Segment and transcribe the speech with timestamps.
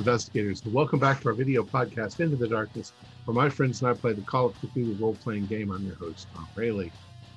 [0.00, 2.90] investigators, welcome back to our video podcast, Into the Darkness,
[3.26, 5.70] where my friends and I play the Call of Cthulhu role playing game.
[5.70, 6.88] I'm your host, Tom Rayleigh.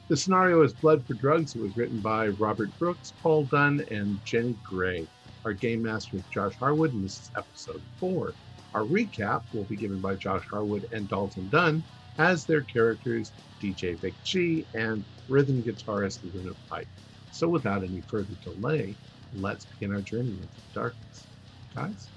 [0.07, 1.55] The scenario is Blood for Drugs.
[1.55, 5.05] It was written by Robert Brooks, Paul Dunn, and Jenny Gray.
[5.44, 8.34] Our game master is Josh Harwood, and this is episode four.
[8.73, 11.84] Our recap will be given by Josh Harwood and Dalton Dunn
[12.18, 16.88] as their characters, DJ Vic G and rhythm guitarist Luna Pipe.
[17.30, 18.95] So, without any further delay,
[19.34, 21.27] let's begin our journey into the darkness.
[21.76, 22.12] Guys?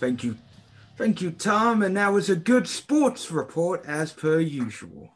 [0.00, 0.36] Thank you.
[0.96, 1.82] Thank you, Tom.
[1.82, 5.14] And that was a good sports report as per usual.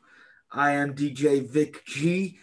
[0.53, 2.39] I am DJ Vic G,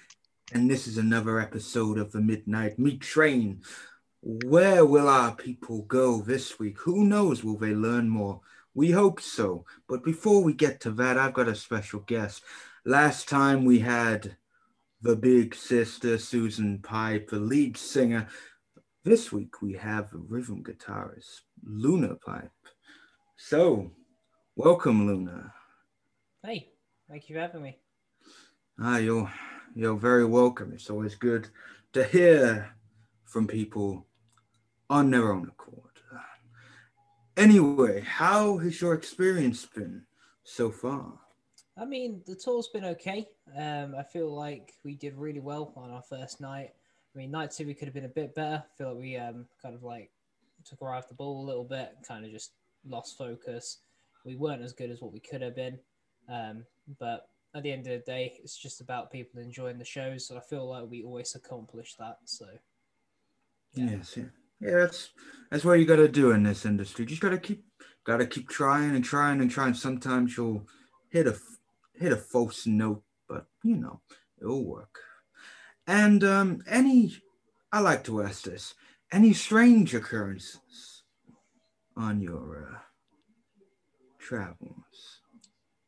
[0.51, 3.61] and this is another episode of the Midnight Meat Train.
[4.21, 6.79] Where will our people go this week?
[6.79, 7.43] Who knows?
[7.43, 8.41] Will they learn more?
[8.73, 9.65] We hope so.
[9.87, 12.41] But before we get to that, I've got a special guest.
[12.83, 14.35] Last time we had
[15.01, 18.27] the big sister, Susan Pipe, the lead singer.
[19.05, 22.51] This week we have rhythm guitarist, Luna Pipe.
[23.37, 23.91] So,
[24.57, 25.53] welcome, Luna.
[26.43, 26.71] Hey,
[27.09, 27.77] thank you for having me.
[28.77, 29.31] Ah, you're
[29.73, 30.73] you're very welcome.
[30.73, 31.47] It's always good
[31.93, 32.75] to hear
[33.23, 34.05] from people
[34.89, 36.01] on their own accord.
[37.37, 40.03] Anyway, how has your experience been
[40.43, 41.13] so far?
[41.77, 43.29] I mean, the tour's been okay.
[43.57, 46.71] Um, I feel like we did really well on our first night.
[47.13, 48.63] I mean, night two we could have been a bit better.
[48.63, 50.11] I feel like we um, kind of like
[50.63, 52.51] took our eye off the ball a little bit, kind of just
[52.87, 53.79] lost focus.
[54.25, 55.79] We weren't as good as what we could have been.
[56.27, 56.65] Um,
[56.99, 60.27] but at the end of the day, it's just about people enjoying the shows.
[60.27, 62.17] So I feel like we always accomplish that.
[62.25, 62.45] So,
[63.73, 63.91] yeah.
[63.91, 64.23] yes, yeah,
[64.59, 64.77] yeah.
[64.77, 65.09] That's
[65.49, 67.03] that's what you got to do in this industry.
[67.03, 67.63] You Just got to keep
[68.03, 69.73] got to keep trying and trying and trying.
[69.73, 70.67] Sometimes you'll
[71.09, 71.35] hit a
[71.95, 74.01] hit a false note, but you know,
[74.39, 74.99] it'll work.
[75.89, 77.17] And um, any,
[77.71, 78.75] I like to ask this,
[79.11, 81.01] any strange occurrences
[81.97, 82.77] on your uh,
[84.19, 85.21] travels?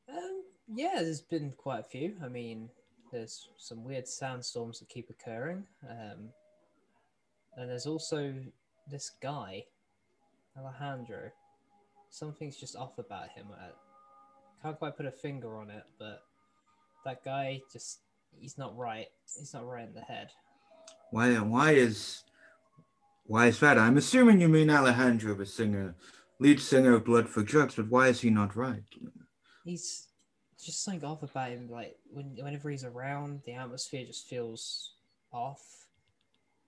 [0.09, 0.41] Um,
[0.73, 2.15] yeah, there's been quite a few.
[2.25, 2.67] I mean,
[3.11, 5.65] there's some weird sandstorms that keep occurring.
[5.87, 6.29] Um,
[7.55, 8.33] and there's also
[8.89, 9.65] this guy,
[10.57, 11.29] Alejandro.
[12.09, 13.49] Something's just off about him.
[13.55, 13.69] I
[14.63, 16.23] can't quite put a finger on it, but
[17.05, 17.99] that guy just
[18.39, 19.07] he's not right.
[19.37, 20.29] He's not right in the head.
[21.11, 22.23] Why why is
[23.25, 23.77] why is that?
[23.77, 25.95] I'm assuming you mean Alejandro, the singer,
[26.39, 28.83] lead singer of Blood for Drugs, but why is he not right?
[29.63, 30.07] He's
[30.63, 31.69] just something off about him.
[31.69, 34.93] Like when whenever he's around, the atmosphere just feels
[35.31, 35.61] off,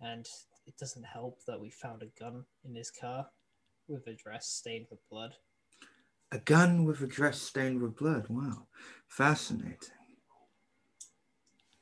[0.02, 0.28] and
[0.66, 3.28] it doesn't help that we found a gun in his car
[3.88, 5.34] with a dress stained with blood.
[6.32, 8.26] A gun with a dress stained with blood.
[8.30, 8.68] Wow,
[9.08, 9.78] fascinating.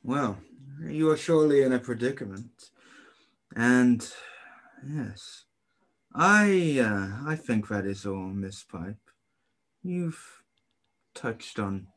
[0.04, 0.38] Well,
[0.84, 2.70] you are surely in a predicament,
[3.56, 4.08] and
[4.88, 5.46] yes,
[6.14, 8.98] I uh, I think that is all, Miss Pipe.
[9.84, 10.42] You've
[11.14, 11.88] touched on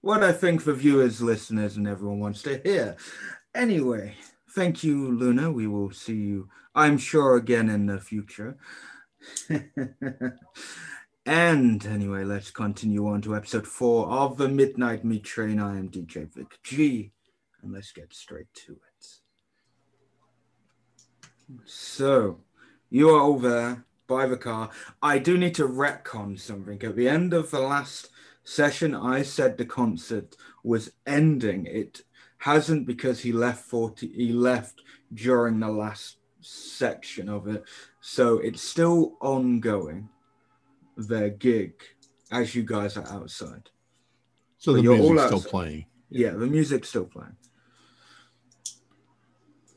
[0.00, 2.96] what I think the viewers, listeners, and everyone wants to hear.
[3.54, 4.16] Anyway,
[4.50, 5.52] thank you, Luna.
[5.52, 8.56] We will see you, I'm sure, again in the future.
[11.24, 15.60] And anyway, let's continue on to episode four of the Midnight Meat Train.
[15.60, 17.12] I am DJ Vic G,
[17.62, 19.06] and let's get straight to it.
[21.64, 22.40] So,
[22.90, 24.70] you are over by the car.
[25.02, 26.82] I do need to retcon something.
[26.82, 28.10] At the end of the last
[28.44, 31.66] session, I said the concert was ending.
[31.66, 32.02] It
[32.38, 34.82] hasn't because he left 40, he left
[35.14, 37.64] during the last section of it.
[38.00, 40.08] So it's still ongoing
[40.96, 41.74] their gig
[42.30, 43.70] as you guys are outside.
[44.58, 45.86] So but the music's still playing.
[46.10, 47.36] Yeah, the music's still playing.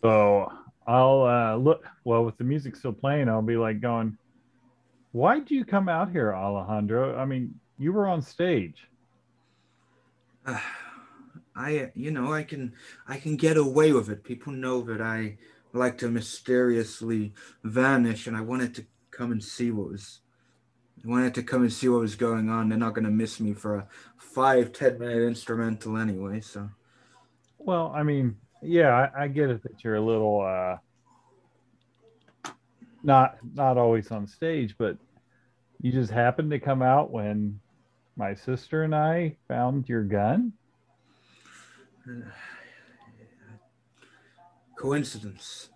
[0.06, 0.54] So
[0.86, 1.84] I'll uh, look.
[2.04, 4.20] Well, with the music still playing, I'll be like going,
[5.14, 7.18] "Why'd you come out here, Alejandro?
[7.18, 8.88] I mean, you were on stage."
[10.46, 10.60] Uh,
[11.56, 12.74] I, you know, I can,
[13.08, 14.24] I can get away with it.
[14.24, 15.38] People know that I
[15.74, 20.20] like to mysteriously vanish, and I wanted to come and see what was
[21.04, 22.70] I wanted to come and see what was going on.
[22.70, 23.88] They're not going to miss me for a
[24.18, 26.42] five ten minute instrumental anyway.
[26.42, 26.70] So,
[27.58, 30.78] well, I mean, yeah, I, I get it that you're a little uh,
[33.04, 34.98] not not always on stage, but
[35.82, 37.60] you just happened to come out when
[38.18, 40.54] my sister and I found your gun.
[44.78, 45.70] Coincidence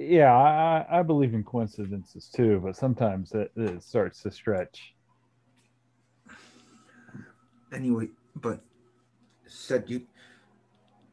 [0.00, 4.94] yeah, I, I believe in coincidences too, but sometimes it, it starts to stretch.
[7.70, 8.60] Anyway, but
[9.46, 10.06] said you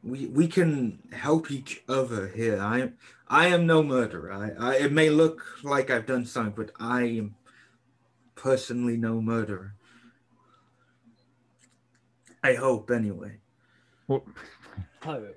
[0.02, 2.60] we we can help each other here.
[2.60, 2.92] I
[3.28, 4.32] I am no murderer.
[4.32, 7.34] I, I it may look like I've done something, but I am
[8.34, 9.74] personally no murderer.
[12.42, 13.38] I hope anyway.
[14.06, 14.24] Well,
[15.02, 15.36] Hope.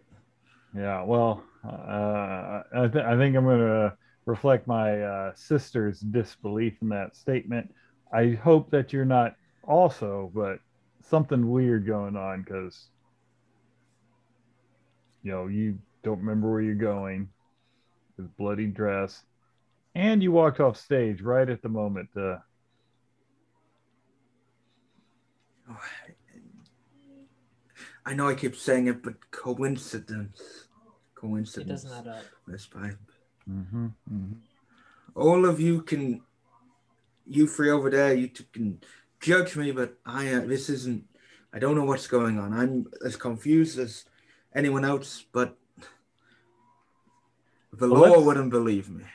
[0.76, 1.04] yeah.
[1.04, 6.90] Well, uh, I, th- I think I'm going to reflect my uh, sister's disbelief in
[6.90, 7.74] that statement.
[8.14, 10.60] I hope that you're not also, but
[11.02, 12.88] something weird going on because
[15.24, 17.30] you know you don't remember where you're going
[18.18, 19.24] with bloody dress,
[19.96, 22.10] and you walked off stage right at the moment.
[22.18, 22.38] Uh,
[25.70, 25.78] Oh,
[28.06, 30.42] I know I keep saying it, but coincidence.
[31.16, 31.58] Coincidence.
[31.58, 31.84] It Coincidence.
[31.84, 32.24] doesn't add up.
[32.48, 32.98] Miss Pipe.
[33.50, 34.36] mhm, mhm.
[35.16, 36.22] All of you can,
[37.28, 38.80] you three over there, you two can
[39.20, 41.04] judge me, but I, uh, this isn't,
[41.54, 42.54] I don't know what's going on.
[42.54, 44.06] I'm as confused as
[44.54, 45.58] anyone else, but
[47.74, 49.06] the Well, law wouldn't believe me.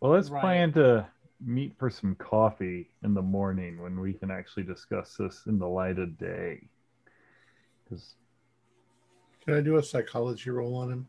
[0.00, 0.40] Well, let's Right.
[0.40, 1.06] plan to
[1.40, 5.68] meet for some coffee in the morning when we can actually discuss this in the
[5.68, 6.68] light of day.
[7.84, 8.16] Because
[9.44, 11.08] Can I do a psychology roll on him?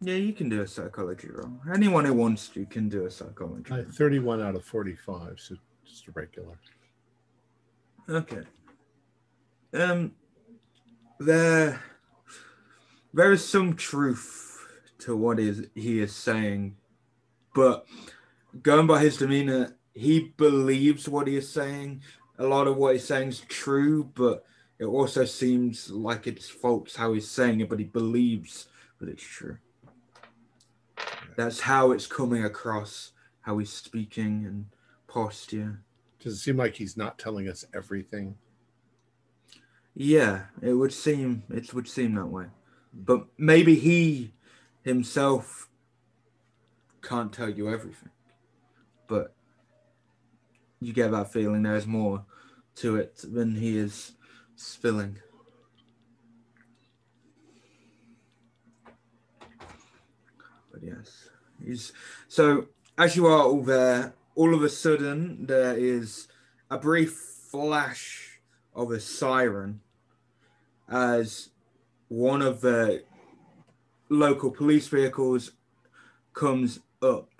[0.00, 1.60] Yeah, you can do a psychology roll.
[1.72, 3.90] Anyone who wants to can do a psychology I roll.
[3.92, 6.58] 31 out of 45, so just a regular.
[8.08, 8.42] Okay.
[9.74, 10.14] Um,
[11.20, 11.80] there,
[13.14, 14.66] there is some truth
[15.00, 16.76] to what is he is saying,
[17.54, 17.86] but
[18.62, 22.02] going by his demeanor, he believes what he is saying.
[22.38, 24.44] A lot of what he's saying is true, but
[24.78, 28.68] it also seems like it's false how he's saying it, but he believes
[28.98, 29.58] that it's true.
[31.36, 33.12] That's how it's coming across,
[33.42, 34.66] how he's speaking and
[35.06, 35.80] posture.
[36.20, 38.36] Does it seem like he's not telling us everything?
[39.94, 42.46] Yeah, it would seem it would seem that way.
[42.92, 44.34] But maybe he
[44.82, 45.68] himself
[47.02, 48.10] can't tell you everything.
[49.08, 49.34] But
[50.80, 52.24] you get that feeling there's more
[52.76, 54.12] to it than he is
[54.56, 55.18] spilling.
[60.72, 61.28] But yes,
[61.64, 61.92] he's
[62.28, 62.68] so
[62.98, 66.28] as you are all there, all of a sudden there is
[66.70, 68.40] a brief flash
[68.74, 69.80] of a siren
[70.88, 71.50] as
[72.12, 73.02] one of the
[74.10, 75.52] local police vehicles
[76.34, 77.30] comes up.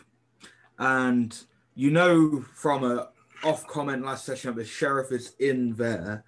[0.79, 1.39] And
[1.75, 3.11] you know from a
[3.45, 6.25] off comment last session that the sheriff is in there.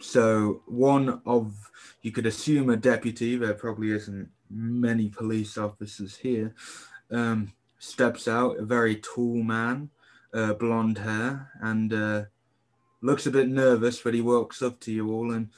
[0.00, 1.54] So one of
[2.02, 6.54] you could assume a deputy there probably isn't many police officers here
[7.10, 9.88] um, steps out a very tall man
[10.34, 12.22] uh, blonde hair and uh,
[13.00, 15.48] looks a bit nervous, but he walks up to you all and,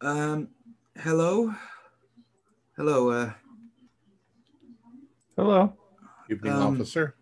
[0.00, 0.48] um,
[1.02, 1.54] hello,
[2.76, 3.32] hello, uh,
[5.36, 5.72] hello.
[6.28, 7.14] Evening, Um, officer.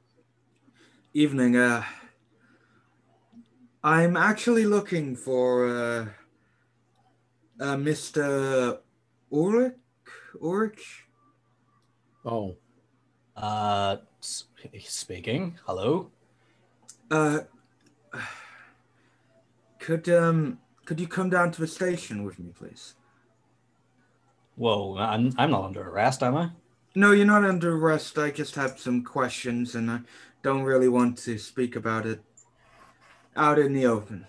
[1.15, 1.57] evening.
[1.57, 1.85] Uh,
[3.83, 6.07] I'm actually looking for uh,
[7.61, 8.81] uh, Mr.
[9.33, 9.76] Ulrich.
[10.43, 11.05] Ulrich.
[12.25, 12.57] Oh,
[13.37, 15.59] Uh, speaking.
[15.64, 16.11] Hello.
[17.11, 17.41] Uh,
[19.79, 22.95] could um, could you come down to the station with me, please?
[24.59, 26.50] Whoa, I'm I'm not under arrest, am I?
[26.97, 28.19] No, you're not under arrest.
[28.19, 30.00] I just have some questions, and I
[30.43, 32.21] don't really want to speak about it
[33.37, 34.27] out in the open.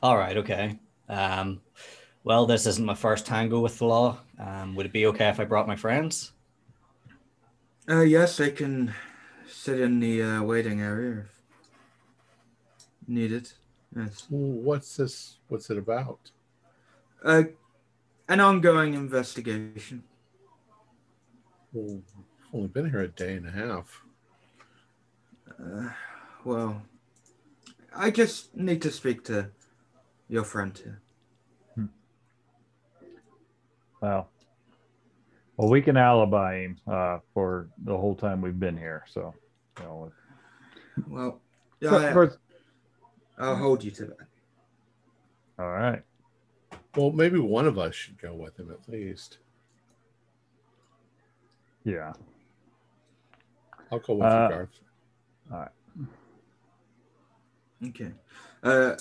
[0.00, 0.36] All right.
[0.36, 0.78] Okay.
[1.08, 1.60] Um,
[2.22, 4.18] well, this isn't my first tango with the law.
[4.38, 6.30] Um, would it be okay if I brought my friends?
[7.88, 8.94] Uh, yes, they can
[9.48, 11.42] sit in the uh, waiting area if
[13.08, 13.50] needed.
[13.96, 14.24] Yes.
[14.30, 15.38] what's this?
[15.48, 16.30] What's it about?
[17.24, 17.42] Uh,
[18.28, 20.04] an ongoing investigation.
[21.72, 24.02] Well, I've only been here a day and a half.
[25.62, 25.90] Uh,
[26.44, 26.82] well,
[27.94, 29.50] I just need to speak to
[30.28, 31.00] your friend here.
[34.00, 34.28] Well,
[35.56, 39.04] well, we can alibi him uh, for the whole time we've been here.
[39.08, 39.32] So,
[39.78, 40.12] you know,
[41.08, 41.40] Well,
[41.80, 42.38] yeah, so- I, first-
[43.38, 44.16] I'll hold you to that.
[45.58, 46.02] all right.
[46.96, 49.38] Well, maybe one of us should go with him at least.
[51.84, 52.12] Yeah.
[53.90, 54.68] I'll go with Uh, you,
[55.50, 55.70] Garth.
[57.88, 58.12] Okay.
[58.62, 58.96] Uh,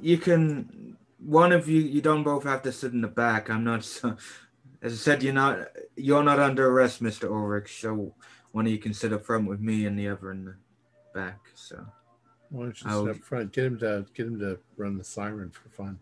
[0.00, 0.96] you can.
[1.18, 1.80] One of you.
[1.80, 3.50] You don't both have to sit in the back.
[3.50, 3.84] I'm not.
[3.84, 4.16] So,
[4.82, 5.68] as I said, you're not.
[5.96, 7.80] You're not under arrest, Mister Ulrich.
[7.80, 8.14] So
[8.52, 10.54] one of you can sit up front with me, and the other in the
[11.14, 11.40] back.
[11.54, 11.86] So.
[12.48, 13.52] Why don't you I'll- sit up front?
[13.52, 15.98] Get him to get him to run the siren for fun.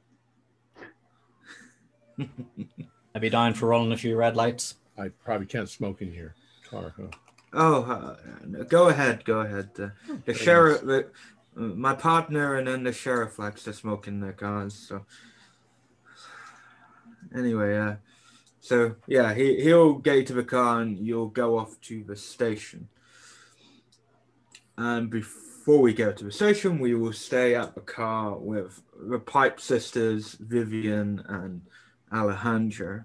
[2.20, 2.78] I
[3.14, 4.76] I'd be dying for rolling a few red lights.
[4.98, 6.34] I probably can't smoke in here.
[6.68, 7.08] car, huh?
[7.52, 9.70] Oh, uh, go ahead, go ahead.
[9.78, 9.88] Uh,
[10.24, 11.08] the sheriff, the,
[11.56, 14.74] uh, my partner, and then the sheriff likes to smoke in their cars.
[14.74, 15.04] So
[17.34, 17.94] anyway, uh,
[18.60, 22.16] so yeah, he he'll get you to the car, and you'll go off to the
[22.16, 22.88] station.
[24.78, 29.18] And before we go to the station, we will stay at the car with the
[29.18, 31.62] Pipe sisters, Vivian and
[32.12, 33.04] Alejandro.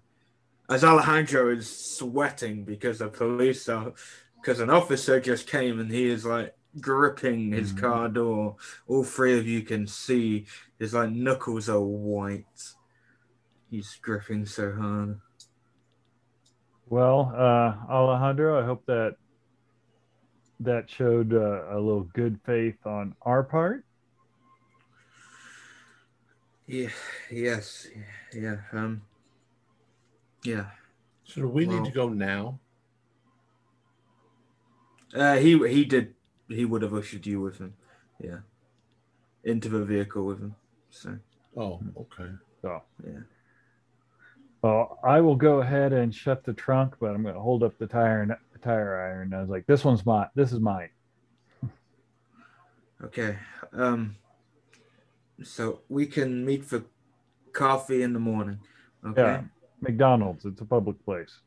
[0.69, 3.93] As Alejandro is sweating because the police are,
[4.41, 7.81] because an officer just came and he is like gripping his Mhm.
[7.81, 8.55] car door.
[8.87, 10.45] All three of you can see
[10.79, 12.73] his like knuckles are white.
[13.69, 15.21] He's gripping so hard.
[16.87, 19.15] Well, uh, Alejandro, I hope that
[20.61, 23.83] that showed uh, a little good faith on our part.
[26.67, 26.89] Yeah.
[27.31, 27.87] Yes.
[28.33, 28.57] Yeah.
[28.71, 29.01] Um.
[30.43, 30.65] Yeah.
[31.23, 32.59] So do we need to go now?
[35.13, 36.13] Uh, he he did.
[36.47, 37.73] He would have ushered you with him.
[38.21, 38.39] Yeah.
[39.43, 40.55] Into the vehicle with him.
[40.89, 41.17] So
[41.57, 42.31] Oh, okay.
[42.61, 43.19] So, yeah.
[44.61, 47.77] well, I will go ahead and shut the trunk, but I'm going to hold up
[47.77, 49.33] the tire and the tire iron.
[49.33, 50.27] I was like, "This one's mine.
[50.35, 50.89] This is mine."
[53.03, 53.37] Okay.
[53.73, 54.15] Um.
[55.43, 56.83] So we can meet for
[57.53, 58.59] coffee in the morning.
[59.05, 59.21] Okay.
[59.21, 59.41] Yeah,
[59.81, 60.45] McDonald's.
[60.45, 61.39] It's a public place.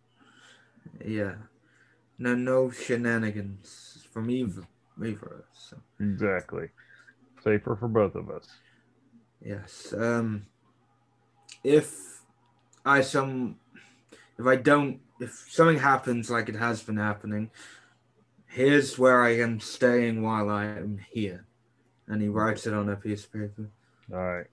[1.04, 1.34] Yeah.
[2.18, 4.62] No, no shenanigans from either,
[5.02, 5.70] either of us.
[5.70, 6.68] So, Exactly.
[7.44, 8.46] Safer for both of us.
[9.44, 9.92] yes.
[9.96, 10.46] Um.
[11.64, 12.22] If
[12.84, 13.56] I some,
[14.38, 17.50] if I don't, if something happens like it has been happening,
[18.46, 21.46] here's where I am staying while I am here,
[22.06, 23.70] and he writes it on a piece of paper.
[24.12, 24.46] All right.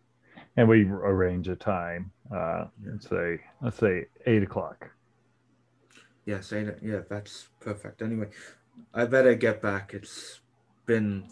[0.58, 2.12] And we arrange a time.
[2.34, 4.90] Uh, let's say let's say eight o'clock.
[6.26, 6.76] Yes, I know.
[6.82, 8.02] Yeah, that's perfect.
[8.02, 8.30] Anyway,
[8.94, 9.94] I better get back.
[9.94, 10.40] It's
[10.86, 11.28] been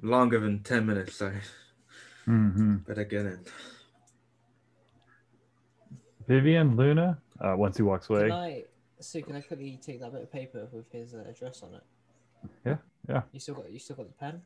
[0.00, 1.20] longer than 10 minutes.
[1.20, 1.40] I
[2.28, 2.76] Mm-hmm.
[2.86, 3.40] better get in.
[6.28, 7.18] Vivian, Luna.
[7.40, 8.28] Uh, once he walks away.
[8.28, 8.64] Can I,
[9.00, 9.22] Sue?
[9.22, 11.82] Can I quickly take that bit of paper with his uh, address on it?
[12.64, 12.76] Yeah,
[13.08, 13.22] yeah.
[13.32, 14.42] You still got you still got the pen?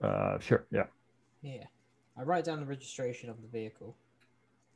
[0.00, 0.64] Uh, sure.
[0.70, 0.84] Yeah.
[1.46, 1.64] Yeah.
[2.18, 3.96] I write down the registration of the vehicle.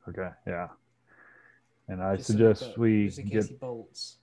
[0.08, 0.28] Okay.
[0.46, 0.68] Yeah.
[1.88, 3.50] And I just so suggest got- we just in case get.
[3.50, 4.18] he bolts.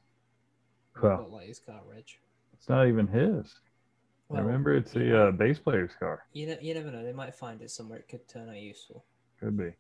[1.01, 2.05] Well, got like his car reg.
[2.53, 3.53] it's not even his.
[4.29, 6.25] Well, Remember, it's the uh, bass player's car.
[6.33, 7.03] You, ne- you never know.
[7.03, 7.99] They might find it somewhere.
[7.99, 9.05] It could turn out useful.
[9.39, 9.71] Could be.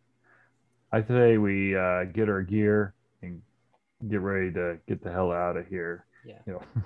[0.91, 3.41] I say we uh, get our gear and
[4.07, 6.05] get ready to get the hell out of here.
[6.25, 6.37] Yeah.
[6.45, 6.61] You know.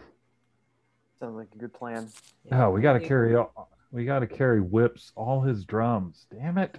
[1.19, 2.09] Sounds like a good plan.
[2.45, 2.65] Yeah.
[2.67, 3.69] Oh, we got to carry all.
[3.91, 6.25] We got to carry whips, all his drums.
[6.31, 6.77] Damn it!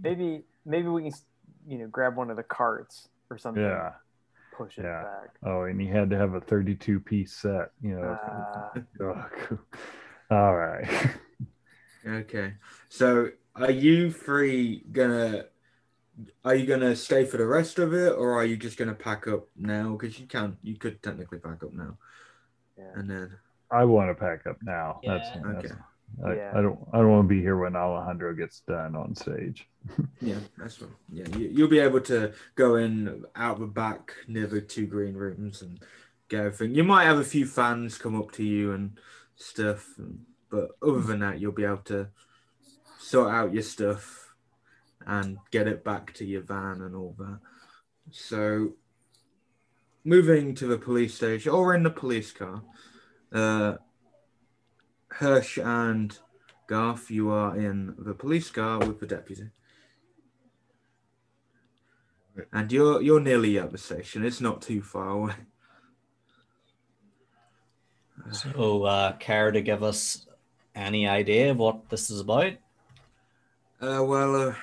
[0.00, 1.12] Maybe maybe we can
[1.66, 3.62] you know grab one of the carts or something.
[3.62, 3.92] Yeah.
[4.56, 5.02] Push it Yeah.
[5.02, 5.36] back.
[5.44, 7.70] Oh, and he had to have a 32 piece set.
[7.82, 8.78] You know.
[10.28, 10.88] Uh, all right.
[12.06, 12.54] Okay.
[12.88, 15.44] So, are you three gonna?
[16.44, 19.28] Are you gonna stay for the rest of it, or are you just gonna pack
[19.28, 19.92] up now?
[19.92, 21.98] Because you can, you could technically pack up now,
[22.78, 22.90] yeah.
[22.94, 23.36] and then
[23.70, 25.00] I want to pack up now.
[25.04, 25.42] That's, Yeah.
[25.44, 25.74] that's Okay.
[26.24, 26.52] I, Yeah.
[26.54, 26.78] I don't.
[26.92, 29.68] I don't want to be here when Alejandro gets done on stage.
[30.20, 30.94] yeah, that's fine.
[31.10, 35.14] Yeah, you, you'll be able to go in out the back near the two green
[35.14, 35.80] rooms and
[36.28, 36.74] get everything.
[36.74, 38.98] You might have a few fans come up to you and
[39.34, 39.94] stuff,
[40.48, 42.08] but other than that, you'll be able to
[42.98, 44.34] sort out your stuff
[45.06, 47.38] and get it back to your van and all that.
[48.10, 48.74] So,
[50.04, 52.62] moving to the police station or in the police car,
[53.36, 53.76] uh,
[55.08, 56.18] Hirsch and
[56.66, 59.50] Garth, you are in the police car with the deputy.
[62.52, 64.24] And you're you're nearly at the station.
[64.24, 65.34] It's not too far away.
[68.32, 70.26] So, uh, care to give us
[70.74, 72.54] any idea of what this is about?
[73.80, 74.54] Uh, well, uh,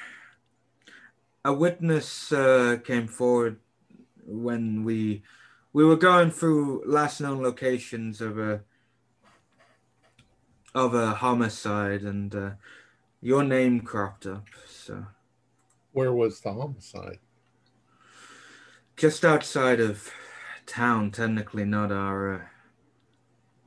[1.46, 3.60] a witness uh, came forward
[4.25, 5.24] when we
[5.74, 8.62] we were going through last known locations of a
[10.75, 12.51] of a homicide, and uh,
[13.22, 14.46] your name cropped up.
[14.68, 15.06] So
[15.92, 17.20] Where was the homicide?
[18.96, 20.12] just outside of
[20.65, 22.36] town, technically not our.
[22.36, 22.42] Uh,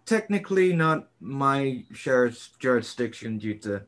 [0.04, 3.82] technically not my sheriff's jurisdiction due to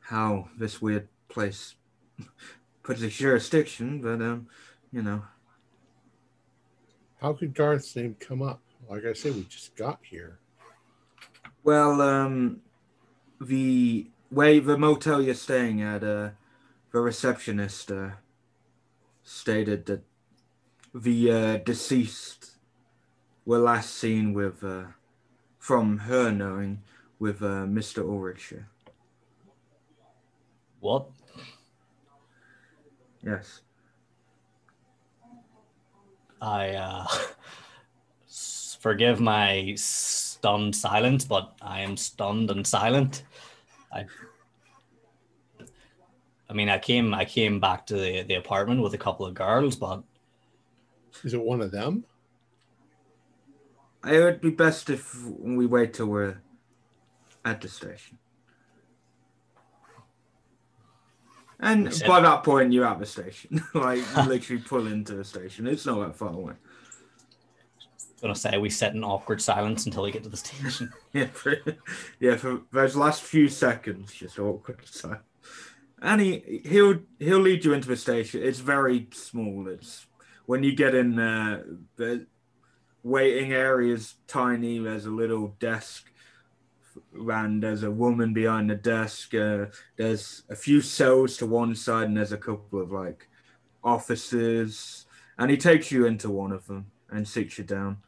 [0.00, 1.74] how this weird place
[2.82, 4.46] puts its jurisdiction, but um,
[4.90, 5.22] you know,
[7.20, 8.60] How could Garth's name come up?
[8.88, 10.38] Like I said, we just got here.
[11.62, 12.62] well, um,
[13.40, 16.30] the way the motel you're staying at, uh,
[16.92, 18.10] the receptionist uh,
[19.22, 20.02] stated that
[20.94, 22.52] the uh, deceased
[23.44, 24.84] were last seen with, uh,
[25.58, 26.82] from her knowing,
[27.18, 28.02] with uh, Mr.
[28.02, 28.54] Ulrich.
[30.80, 31.10] What?
[33.22, 33.60] Yes.
[36.40, 37.06] I uh,
[38.80, 43.24] forgive my stunned silence, but I am stunned and silent.
[43.92, 44.06] I,
[46.48, 49.34] I mean, I came, I came back to the, the apartment with a couple of
[49.34, 50.02] girls, but
[51.24, 52.04] Is it one of them?
[54.06, 56.38] It would be best if we wait till we're
[57.44, 58.18] at the station.
[61.60, 63.62] And by that point, you're at the station.
[63.74, 65.66] like, literally pull into the station.
[65.66, 66.54] It's not that far away.
[68.22, 70.92] I'm gonna say we sit in awkward silence until we get to the station.
[71.12, 71.56] Yeah, for,
[72.20, 72.36] yeah.
[72.36, 74.80] For those last few seconds, just awkward.
[74.84, 75.16] So,
[76.00, 78.42] and he he'll he'll lead you into the station.
[78.42, 79.68] It's very small.
[79.68, 80.06] It's
[80.46, 81.64] when you get in there,
[81.96, 82.26] the
[83.02, 84.78] waiting area is tiny.
[84.78, 86.09] There's a little desk,
[87.14, 89.34] and there's a woman behind the desk.
[89.34, 89.66] Uh,
[89.96, 93.28] there's a few cells to one side, and there's a couple of like
[93.82, 95.06] offices.
[95.38, 97.98] And he takes you into one of them and sits you down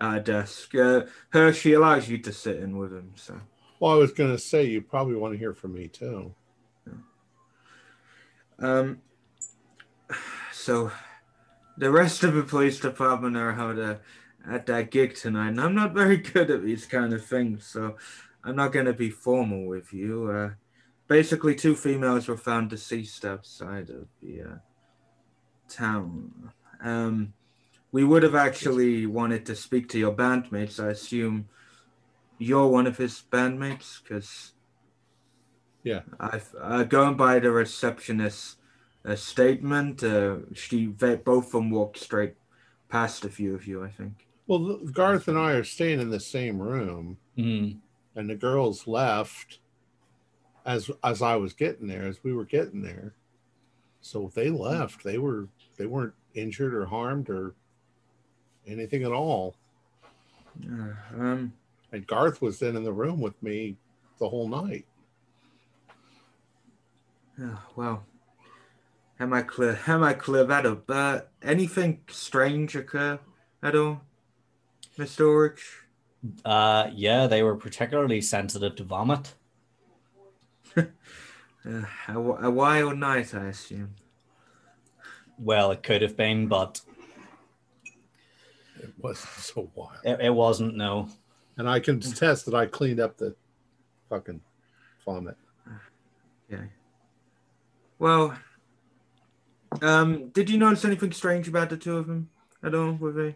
[0.00, 0.74] at a desk.
[0.74, 3.12] Uh, Hirsch allows you to sit in with him.
[3.16, 3.40] So,
[3.80, 6.34] Well, I was going to say you probably want to hear from me too.
[8.58, 9.00] um,
[10.52, 10.90] so
[11.76, 13.96] the rest of the police department are how uh,
[14.48, 17.96] at that gig tonight, and I'm not very good at these kind of things, so
[18.44, 20.30] I'm not going to be formal with you.
[20.30, 20.50] Uh,
[21.08, 24.56] basically, two females were found deceased outside of the uh,
[25.68, 26.52] town.
[26.82, 27.34] Um,
[27.92, 30.82] we would have actually wanted to speak to your bandmates.
[30.82, 31.48] I assume
[32.38, 34.52] you're one of his bandmates, because
[35.82, 36.02] Yeah.
[36.18, 38.56] I've uh, going by the receptionist's
[39.04, 40.02] uh, statement.
[40.02, 42.34] Uh, she they, both of them walked straight
[42.88, 43.84] past a few of you.
[43.84, 44.25] I think.
[44.46, 47.72] Well, Garth and I are staying in the same room, Hmm.
[48.14, 49.58] and the girls left
[50.64, 53.14] as as I was getting there, as we were getting there.
[54.00, 55.02] So they left.
[55.04, 57.54] They were they weren't injured or harmed or
[58.66, 59.56] anything at all.
[60.64, 61.52] Uh, um,
[61.92, 63.76] And Garth was then in the room with me
[64.18, 64.86] the whole night.
[67.38, 68.04] yeah, well,
[69.20, 69.78] am I clear?
[69.86, 70.88] Am I clear that up?
[70.90, 73.18] Uh, anything strange occur
[73.62, 74.02] at all,
[74.98, 75.62] Mister Ulrich?
[76.44, 79.34] Uh, yeah, they were particularly sensitive to vomit.
[81.68, 83.96] Uh, a, a wild night, I assume.
[85.36, 86.80] Well, it could have been, but
[88.78, 89.98] It wasn't so wild.
[90.04, 90.76] it, it wasn't.
[90.76, 91.08] No.
[91.56, 93.34] And I can attest that I cleaned up the
[94.08, 94.42] fucking
[95.04, 95.36] vomit.
[96.52, 96.68] Okay.
[97.98, 98.38] Well,
[99.82, 102.30] um, did you notice anything strange about the two of them
[102.62, 102.92] at all?
[102.92, 103.34] Were they?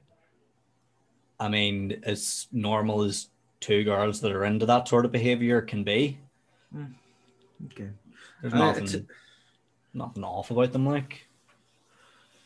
[1.41, 3.29] I mean, as normal as
[3.61, 6.19] two girls that are into that sort of behavior can be.
[7.67, 7.91] Okay.
[8.41, 9.03] There's Uh, nothing, it's-
[9.95, 10.87] nothing off about them.
[10.87, 11.27] Like,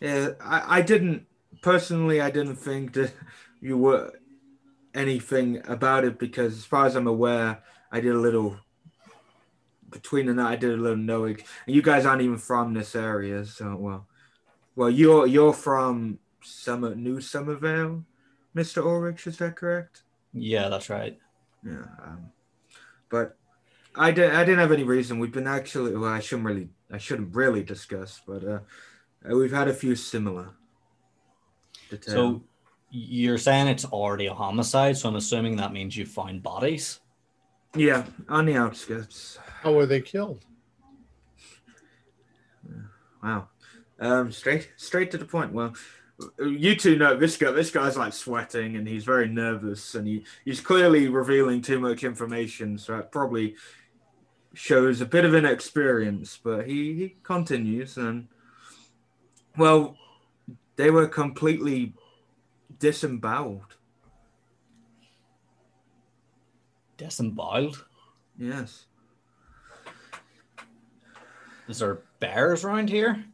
[0.01, 1.27] Yeah, I, I didn't
[1.61, 2.21] personally.
[2.21, 3.13] I didn't think that
[3.61, 4.13] you were
[4.95, 8.57] anything about it because, as far as I'm aware, I did a little
[9.91, 10.53] between the night.
[10.53, 14.07] I did a little knowing, and you guys aren't even from this area, so well,
[14.77, 18.05] well, you're you're from Summer New Somerville,
[18.55, 19.27] Mister Ulrich.
[19.27, 20.03] Is that correct?
[20.33, 21.19] yeah, that's right.
[21.65, 21.85] Yeah.
[22.05, 22.27] Um,
[23.09, 23.37] but
[23.95, 25.19] I, di- I didn't have any reason.
[25.19, 28.59] We've been actually, well, I shouldn't really, I shouldn't really discuss, but uh,
[29.29, 30.51] uh, we've had a few similar.
[31.91, 32.13] details.
[32.15, 32.43] So
[32.91, 37.01] you're saying it's already a homicide, so I'm assuming that means you found bodies.
[37.77, 39.39] yeah, on the outskirts.
[39.63, 40.45] How were they killed?
[43.23, 43.49] Wow.
[43.99, 45.53] Um, straight, straight to the point.
[45.53, 45.75] Well,
[46.39, 47.51] you two know this guy.
[47.51, 52.05] This guy's like sweating, and he's very nervous, and he, he's clearly revealing too much
[52.05, 52.79] information.
[52.79, 53.57] So it probably
[54.55, 56.39] shows a bit of inexperience.
[56.43, 58.29] But he he continues, and
[59.57, 59.97] well,
[60.77, 61.95] they were completely
[62.79, 63.77] disemboweled.
[66.97, 67.85] Disemboweled.
[68.39, 68.87] Yes.
[71.69, 73.25] Is there bears around here?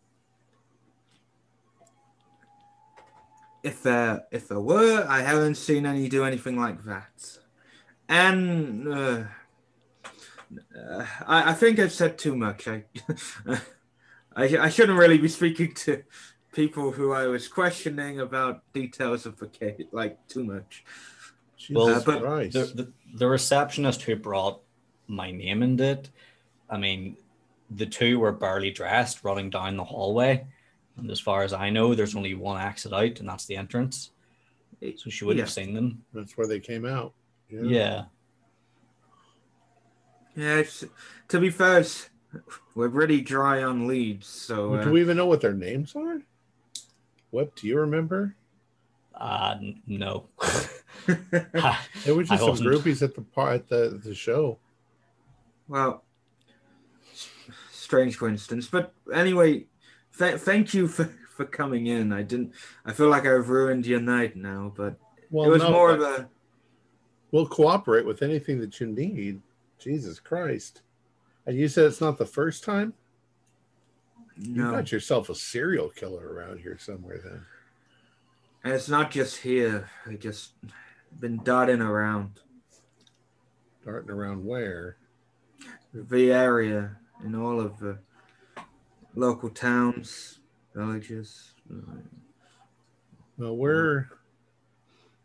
[3.63, 7.39] If there if there were, I haven't seen any do anything like that.
[8.09, 9.25] And uh,
[10.77, 12.67] uh, I, I think I've said too much.
[12.67, 12.85] I,
[14.37, 16.03] I I shouldn't really be speaking to
[16.53, 20.85] people who I was questioning about details of the case like too much.
[21.57, 22.53] Jesus Well, but Christ.
[22.55, 24.61] The, the the receptionist who brought
[25.07, 26.11] my name in it.
[26.69, 27.17] I mean,
[27.71, 30.47] the two were barely dressed, running down the hallway.
[30.97, 34.11] And as far as I know, there's only one exit out, and that's the entrance.
[34.97, 36.05] So she wouldn't have seen them.
[36.13, 37.13] That's where they came out.
[37.51, 38.05] Yeah.
[40.37, 40.85] Yeah, it's,
[41.29, 41.85] to be fair,
[42.75, 44.27] we're really dry on leads.
[44.27, 46.21] So uh, Do we even know what their names are?
[47.31, 48.35] What do you remember?
[49.15, 50.29] Uh, no.
[51.07, 52.69] They were just I some wasn't.
[52.69, 54.59] groupies at the part at the, the show.
[55.67, 56.05] well,
[57.71, 58.67] strange coincidence.
[58.67, 59.67] But anyway,
[60.21, 61.07] th- thank you for,
[61.37, 62.13] for coming in.
[62.13, 62.53] I didn't.
[62.85, 64.95] I feel like I've ruined your night now, but
[65.31, 66.29] Well, it was no, more of a.
[67.33, 69.41] we'll cooperate with anything that you need.
[69.79, 70.83] Jesus Christ!
[71.47, 72.93] And you said it's not the first time.
[74.37, 77.21] You got yourself a serial killer around here somewhere.
[77.23, 77.45] Then
[78.65, 79.91] and it's not just here.
[80.07, 80.53] I just
[81.19, 82.41] been dotting around
[83.85, 84.97] darting around where?
[85.93, 87.99] the area in all of the
[89.15, 90.41] local towns,
[90.75, 91.55] villages.
[93.39, 94.09] Well, we're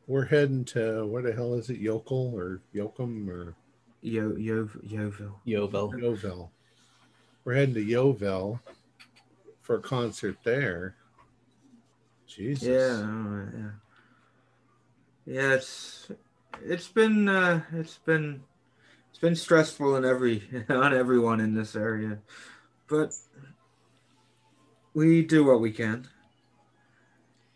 [0.07, 1.77] we're heading to where the hell is it?
[1.77, 3.55] Yokel or Yokum or
[4.01, 5.35] Yo, Yo, Yoville.
[5.45, 5.99] Yeovil.
[5.99, 6.51] Yeovil.
[7.43, 8.59] We're heading to Yeovil
[9.61, 10.95] for a concert there.
[12.27, 12.67] Jesus.
[12.67, 13.71] Yeah, yeah.
[15.25, 16.07] Yeah, it's
[16.63, 18.43] it's been uh, it's been
[19.09, 22.19] it's been stressful on every on everyone in this area,
[22.87, 23.15] but
[24.95, 26.07] we do what we can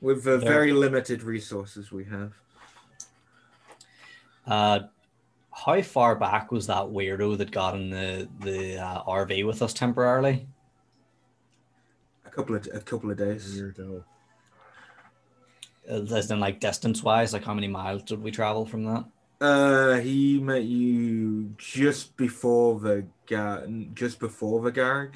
[0.01, 2.33] with the very limited resources we have.
[4.45, 4.81] Uh,
[5.51, 9.73] how far back was that weirdo that got in the the uh, RV with us
[9.73, 10.47] temporarily?
[12.25, 13.59] A couple of a couple of days.
[13.59, 14.03] Weirdo.
[15.89, 19.05] Uh, As in, like distance wise, like how many miles did we travel from that?
[19.41, 25.15] Uh, he met you just before the ga- just before the garage.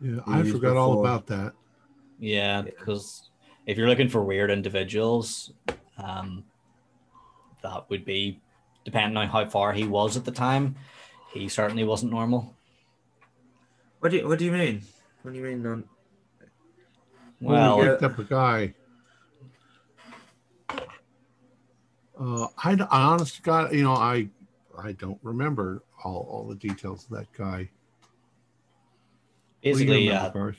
[0.00, 1.54] Yeah, I Years forgot all about that.
[2.22, 2.62] Yeah, Yeah.
[2.62, 3.28] because
[3.66, 5.52] if you're looking for weird individuals,
[5.98, 6.44] um,
[7.62, 8.40] that would be
[8.84, 10.76] depending on how far he was at the time.
[11.32, 12.54] He certainly wasn't normal.
[13.98, 14.82] What do you What do you mean?
[15.22, 15.62] What do you mean?
[15.62, 15.88] Non-
[17.40, 17.90] Well, we yeah.
[17.92, 18.74] picked up a guy.
[22.18, 24.28] Uh, I, I honest to God, you know, I
[24.78, 27.68] I don't remember all, all the details of that guy.
[29.62, 30.56] What do you basically, remember, uh, Garth?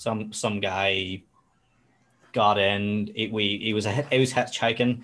[0.00, 1.22] Some some guy
[2.32, 3.10] got in.
[3.14, 5.02] It, we he was a he was hitchhiking,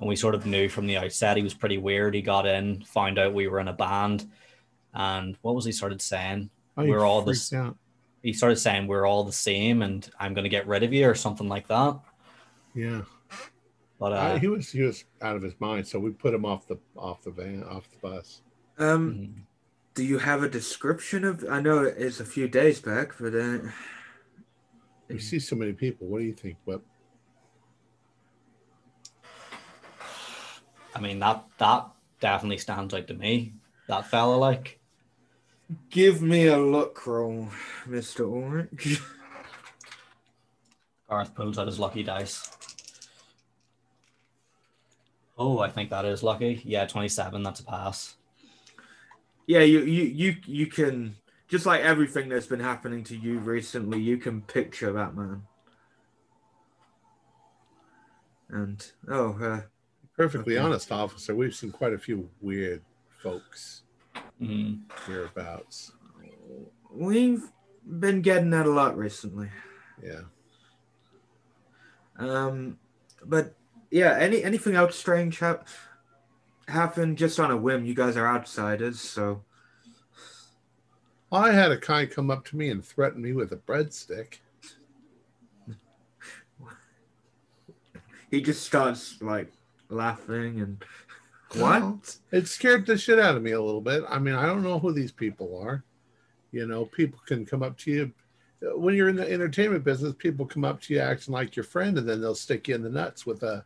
[0.00, 2.14] and we sort of knew from the outset he was pretty weird.
[2.14, 4.28] He got in, found out we were in a band,
[4.92, 6.50] and what was he started saying?
[6.76, 7.76] Oh, he we're all freaked this- out.
[8.24, 11.06] He started saying we're all the same, and I'm going to get rid of you
[11.08, 12.00] or something like that.
[12.74, 13.02] Yeah,
[14.00, 16.44] But uh, I, he was he was out of his mind, so we put him
[16.46, 18.40] off the off the van off the bus.
[18.78, 19.10] um.
[19.12, 19.32] mhm.
[19.94, 21.44] Do you have a description of?
[21.48, 23.58] I know it's a few days back, but uh,
[25.08, 25.22] We mm-hmm.
[25.22, 26.06] see so many people.
[26.06, 26.56] What do you think?
[26.64, 26.82] What?
[30.94, 31.88] I mean that that
[32.20, 33.54] definitely stands out to me.
[33.88, 34.78] That fella, like,
[35.90, 37.48] give me a look roll,
[37.86, 39.02] Mister Orange.
[41.08, 42.50] Garth pulls out his lucky dice.
[45.36, 46.62] Oh, I think that is lucky.
[46.64, 47.42] Yeah, 27.
[47.42, 48.14] That's a pass.
[49.46, 51.16] yeah, you you you you can
[51.54, 54.00] just like everything that's been happening to you recently.
[54.00, 55.42] You can picture that man.
[58.48, 59.60] And oh, uh,
[60.16, 60.64] Perfectly Okay.
[60.64, 61.32] honest, officer.
[61.32, 62.82] We've seen quite a few weird
[63.22, 63.82] folks
[64.40, 64.80] Mhm.
[65.06, 65.92] hereabouts.
[66.90, 67.52] we've
[68.00, 69.50] been getting that a lot recently.
[70.02, 70.22] Yeah.
[72.16, 72.80] Um,
[73.24, 73.54] but
[73.92, 75.68] yeah, any anything else strange hap-
[76.66, 77.84] happened just on a whim?
[77.84, 79.44] You guys are outsiders, so
[81.34, 84.38] I had a guy come up to me and threaten me with a breadstick.
[88.30, 89.52] he just starts like
[89.88, 90.84] laughing and
[91.60, 91.82] what?
[91.82, 92.00] Well,
[92.32, 94.04] it scared the shit out of me a little bit.
[94.08, 95.82] I mean, I don't know who these people are.
[96.52, 98.12] You know, people can come up to you
[98.76, 100.14] when you're in the entertainment business.
[100.16, 102.82] People come up to you acting like your friend, and then they'll stick you in
[102.82, 103.64] the nuts with a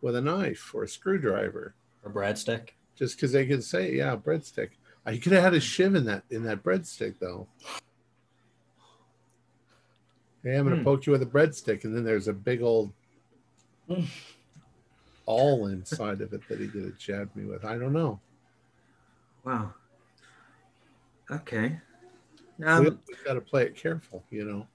[0.00, 2.70] with a knife or a screwdriver, Or breadstick.
[2.96, 4.70] just because they can say, "Yeah, breadstick."
[5.06, 7.46] I could have had a shiv in that in that breadstick though.
[10.42, 10.84] Hey, I'm gonna Hmm.
[10.84, 12.92] poke you with a breadstick, and then there's a big old
[15.26, 17.64] all inside of it that he could have jabbed me with.
[17.64, 18.20] I don't know.
[19.44, 19.74] Wow.
[21.30, 21.80] Okay.
[22.64, 24.66] Um, we got to play it careful, you know.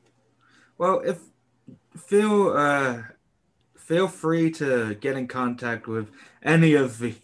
[0.78, 1.22] well, if
[1.98, 3.04] feel uh,
[3.78, 6.12] feel free to get in contact with
[6.44, 7.16] any of the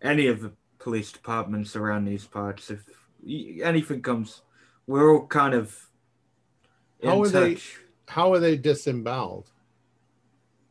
[0.00, 0.52] any of the
[0.88, 2.88] police departments around these parts if
[3.62, 4.40] anything comes
[4.86, 5.90] we're all kind of
[7.00, 7.58] in How are they-
[8.08, 9.50] How are they disemboweled?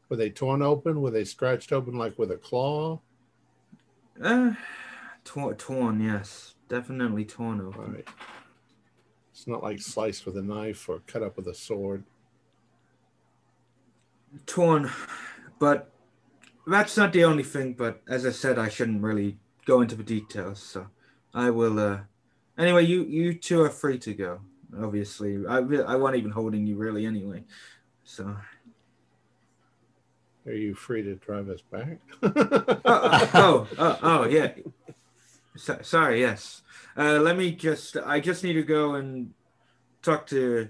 [0.10, 1.02] Were they torn open?
[1.02, 3.00] Were they scratched open like with a claw?
[4.20, 4.54] Uh,
[5.24, 7.94] torn, torn, yes, definitely torn open.
[7.94, 8.08] right.
[9.32, 12.04] It's not like sliced with a knife or cut up with a sword.
[14.48, 14.90] Torn,
[15.60, 15.92] but
[16.66, 17.74] that's not the only thing.
[17.74, 20.88] But as I said, I shouldn't really go into the details, so
[21.34, 21.80] I will.
[21.80, 22.00] uh
[22.58, 24.42] Anyway, you you two are free to go.
[24.82, 27.46] Obviously, I I wasn't even holding you really anyway.
[28.04, 28.36] So
[30.48, 32.00] Are you free to drive us back?
[32.24, 34.54] oh, oh, oh, oh, yeah.
[35.58, 36.62] So, sorry, yes.
[36.96, 39.34] Uh, let me just, I just need to go and
[40.02, 40.70] talk to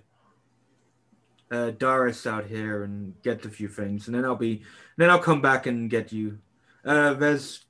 [1.51, 4.63] uh, Doris out here and get a few things, and then I'll be,
[4.97, 6.39] then I'll come back and get you.
[6.83, 7.66] Uh, there's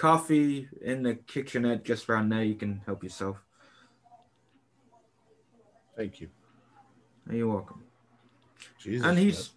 [0.00, 2.42] coffee in the kitchenette just around there.
[2.42, 3.36] You can help yourself.
[5.94, 6.30] Thank you.
[7.30, 7.84] You're welcome.
[8.78, 9.06] Jesus.
[9.06, 9.50] and but he's,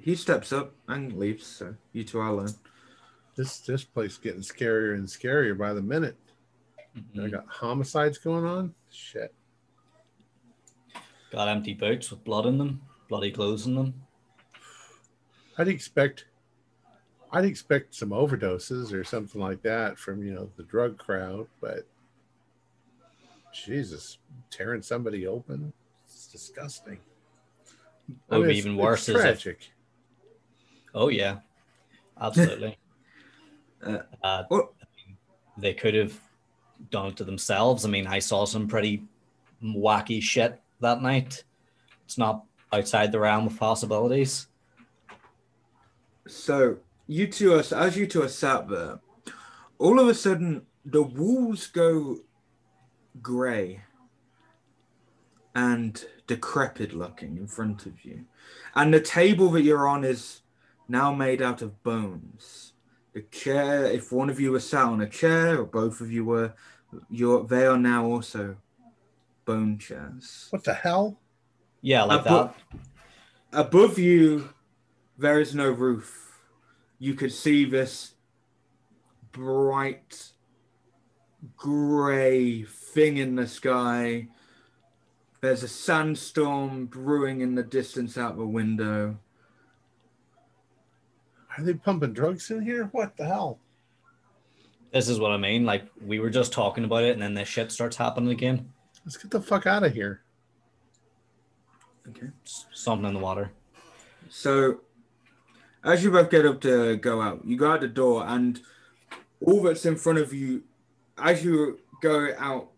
[0.00, 2.54] he steps up and leaves, so you two are alone.
[3.34, 6.16] this this place getting scarier and scarier by the minute.
[6.96, 7.26] Mhm.
[7.26, 8.74] I got homicides going on.
[8.92, 9.34] Shit.
[11.32, 13.94] Got empty boots with blood in them, bloody clothes in them.
[15.58, 16.26] I'd expect
[17.30, 21.86] I'd expect some overdoses or something like that from you know the drug crowd, but
[23.52, 24.18] Jesus,
[24.50, 25.72] tearing somebody open,
[26.06, 26.98] it's disgusting.
[28.28, 29.70] What would be it's- even it's worse is if tragic.
[30.94, 31.38] Oh yeah,
[32.20, 32.76] absolutely.
[33.80, 34.72] Uh, uh, what-
[35.56, 36.18] they could have
[36.90, 37.84] done it to themselves.
[37.84, 39.04] I mean, I saw some pretty
[39.62, 41.44] wacky shit that night.
[42.04, 44.48] It's not outside the realm of possibilities.
[46.26, 49.00] So you two are as you two are sat there,
[49.78, 52.18] all of a sudden the walls go
[53.20, 53.80] grey
[55.54, 58.24] and decrepit looking in front of you.
[58.76, 60.42] And the table that you're on is
[60.86, 62.74] now made out of bones.
[63.14, 66.24] The chair, if one of you were sat on a chair or both of you
[66.24, 66.52] were,
[67.10, 68.56] you're they are now also
[69.46, 70.48] bone chairs.
[70.50, 71.18] What the hell?
[71.80, 72.54] Yeah, like that.
[73.52, 74.50] above you
[75.16, 76.27] there is no roof
[76.98, 78.14] you could see this
[79.32, 80.32] bright
[81.56, 84.26] gray thing in the sky
[85.40, 89.16] there's a sandstorm brewing in the distance out the window
[91.56, 92.88] Are they pumping drugs in here?
[92.92, 93.58] What the hell?
[94.92, 95.64] This is what I mean.
[95.64, 98.72] Like we were just talking about it, and then this shit starts happening again.
[99.04, 100.22] Let's get the fuck out of here.
[102.08, 103.50] okay S- Something in the water.
[104.28, 104.80] So,
[105.84, 108.60] as you both get up to go out, you go out the door, and
[109.44, 110.62] all that's in front of you,
[111.16, 112.68] as you go out,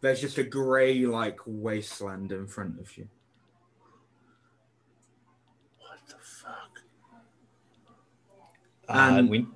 [0.00, 3.08] there's just a grey like wasteland in front of you.
[5.78, 6.80] What the fuck?
[8.88, 9.46] Uh, And- we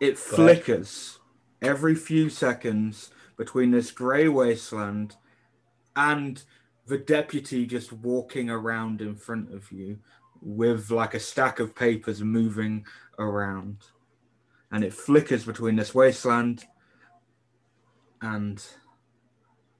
[0.00, 0.64] It Go ahead.
[0.64, 1.18] flickers
[1.60, 5.16] every few seconds between this grey wasteland
[5.94, 6.42] and
[6.86, 9.98] the deputy just walking around in front of you
[10.42, 12.86] with like a stack of papers moving
[13.18, 13.78] around.
[14.72, 16.64] And it flickers between this wasteland
[18.22, 18.64] and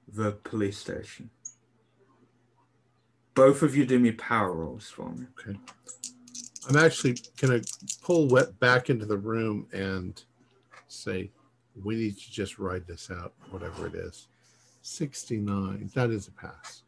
[0.07, 1.29] the police station.
[3.33, 5.27] Both of you do me power rolls for me.
[5.39, 5.57] Okay.
[6.67, 7.61] I'm actually gonna
[8.01, 10.21] pull Wet back into the room and
[10.87, 11.31] say,
[11.81, 14.27] "We need to just ride this out, whatever it is."
[14.81, 15.89] Sixty-nine.
[15.95, 16.83] That is a pass.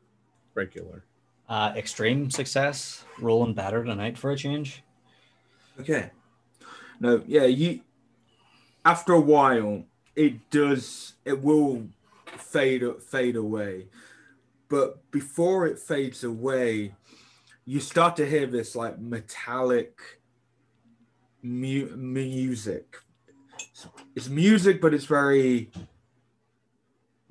[0.54, 1.06] Regular.
[1.50, 4.84] Uh, extreme success, rolling better tonight for a change.
[5.80, 6.12] Okay.
[7.00, 7.82] No, yeah, you
[8.86, 9.84] after a while
[10.16, 11.88] it does it will
[12.38, 13.88] fade fade away.
[14.70, 16.96] But before it fades away,
[17.66, 20.20] you start to hear this like metallic
[21.42, 22.98] mu- music.
[24.16, 25.72] It's music but it's very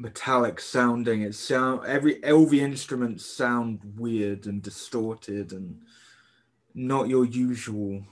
[0.03, 1.23] metallic sounding.
[1.23, 5.81] It sound every all the instruments sound weird and distorted and
[6.75, 8.03] not your usual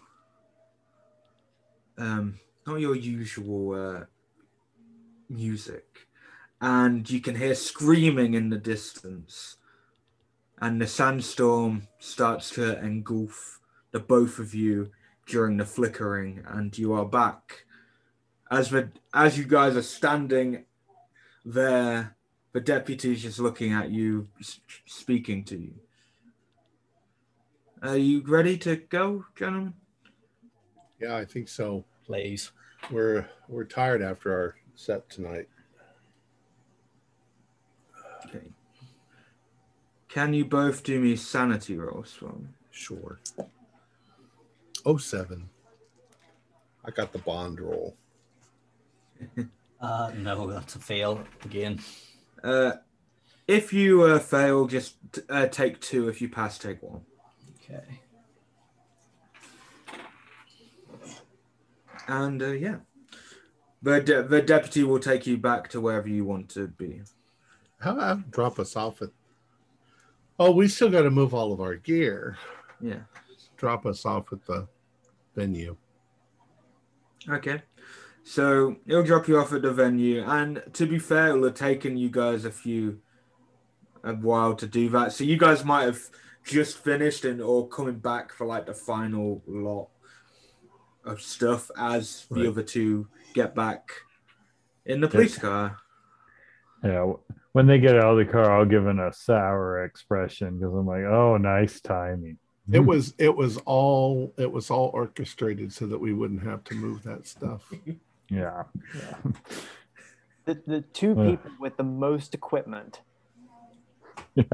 [1.98, 4.05] um not your usual uh
[5.29, 6.07] music.
[6.61, 9.57] And you can hear screaming in the distance.
[10.61, 13.61] And the sandstorm starts to engulf
[13.92, 14.90] the both of you
[15.26, 17.64] during the flickering and you are back.
[18.50, 20.66] As the as you guys are standing
[21.44, 22.16] there
[22.53, 24.29] the deputy's just looking at you
[24.87, 25.74] speaking to you
[27.83, 29.74] are you ready to go gentlemen
[31.00, 31.85] Yeah, I think so.
[32.05, 32.53] Please.
[32.90, 35.48] We're we're tired after our set tonight.
[38.26, 38.48] Okay.
[40.09, 42.48] Can you both do me sanity rolls for me?
[42.70, 43.18] Sure.
[44.85, 45.48] Oh seven.
[46.85, 47.96] I got the bond roll.
[49.81, 51.81] Uh, no, that's a fail again.
[52.45, 52.73] Uh,
[53.49, 54.97] if you uh, fail, just
[55.29, 56.09] uh, take two.
[56.09, 57.01] If you pass, take one.
[57.64, 58.01] Okay.
[62.07, 62.77] And uh, yeah,
[63.83, 67.03] the de- the deputy will take you back to wherever you want to be.
[67.81, 69.11] How about drop us off at?
[70.38, 72.37] Oh, we still got to move all of our gear.
[72.81, 73.01] Yeah.
[73.57, 74.69] Drop us off at the
[75.35, 75.77] venue.
[77.29, 77.62] Okay.
[78.23, 81.97] So it'll drop you off at the venue, and to be fair, it'll have taken
[81.97, 83.01] you guys a few
[84.05, 85.13] a while to do that.
[85.13, 86.01] So you guys might have
[86.45, 89.89] just finished and or coming back for like the final lot
[91.05, 92.43] of stuff as Right.
[92.43, 93.91] the other two get back
[94.85, 95.79] in the police car.
[96.83, 97.13] Yeah,
[97.53, 100.87] when they get out of the car, I'll give it a sour expression because I'm
[100.87, 102.39] like, oh, nice timing.
[102.73, 106.75] It was it was all it was all orchestrated so that we wouldn't have to
[106.75, 107.73] move that stuff.
[108.31, 108.64] yeah.
[110.47, 111.31] The, the two Ugh.
[111.31, 113.03] people with the most equipment.
[114.35, 114.45] Yeah,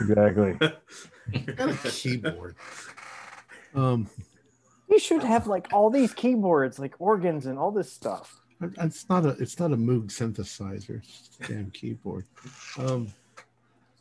[0.00, 0.56] exactly.
[1.34, 2.54] and a keyboard.
[3.74, 4.08] Um,
[4.88, 8.40] You should have like all these keyboards, like organs and all this stuff.
[8.60, 11.02] it's not a it's not a Moog synthesizer.
[11.02, 12.24] It's a damn keyboard.
[12.78, 13.12] Um,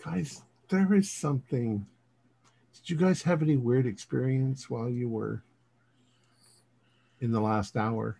[0.05, 1.85] guys, there is something.
[2.75, 5.41] Did you guys have any weird experience while you were
[7.19, 8.17] in the last hour?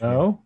[0.00, 0.40] No,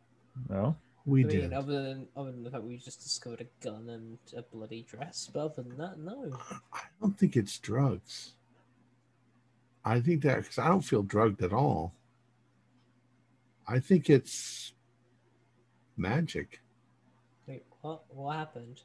[0.49, 0.77] no.
[1.05, 1.53] we I mean, did.
[1.53, 5.31] other than other than the fact we just discovered a gun and a bloody dress,
[5.33, 6.33] but other than that, no.
[6.73, 8.35] I don't think it's drugs.
[9.85, 11.93] I think that because I don't feel drugged at all.
[13.67, 14.73] I think it's
[15.97, 16.61] magic.
[17.47, 18.05] Wait, what?
[18.09, 18.81] What happened?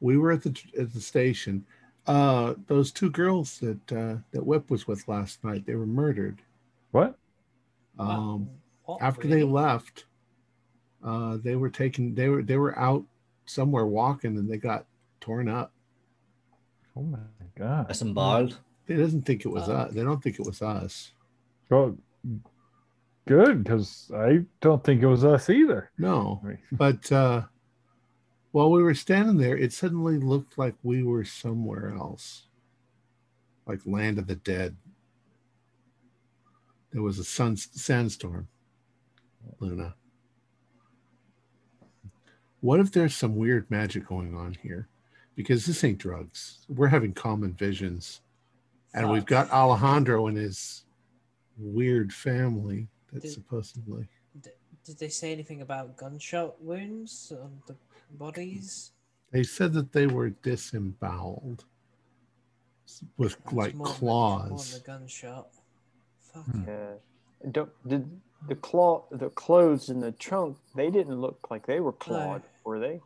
[0.00, 1.64] We were at the at the station.
[2.06, 6.42] Uh, those two girls that uh, that Whip was with last night, they were murdered.
[6.90, 7.16] What?
[7.96, 8.08] What?
[8.08, 8.48] Um,
[8.84, 10.04] What, after they left,
[11.04, 12.14] uh, they were taken.
[12.14, 13.04] They were they were out
[13.46, 14.86] somewhere walking, and they got
[15.20, 15.72] torn up.
[16.96, 17.18] Oh my
[17.56, 17.88] god.
[17.88, 18.58] Disemboweled.
[18.86, 19.72] They doesn't think it was Oh.
[19.74, 19.94] us.
[19.94, 21.12] They don't think it was us.
[21.70, 21.96] Well,
[23.26, 25.90] good because I don't think it was us either.
[25.98, 26.42] No,
[26.72, 27.42] but uh,
[28.52, 32.46] while we were standing there, it suddenly looked like we were somewhere else,
[33.66, 34.76] like land of the dead.
[36.92, 38.46] There was a sun sandstorm,
[39.60, 39.94] Luna.
[42.60, 44.88] What if there's some weird magic going on here?
[45.34, 46.64] Because this ain't drugs.
[46.68, 48.20] We're having common visions,
[48.94, 50.84] and we've got Alejandro and his
[51.58, 54.08] weird family that Did- supposedly.
[54.84, 57.74] Did they say anything about gunshot wounds on the
[58.18, 58.92] bodies?
[59.32, 61.64] They said that they were disemboweled
[63.16, 64.50] with That's like more claws.
[64.50, 65.48] More than gunshot.
[66.20, 66.44] Fuck.
[66.66, 67.50] Yeah.
[67.50, 70.58] Don't did the claw the clothes in the trunk?
[70.74, 73.00] They didn't look like they were clawed, were they?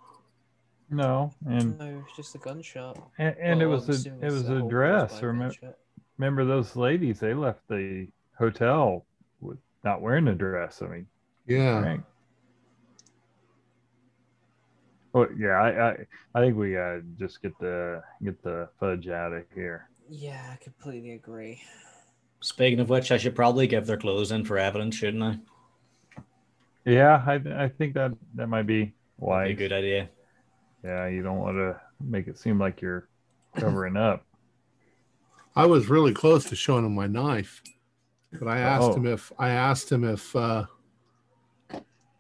[0.91, 2.99] no, and no, it's just a gunshot.
[3.19, 5.11] and, and Well, it I'm was a it was a dress.
[5.11, 5.77] caused by Remember,
[6.19, 7.21] remember those ladies?
[7.21, 9.05] They left the hotel
[9.41, 10.83] with not wearing a dress.
[10.83, 11.07] I mean,
[11.47, 11.81] Yeah.
[11.81, 12.01] Right.
[15.13, 15.97] Well, yeah, I, I,
[16.35, 19.89] I think we gotta just get the get the fudge out of here.
[20.09, 21.63] Yeah, I completely agree.
[22.41, 25.39] Speaking of which, I should probably give their clothes in for evidence, shouldn't I?
[26.85, 29.51] Yeah, I, I think that that might be Be wise.
[29.51, 30.09] a good idea.
[30.85, 33.09] Yeah, you don't want to make it seem like you're
[33.57, 34.25] covering up.
[35.57, 37.61] I was really close to showing him my knife,
[38.33, 38.95] but I asked Oh.
[38.95, 40.67] him if I asked him if uh,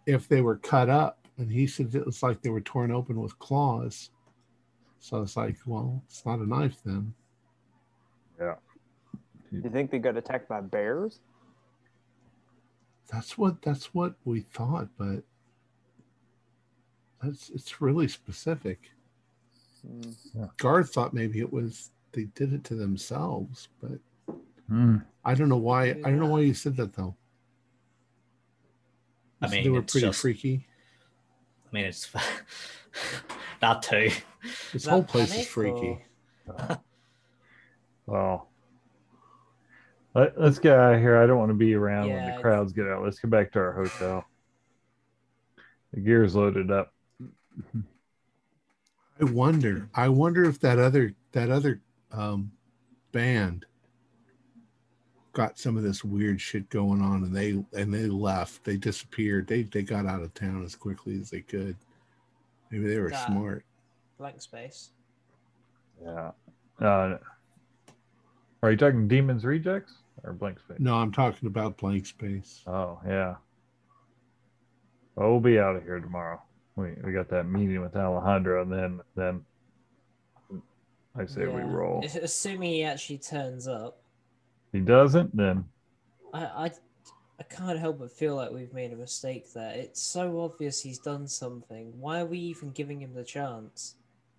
[0.06, 3.20] if they were cut up, and he said it was like they were torn open
[3.20, 4.10] with claws.
[4.98, 7.14] So I was like, well, it's not a knife then.
[9.50, 11.20] Do you think they got attacked by bears?
[13.10, 15.22] That's what that's what we thought, but
[17.22, 18.90] that's it's really specific.
[19.86, 20.44] Hmm.
[20.58, 23.98] Garth thought maybe it was they did it to themselves, but
[24.68, 24.98] Hmm.
[25.24, 25.84] I don't know why.
[25.90, 27.16] I don't know why you said that though.
[29.40, 30.66] I mean, they were it's pretty just- freaky.
[31.70, 32.10] I mean, it's
[33.60, 34.10] that too.
[34.72, 36.02] This Is whole place is freaky.
[36.46, 36.80] or-
[38.06, 38.47] Well,
[40.14, 41.16] let, let's get out of here.
[41.16, 43.02] I don't want to be around when the crowds get out.
[43.02, 44.24] Let's get back to our hotel.
[45.92, 46.92] The gear's loaded up.
[49.20, 49.88] I wonder.
[49.94, 51.80] I wonder if that other that other
[52.12, 52.52] um,
[53.12, 53.66] band
[55.32, 58.64] got some of this weird shit going on, and they and they left.
[58.64, 59.46] They disappeared.
[59.46, 61.76] They they got out of town as quickly as they could.
[62.70, 63.26] Maybe they were Nah.
[63.26, 63.64] smart.
[64.18, 64.90] blank space.
[66.02, 66.32] Yeah.
[66.80, 67.18] Uh,
[68.62, 69.94] are you talking Demons Rejects
[70.24, 70.78] or Blank Space?
[70.80, 72.62] No, I'm talking about blank space.
[72.66, 73.36] Oh yeah.
[75.14, 76.40] Well, we'll be out of here tomorrow.
[76.76, 79.44] We we got that meeting with Alejandro, and then then
[81.16, 82.00] I say we roll.
[82.04, 84.00] If- Assuming he actually turns up,
[84.72, 85.64] If he doesn't, then
[86.32, 86.70] I, I,
[87.40, 89.72] I can't help but feel like we've made a mistake there.
[89.74, 91.92] It's so obvious he's done something.
[91.98, 93.96] Why are we even giving him the chance?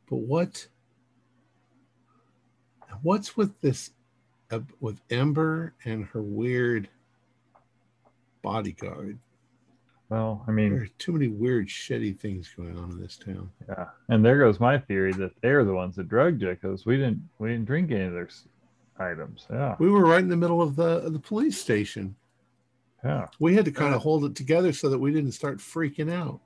[0.10, 0.68] But what?
[3.02, 3.92] What's with this?
[4.52, 6.90] Uh, with Ember and her weird
[8.42, 9.20] bodyguard.
[10.10, 13.16] well, I mean, There mean, are too many weird, shitty things going on in this
[13.18, 13.52] town.
[13.68, 13.86] yeah.
[14.08, 17.22] And there goes my theory that they're the ones that drugged you because we didn't
[17.38, 18.30] we didn't drink any of their
[19.00, 19.46] items.
[19.52, 22.16] Yeah, We were right in the middle of the of the police station.
[23.04, 23.28] yeah.
[23.40, 26.40] We had to kind of hold it together so that we didn't start freaking out.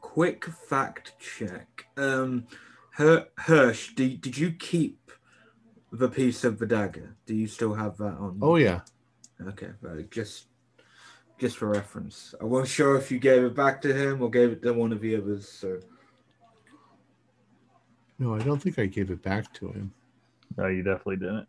[0.00, 1.86] Quick fact check.
[1.96, 2.46] Um,
[2.92, 5.10] Her- Hirsch, did, did you keep
[5.92, 7.14] the piece of the dagger?
[7.26, 8.38] Do you still have that on?
[8.42, 8.80] Oh yeah,
[9.48, 10.46] Okay, right, just
[11.38, 12.34] just for reference.
[12.40, 14.92] I wasn't sure if you gave it back to him or gave it to one
[14.92, 15.48] of the others.
[15.48, 15.80] So
[18.18, 19.92] no, I don't think I gave it back to him.
[20.56, 21.46] No, you definitely didn't.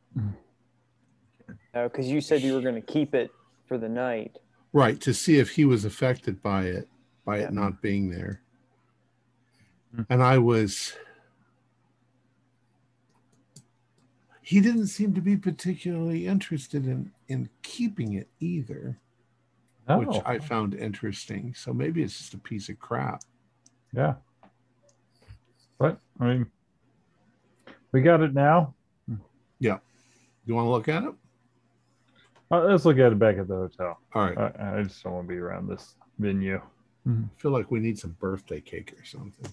[1.73, 3.31] No, because you said you were going to keep it
[3.67, 4.37] for the night.
[4.73, 6.89] Right to see if he was affected by it,
[7.23, 7.45] by Yeah.
[7.45, 8.41] it not being there.
[9.95, 10.01] Hmm.
[10.09, 10.93] And I was.
[14.47, 18.97] He didn't seem to be particularly interested in in keeping it either,
[19.89, 19.99] No.
[19.99, 21.53] which I found interesting.
[21.53, 23.23] So maybe it's just a piece of crap.
[23.93, 24.15] Yeah.
[25.77, 26.45] But I mean,
[27.91, 28.73] we got it now.
[29.59, 29.79] Yeah
[30.47, 31.13] you want to look at it?
[32.49, 33.99] Uh, let's look at it back at the hotel.
[34.15, 34.37] All right.
[34.37, 36.61] I, I just don't want to be around this venue.
[37.05, 39.51] I feel like we need some birthday cake or something.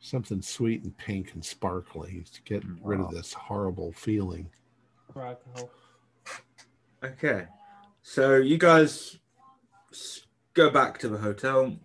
[0.00, 4.48] Something sweet and pink and sparkly to get rid of this horrible feeling.
[5.16, 5.70] Alcohol.
[7.02, 7.46] okay,
[8.02, 9.18] so you guys
[10.54, 11.76] go back to the hotel.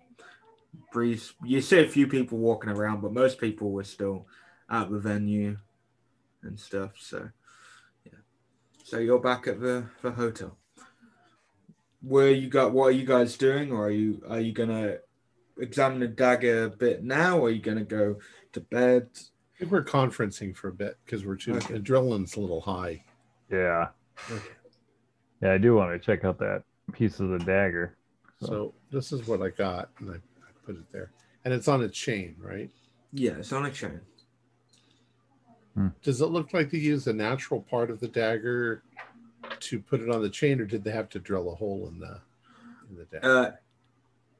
[0.91, 4.27] Breeze, you see a few people walking around, but most people were still
[4.69, 5.57] at the venue
[6.43, 6.91] and stuff.
[6.99, 7.29] So
[8.05, 8.19] yeah,
[8.83, 10.57] so you're back at the the hotel.
[12.01, 12.73] Where you got?
[12.73, 13.71] What are you guys doing?
[13.71, 14.97] Or are you are you gonna
[15.57, 17.39] examine the dagger a bit now?
[17.39, 18.17] Or are you gonna go
[18.53, 19.09] to bed?
[19.55, 21.75] I think we're conferencing for a bit because we're too Okay.
[21.75, 23.03] adrenaline's a little high.
[23.51, 23.89] Yeah.
[24.29, 24.43] Okay.
[25.41, 27.95] Yeah, I do want to check out that piece of the dagger.
[28.39, 31.11] So this is what I got, and I, I put it there,
[31.45, 32.69] and it's on a chain, right?
[33.11, 34.01] Yeah, it's on a chain.
[36.03, 38.83] Does it look like they used a natural part of the dagger
[39.59, 41.99] to put it on the chain, or did they have to drill a hole in
[41.99, 42.19] the
[42.89, 43.27] in the dagger?
[43.27, 43.51] Uh,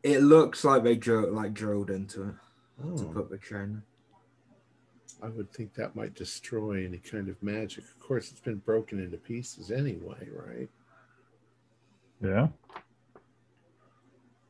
[0.03, 2.35] it looks like they drilled like drilled into it
[2.81, 3.81] to oh, put the chain.
[5.21, 7.85] I would think that might destroy any kind of magic.
[7.85, 10.69] Of course, it's been broken into pieces anyway, right?
[12.21, 12.47] Yeah.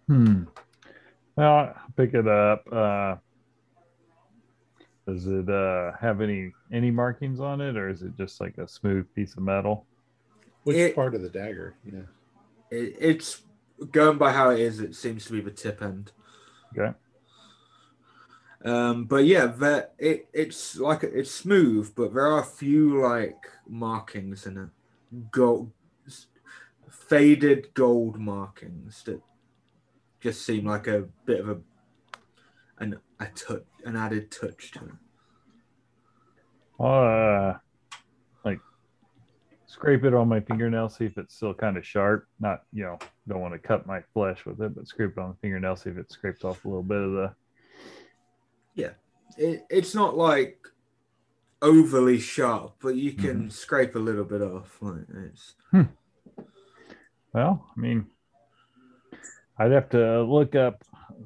[0.08, 0.44] Hmm.
[1.36, 2.66] Well, I'll pick it up.
[2.72, 3.16] Uh,
[5.08, 8.68] does it uh, have any any markings on it, or is it just like a
[8.68, 9.86] smooth piece of metal?
[10.64, 11.76] Which It- part of the dagger?
[11.86, 12.00] Yeah.
[12.72, 13.44] It, it's
[13.92, 14.80] going by how it is.
[14.80, 16.12] It seems to be the tip end.
[16.78, 16.94] Okay.
[18.66, 23.50] Um, but yeah, that it it's like it's smooth, but there are a few like
[23.68, 24.70] markings in it,
[25.32, 25.72] gold,
[26.90, 29.22] faded gold markings that
[30.22, 31.58] just seem like a bit of a
[32.80, 34.92] an a touch, an added touch to it.
[36.80, 37.58] Uh,
[38.46, 38.60] like
[39.74, 42.28] scrape it on my fingernail, see if it's still kind of sharp.
[42.40, 45.32] Not, you know, don't want to cut my flesh with it, but scrape it on
[45.32, 47.34] the fingernail, see if it scrapes off a little bit of the.
[48.76, 48.92] Yeah,
[49.38, 50.60] it, it's not like
[51.62, 53.50] overly sharp, but you can mm-hmm.
[53.50, 54.78] scrape a little bit off.
[54.80, 55.84] Like it's hmm.
[57.34, 58.06] Well, I mean,
[59.58, 60.84] I'd have to look up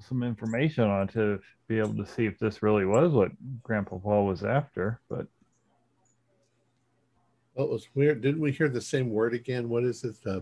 [0.07, 3.31] some information on it to be able to see if this really was what
[3.61, 5.01] Grandpa Paul was after.
[5.09, 5.27] But
[7.57, 8.21] Well, it was weird.
[8.21, 9.67] Didn't we hear the same word again?
[9.67, 10.15] What is it?
[10.23, 10.41] Uh,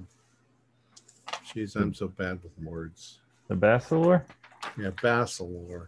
[1.48, 3.20] Jeez, I'm so bad with words.
[3.48, 4.24] the Bacillor?
[4.78, 5.88] Yeah, Basilor.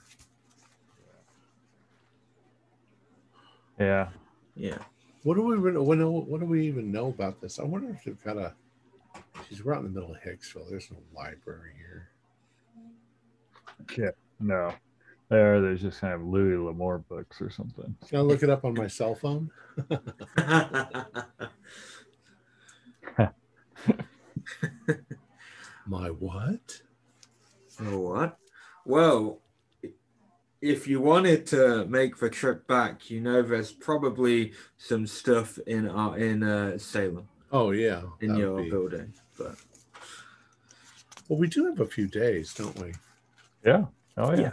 [3.78, 4.08] Yeah.
[4.56, 4.78] yeah.
[5.24, 7.60] What do we even what do, what do we even know about this?
[7.60, 8.54] I wonder if they've got a.
[9.50, 10.70] She's right in the middle of Hicksville.
[10.70, 12.10] There's no library here.
[13.98, 14.12] Yeah.
[14.40, 14.74] No.
[15.30, 17.96] There, there's just kind of Louis L'Amour books or something.
[18.08, 19.50] Can I look it up on my cell phone?
[25.86, 26.82] My what?
[27.82, 28.38] Oh, what?
[28.86, 29.40] Well,
[30.62, 35.88] if you wanted to make the trip back, you know there's probably some stuff in
[35.88, 38.02] uh, in uh, Salem Oh yeah.
[38.22, 39.14] in your be- building.
[39.38, 39.56] But
[41.30, 42.94] Well, we do have a few days, don't we?
[43.66, 43.86] Yeah.
[44.18, 44.40] Oh yeah.
[44.42, 44.52] Yeah.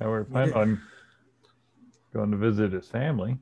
[0.00, 0.82] And we're planning on
[2.14, 3.38] going to visit his family.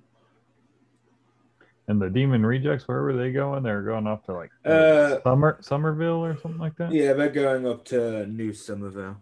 [1.87, 3.63] And the Demon Rejects, where were they going?
[3.63, 6.93] They're going off to like Uh, Summer Somerville or something like that.
[6.93, 9.17] yeah, they're going up to New Somerville.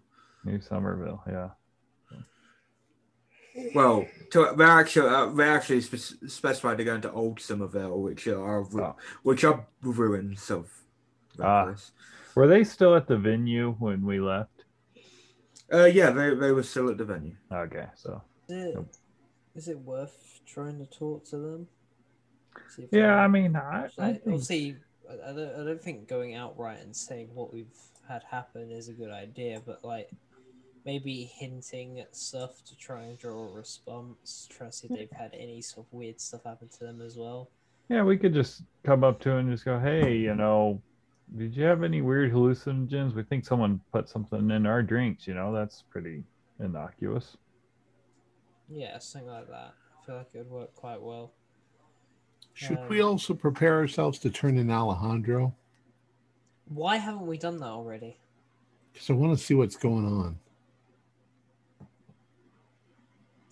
[0.44, 1.22] New Somerville.
[1.28, 1.50] Yeah.
[3.74, 8.26] Well, to, they're actually uh, they actually spe- specified they're going to Old Somerville, which
[8.28, 8.96] are ru- Oh.
[9.22, 10.70] which are ruins of
[11.40, 11.64] Ah.
[11.64, 11.92] place.
[12.34, 14.55] Were they still at the venue when we left?
[15.72, 17.34] Uh, yeah, they they were still at the venue.
[17.52, 18.88] Okay, so Is it, Nope.
[19.54, 21.68] is it worth trying to talk to them?
[22.68, 24.76] See if yeah, they- I mean, I, I Like, think, obviously,
[25.10, 27.66] I I don't, I don't think going outright and saying what we've
[28.08, 30.10] had happen is a good idea, but like
[30.84, 35.18] maybe hinting at stuff to try and draw a response, try to see if they've
[35.18, 37.50] had any sort of weird stuff happen to them as well.
[37.88, 40.80] yeah, we could just come up to and just go, hey, you know,
[41.36, 43.14] did you have any weird hallucinogens?
[43.14, 45.26] We think someone put something in our drinks.
[45.26, 46.22] You know, that's pretty
[46.60, 47.36] innocuous.
[48.68, 49.74] Yeah, something like that.
[50.02, 51.32] I feel like it would work quite well.
[52.54, 55.54] Should Um, we also prepare ourselves to turn in Alejandro?
[56.68, 58.16] Why haven't we done that already?
[58.92, 60.38] Because I want to see what's going on.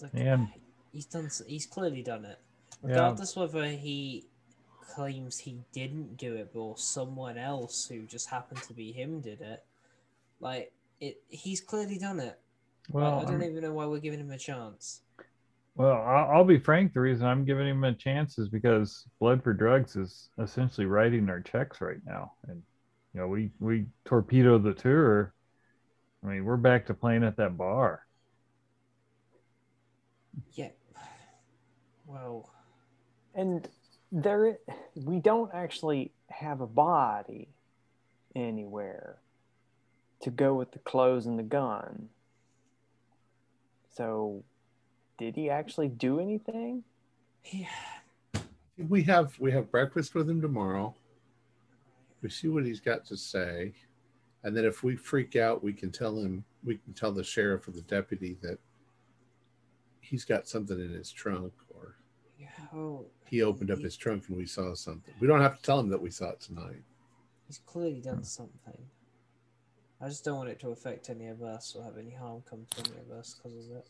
[0.00, 0.48] Like, And-
[0.92, 1.30] he's done.
[1.46, 2.38] He's clearly done it,
[2.82, 2.88] Yeah.
[2.90, 4.26] regardless whether he
[4.88, 9.40] claims he didn't do it or someone else who just happened to be him did
[9.40, 9.64] it.
[10.40, 12.38] Like it, he's clearly done it.
[12.88, 15.00] Well, I, don't I'm- even know why we're giving him a chance.
[15.76, 16.92] Well, I'll, I'll be frank.
[16.92, 21.28] The reason I'm giving him a chance is because Blood for Drugs is essentially writing
[21.28, 22.62] our checks right now, and
[23.12, 25.34] you know we we torpedoed the tour.
[26.24, 28.02] I mean, we're back to playing at that bar.
[30.52, 30.70] Yeah.
[32.06, 32.50] Well,
[33.34, 33.68] And
[34.12, 34.58] there,
[34.94, 37.48] we don't actually have a body
[38.34, 39.16] anywhere
[40.22, 42.08] to go with the clothes and the gun.
[43.94, 44.42] So,
[45.18, 46.82] did he actually do anything?
[47.50, 47.68] yeah.
[48.76, 50.94] We have we have breakfast with him tomorrow.
[52.22, 53.74] We see what he's got to say,
[54.42, 56.44] and then if we freak out, we can tell him.
[56.64, 58.58] We can tell the sheriff or the deputy that
[60.00, 61.52] he's got something in his trunk.
[62.74, 65.14] Oh, he opened up his trunk and we saw something.
[65.20, 66.82] We don't have to tell him that we saw it tonight.
[67.46, 68.78] he's clearly done something.
[70.00, 72.66] I just don't want it to affect any of us or have any harm come
[72.70, 73.88] to any of us because of it.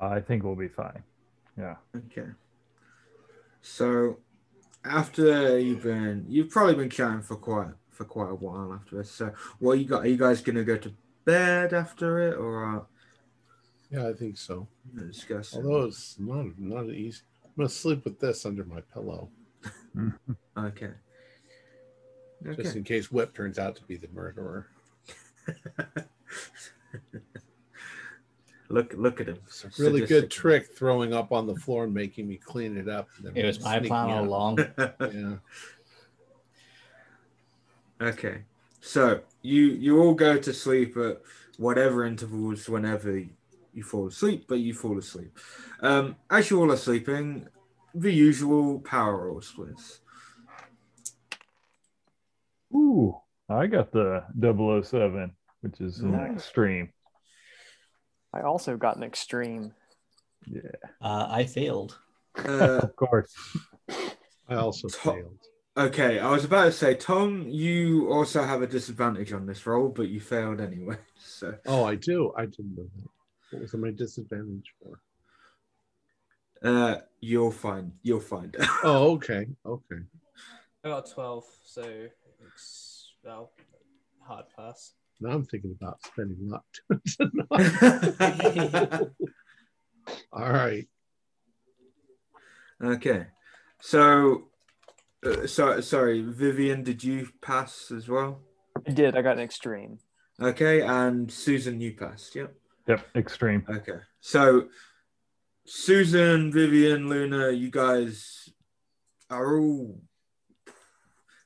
[0.00, 1.02] I think we'll be fine.
[1.58, 1.76] Yeah.
[1.96, 2.28] Okay.
[3.62, 4.18] So
[4.84, 9.10] after you've been you've probably been chatting for quite for quite a while after this.
[9.10, 10.92] So what you got are you guys gonna go to
[11.24, 12.80] bed after it or uh
[13.90, 14.66] Yeah, I think so.
[14.94, 15.54] discuss?
[15.54, 17.20] Although it's not not easy.
[17.44, 19.28] I'm gonna sleep with this under my pillow,
[20.58, 20.90] Okay.
[22.44, 22.78] just Okay.
[22.78, 24.66] in case Whip turns out to be the murderer.
[28.68, 29.38] look look at him.
[29.46, 32.88] It's a really good trick throwing up on the floor and making me clean it
[32.88, 33.08] up.
[33.16, 34.58] and then It was my plan all along.
[34.78, 35.36] Yeah.
[38.00, 38.42] Okay.
[38.80, 41.22] So you you all go to sleep at
[41.58, 43.22] whatever intervals whenever
[43.76, 45.38] you fall asleep, but you fall asleep.
[45.80, 47.46] Um, as you all are sleeping,
[47.94, 50.00] the usual power roll splits.
[52.74, 53.16] Ooh,
[53.48, 54.24] I got the
[54.82, 56.32] 007, which is an Nice.
[56.36, 56.88] extreme.
[58.32, 59.72] I also got an extreme.
[60.46, 60.62] Yeah,
[61.00, 61.98] Uh, I failed.
[62.36, 63.32] Uh, of course.
[64.48, 65.38] I also To- failed.
[65.76, 69.88] okay, I was about to say, Tom, you also have a disadvantage on this roll,
[69.90, 70.96] but you failed anyway.
[71.18, 72.32] So Oh, I do.
[72.36, 73.10] I didn't know that.
[73.50, 75.00] What was my disadvantage for?
[76.62, 78.56] uh, you'll find you'll find.
[78.82, 79.46] Oh, okay.
[79.64, 80.00] Okay.
[80.84, 81.82] I got 12, so
[82.46, 83.50] it's, well,
[84.20, 84.92] hard pass.
[85.20, 86.64] Now I'm thinking about spending luck
[87.16, 89.08] tonight.
[90.32, 90.86] All right.
[92.82, 93.26] okay,
[93.80, 94.48] so.
[95.24, 98.42] Uh, so, sorry, Vivian, did you pass as well?
[98.86, 99.16] I did.
[99.16, 99.98] I got an extreme.
[100.40, 102.36] Okay, and Susan, you passed.
[102.36, 102.54] Yep.
[102.86, 103.64] Yep, extreme.
[103.68, 103.98] Okay.
[104.20, 104.68] So,
[105.64, 108.48] Susan, Vivian, Luna, you guys
[109.28, 110.00] are all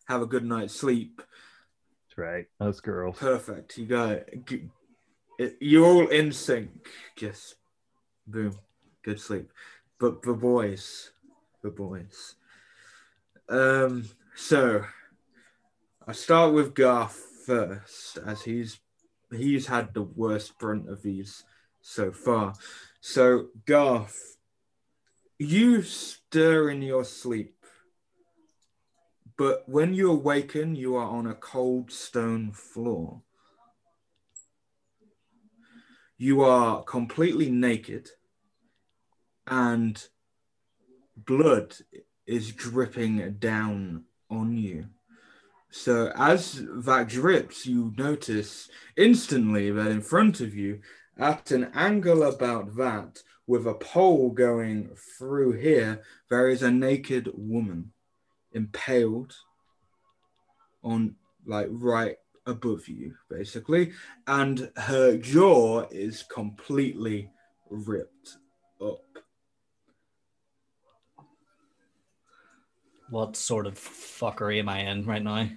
[0.06, 1.22] have a good night's sleep.
[2.08, 2.46] That's right.
[2.60, 3.16] Us girls.
[3.18, 3.78] Perfect.
[3.78, 4.24] You got
[5.38, 6.70] it, you're all in sync.
[7.16, 7.54] Just
[8.26, 8.58] boom,
[9.02, 9.50] good sleep.
[9.98, 11.12] But the boys,
[11.62, 12.34] the boys.
[13.48, 14.08] Um.
[14.36, 14.84] So,
[16.06, 18.80] I start with Garth first, as he's
[19.32, 21.44] he's had the worst brunt of these
[21.80, 22.54] so far.
[23.00, 24.36] So Garth,
[25.38, 27.54] you stir in your sleep,
[29.36, 33.22] but when you awaken, you are on a cold stone floor.
[36.18, 38.10] You are completely naked,
[39.46, 40.06] and
[41.16, 41.74] blood
[42.26, 44.86] is dripping down on you.
[45.70, 50.80] So as that drips, you notice instantly that in front of you,
[51.18, 57.30] at an angle about that, with a pole going through here, there is a naked
[57.34, 57.92] woman
[58.52, 59.34] impaled
[60.82, 61.16] on
[61.46, 62.16] like right
[62.46, 63.92] above you, basically,
[64.26, 67.30] and her jaw is completely
[67.68, 68.38] ripped
[68.80, 69.04] up.
[73.08, 75.48] What sort of fuckery am I in right now?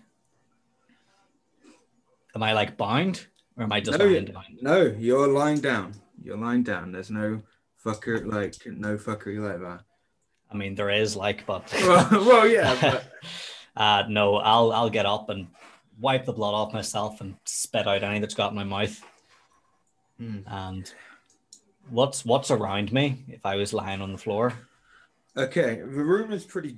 [2.35, 3.27] Am I like bound
[3.57, 4.43] or am I just No, lying down?
[4.61, 5.93] No, you're lying down.
[6.21, 6.91] You're lying down.
[6.91, 7.41] There's no
[7.83, 9.81] fucker like no fuckery like that.
[10.51, 13.05] I mean, there is like, but well, well, yeah, but
[13.75, 15.47] uh, no, I'll I'll get up and
[15.99, 19.03] wipe the blood off myself and spit out any that's got in my mouth.
[20.17, 20.39] Hmm.
[20.47, 20.93] And
[21.89, 24.53] what's what's around me if I was lying on the floor?
[25.35, 25.75] okay.
[25.75, 26.77] The room is pretty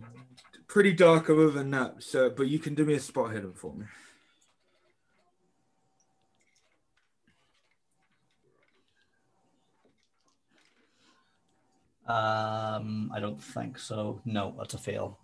[0.68, 2.02] pretty dark other than that.
[2.04, 3.86] So, but you can do me a spot hidden for me.
[12.08, 14.22] Um, I don't think so.
[14.26, 15.18] No, that's a fail.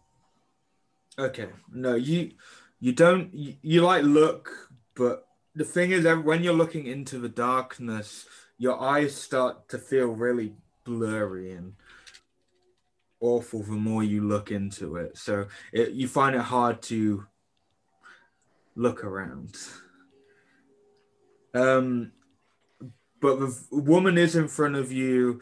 [1.19, 1.49] Okay.
[1.71, 2.31] No, you
[2.79, 4.49] you don't you, you like look,
[4.95, 8.25] but the thing is that when you're looking into the darkness,
[8.57, 10.53] your eyes start to feel really
[10.83, 11.73] blurry and
[13.19, 15.17] awful the more you look into it.
[15.17, 17.25] So it, you find it hard to
[18.75, 19.55] look around.
[21.53, 22.13] Um
[23.21, 25.41] but the woman is in front of you.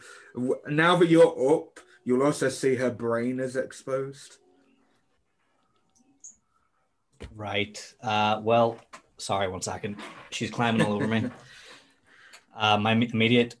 [0.68, 4.36] Now that you're up, you'll also see her brain is exposed.
[7.34, 7.94] Right.
[8.02, 8.78] Uh, well,
[9.16, 9.96] sorry, one second.
[10.30, 11.30] She's climbing all over me.
[12.52, 13.54] Uh, my immediate,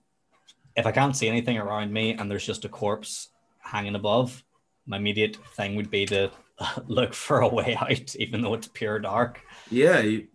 [0.76, 3.28] if I can't see anything around me and there's just a corpse
[3.60, 4.44] hanging above,
[4.84, 6.30] my immediate thing would be to
[6.86, 9.40] look for a way out, even though it's pure dark.
[9.70, 10.26] Yeah, you,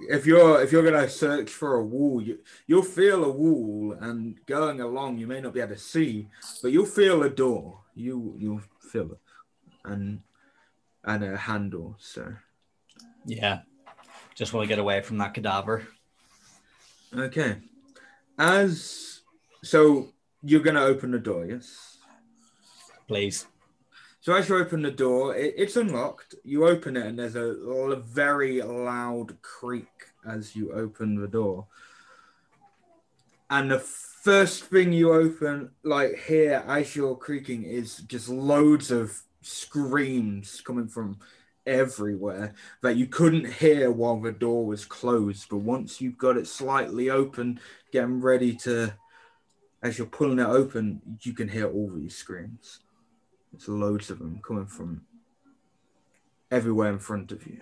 [0.00, 4.44] if you're if you're gonna search for a wall, you you'll feel a wall, and
[4.46, 6.28] going along, you may not be able to see,
[6.62, 7.80] but you'll feel a door.
[7.94, 9.18] You you'll feel it,
[9.84, 10.20] and
[11.04, 11.96] and a handle.
[11.98, 12.34] So
[13.24, 13.60] Yeah.
[14.34, 15.86] Just want to get away from that cadaver.
[17.16, 17.58] okay,
[18.36, 19.20] as
[19.62, 20.08] so
[20.42, 21.98] you're gonna open the door, yes.
[23.06, 23.46] Please.
[24.24, 26.34] So as you open the door, it, it's unlocked.
[26.44, 29.86] You open it, and there's a very loud creak
[30.26, 31.66] as you open the door.
[33.50, 39.14] And the first thing you open, like here, as you're creaking, is just loads of
[39.42, 41.18] screams coming from
[41.66, 45.50] everywhere that you couldn't hear while the door was closed.
[45.50, 47.60] But once you've got it slightly open,
[47.92, 48.94] getting ready to,
[49.82, 52.80] as you're pulling it open, you can hear all these screams.
[53.54, 55.02] There's loads of them coming from
[56.50, 57.60] everywhere in front of you.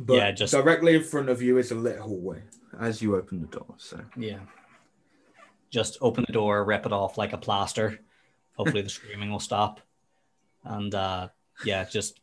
[0.00, 2.42] But Yeah, just- directly in front of you is a lit hallway
[2.78, 3.74] as you open the door.
[3.78, 4.40] So Yeah.
[5.70, 7.98] Just open the door, rip it off like a plaster.
[8.56, 9.80] Hopefully the screaming will stop.
[10.64, 11.28] And uh
[11.64, 12.20] yeah, just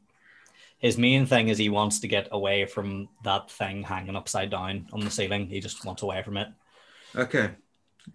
[0.77, 4.87] his main thing is he wants to get away from that thing hanging upside down
[4.93, 5.47] on the ceiling.
[5.47, 6.47] He just wants away from it.
[7.15, 7.51] okay,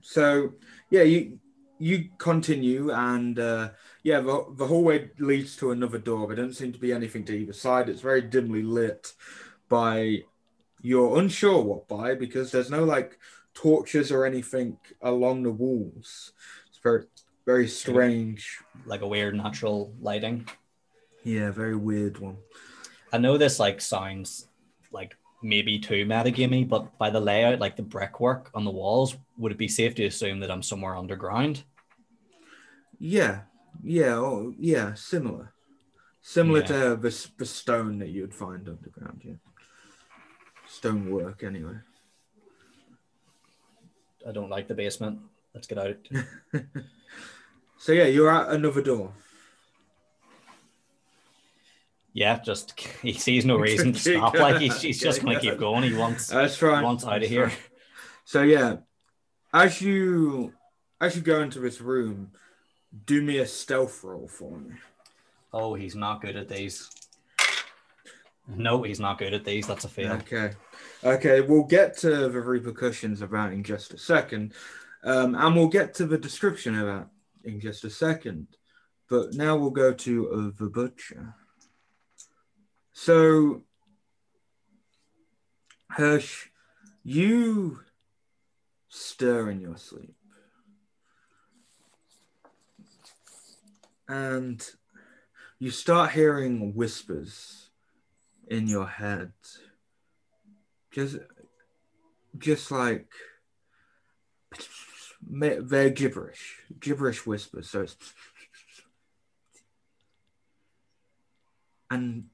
[0.01, 0.55] so
[0.91, 1.39] yeah, you
[1.79, 3.71] you continue and uh,
[4.03, 6.27] yeah, the, the hallway leads to another door.
[6.27, 7.89] There doesn't seem to be anything to either side.
[7.89, 9.15] It's very dimly lit
[9.69, 10.25] by
[10.83, 13.19] you're unsure what by because there's no like
[13.55, 16.33] torches or anything along the walls.
[16.69, 17.05] It's very
[17.47, 18.59] very strange.
[18.85, 20.47] Like a weird natural lighting.
[21.25, 22.39] Yeah, very weird one.
[23.13, 24.47] I know this like sounds
[24.93, 29.53] like maybe too metagamey, but by the layout, like the brickwork on the walls, would
[29.53, 31.65] it be safe to assume that I'm somewhere underground?
[32.99, 33.41] Yeah,
[33.83, 35.53] yeah, oh, yeah, similar,
[36.21, 36.67] similar Yeah.
[36.67, 39.23] to the, the stone that you'd find underground.
[39.25, 39.35] Yeah,
[40.67, 41.77] stonework anyway.
[44.29, 45.19] I don't like the basement.
[45.55, 45.97] Let's get out.
[47.79, 49.15] so yeah, you're at another door.
[52.13, 54.35] Yeah, just he sees no reason to stop.
[54.35, 55.85] Like he's, he's just going to keep going.
[55.85, 56.83] He wants That's right.
[56.83, 57.47] wants out of That's here.
[57.47, 57.59] right.
[58.25, 58.77] So yeah,
[59.53, 60.53] as you
[61.01, 62.33] as you go into this room,
[63.07, 64.75] do me a stealth roll for me.
[65.53, 66.91] Oh, he's not good at these.
[68.49, 69.67] No, he's not good at these.
[69.67, 70.13] That's a fail.
[70.13, 70.53] Okay.
[71.05, 74.53] Okay, we'll get to the repercussions of that in just a second.
[75.03, 77.09] Um, and we'll get to the description of that
[77.45, 78.49] in just a second.
[79.09, 81.35] But now we'll go to uh, the butcher.
[83.03, 83.63] So,
[85.89, 86.49] Hirsch,
[87.03, 87.81] you
[88.91, 90.15] stir in your sleep.
[94.07, 94.63] And
[95.59, 97.71] you start hearing whispers
[98.49, 99.33] in your head.
[100.91, 101.17] Just
[102.37, 103.11] just like
[105.27, 107.71] they're gibberish, gibberish whispers.
[107.71, 107.97] So it's
[111.91, 112.27] and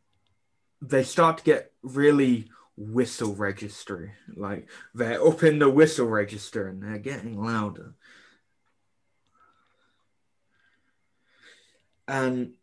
[0.83, 4.13] they start to get really whistle registry.
[4.35, 7.95] Like they're up in the whistle register and they're getting louder.
[12.09, 12.55] And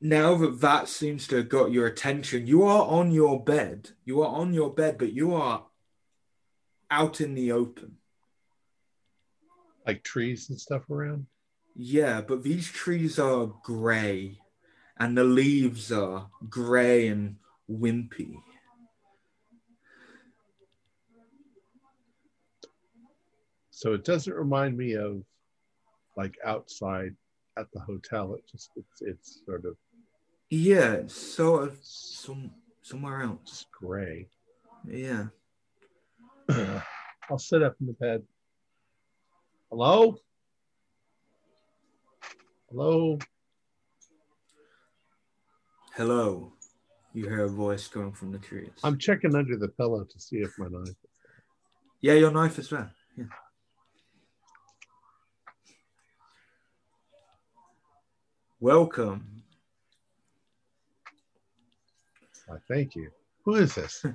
[0.00, 3.90] now that that seems to have got your attention, you are on your bed.
[4.04, 5.66] You are on your bed, but you are
[6.90, 7.96] out in the open.
[9.86, 11.26] Like trees and stuff around.
[11.74, 14.41] Yeah, but these trees are grey
[14.98, 17.36] and the leaves are grey and
[17.70, 18.36] wimpy.
[23.70, 25.22] So it doesn't remind me of
[26.16, 27.16] like outside
[27.58, 28.34] at the hotel.
[28.34, 29.76] It just it's it's sort of
[30.50, 33.66] Yeah, it's sort of some somewhere else.
[33.72, 34.28] gray.
[34.86, 35.26] Yeah.
[37.30, 38.22] I'll sit up in the bed.
[39.70, 40.16] Hello?
[42.68, 43.18] Hello?
[45.94, 46.50] Hello.
[47.12, 48.70] You hear a voice coming from the trees.
[48.82, 50.94] I'm checking under the pillow to see if my knife.
[52.00, 52.90] yeah, your knife is there.
[53.14, 53.24] Yeah.
[58.58, 59.42] Welcome.
[62.50, 63.10] I thank you.
[63.44, 64.04] Who is this?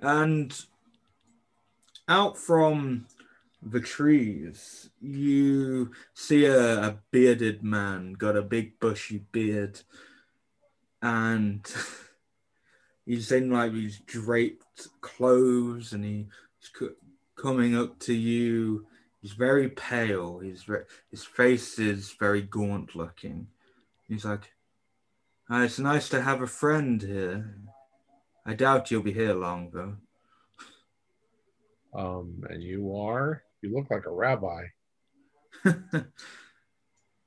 [0.00, 0.52] And
[2.08, 3.06] out from
[3.64, 9.80] the trees, you see a, a bearded man, got a big bushy beard,
[11.00, 11.66] and
[13.06, 16.94] he's in like these draped clothes, and he's co-
[17.36, 18.86] coming up to you.
[19.22, 20.40] He's very pale.
[20.40, 23.46] He's ve- his face is very gaunt looking.
[24.06, 24.52] He's like,
[25.48, 27.56] "Ah, "It's nice to have a friend here.
[28.44, 29.96] I doubt you'll be here long, though."
[31.94, 33.43] Um, and you are?
[33.64, 34.64] You look like a rabbi.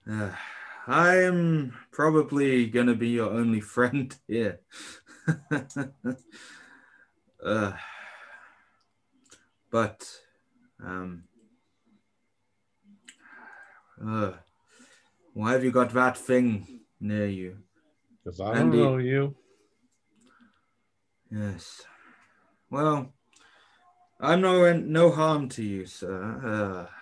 [0.10, 0.32] Uh,
[0.88, 4.62] I'm probably gonna be your only friend here.
[7.46, 7.74] uh,
[9.70, 10.10] but,
[10.82, 11.26] um,
[14.02, 14.32] uh,
[15.34, 17.58] why have you got that thing near you?
[18.24, 19.36] Because I don't know you.
[21.30, 21.82] Yes.
[22.70, 23.14] Well,
[24.20, 26.18] I'm no no harm to you, sir.
[26.44, 26.94] Uh,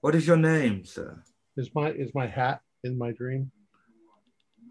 [0.00, 1.22] what is your name, sir?
[1.56, 3.50] Is my is my hat in my dream?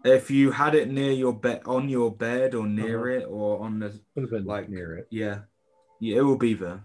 [0.04, 3.18] If you had it near your bed, on your bed, or near Uh-huh.
[3.20, 5.08] it, or on the Could have been Like- near it.
[5.10, 5.42] yeah,
[6.00, 6.82] yeah, it will be there.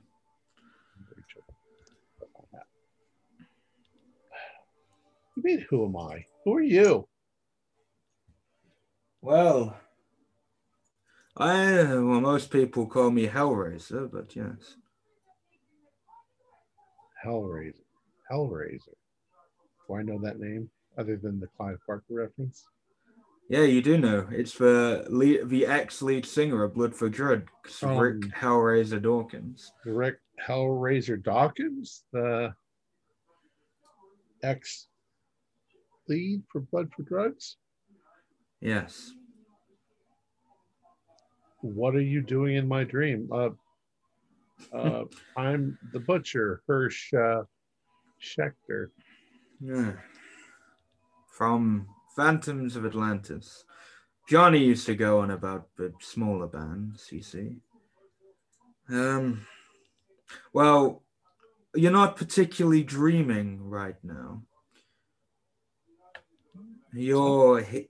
[5.36, 6.26] You mean who am I?
[6.44, 7.08] Who are you?
[9.22, 9.78] Well,
[11.38, 14.78] I well, most people call me Hellraiser, but yes,
[17.26, 17.82] Hellraiser.
[18.32, 18.96] Hellraiser.
[19.88, 22.64] Do I know that name other than the Clive Barker reference?
[23.50, 27.82] yeah, you do know it's the lead, the ex lead singer of Blood for Drugs,
[27.84, 29.72] Rick Um, Hellraiser Dawkins.
[29.86, 32.54] Rick Hellraiser Dawkins, the
[34.42, 34.88] ex
[36.08, 37.58] lead for Blood for Drugs.
[38.62, 39.12] Yes.
[41.66, 43.28] What are you doing in my dream?
[43.32, 43.50] Uh,
[44.74, 45.06] uh,
[45.36, 47.44] I'm the butcher, Hirsch uh,
[48.22, 48.90] Schechter.
[49.60, 49.94] Yeah.
[51.36, 53.66] From Phantoms of Atlantis.
[54.30, 57.58] Johnny used to go on about the smaller bands, you see.
[58.90, 59.46] Um,
[60.54, 61.04] well,
[61.76, 64.44] you're not particularly dreaming right now.
[66.94, 67.66] You're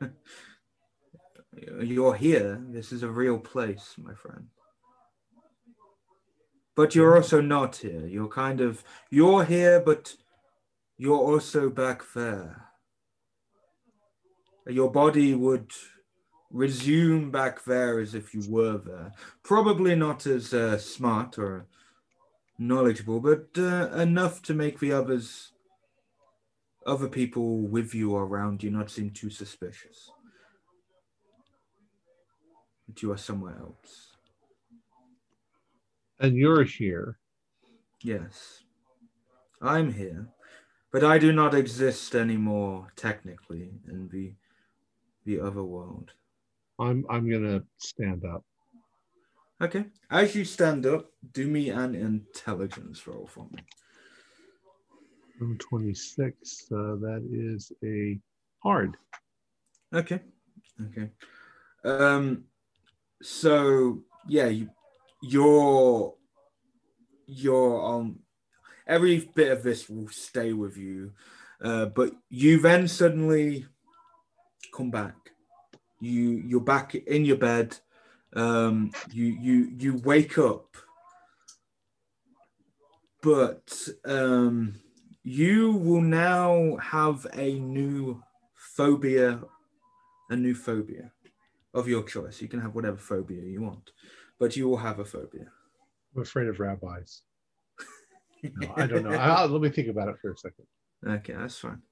[1.80, 2.62] you're here.
[2.68, 4.46] This is a real place, my friend.
[6.74, 8.06] But you're also not here.
[8.06, 10.14] You're kind of you're here, but
[10.98, 12.68] you're also back there.
[14.66, 15.70] Your body would
[16.50, 19.12] resume back there as if you were there.
[19.42, 21.66] Probably not as uh, smart or
[22.58, 25.52] knowledgeable, but uh, enough to make the others,
[26.86, 30.10] other people with you or around you, not seem too suspicious.
[32.86, 34.12] But you are somewhere else.
[36.20, 37.18] And you're here.
[38.02, 38.62] Yes.
[39.60, 40.28] I'm here.
[40.92, 44.34] But I do not exist anymore, technically, in the
[45.24, 46.12] the other world.
[46.78, 48.44] I'm I'm gonna stand up.
[49.60, 49.86] Okay.
[50.10, 53.58] As you stand up, do me an intelligence roll for me.
[55.40, 56.66] I'm 26.
[56.70, 58.18] Uh, that is a
[58.62, 58.96] hard.
[59.92, 60.20] Okay.
[60.86, 61.10] Okay.
[61.84, 62.44] Um
[63.22, 64.70] so yeah, you're
[65.22, 66.14] your
[67.26, 68.20] your um
[68.86, 71.12] every bit of this will stay with you.
[71.60, 73.66] Uh but you then suddenly
[74.72, 75.16] come back.
[76.00, 77.78] You you're back in your bed.
[78.34, 80.76] Um you you you wake up
[83.22, 84.74] but um
[85.24, 88.22] you will now have a new
[88.54, 89.40] phobia
[90.30, 91.10] a new phobia
[91.76, 92.40] of your choice.
[92.40, 93.90] You can have whatever phobia you want,
[94.40, 95.46] but you will have a phobia.
[96.14, 97.22] I'm afraid of rabbis.
[98.42, 99.10] No, I don't know.
[99.16, 100.66] I'll, let me think about it for a second.
[101.04, 101.82] Okay, that's fine.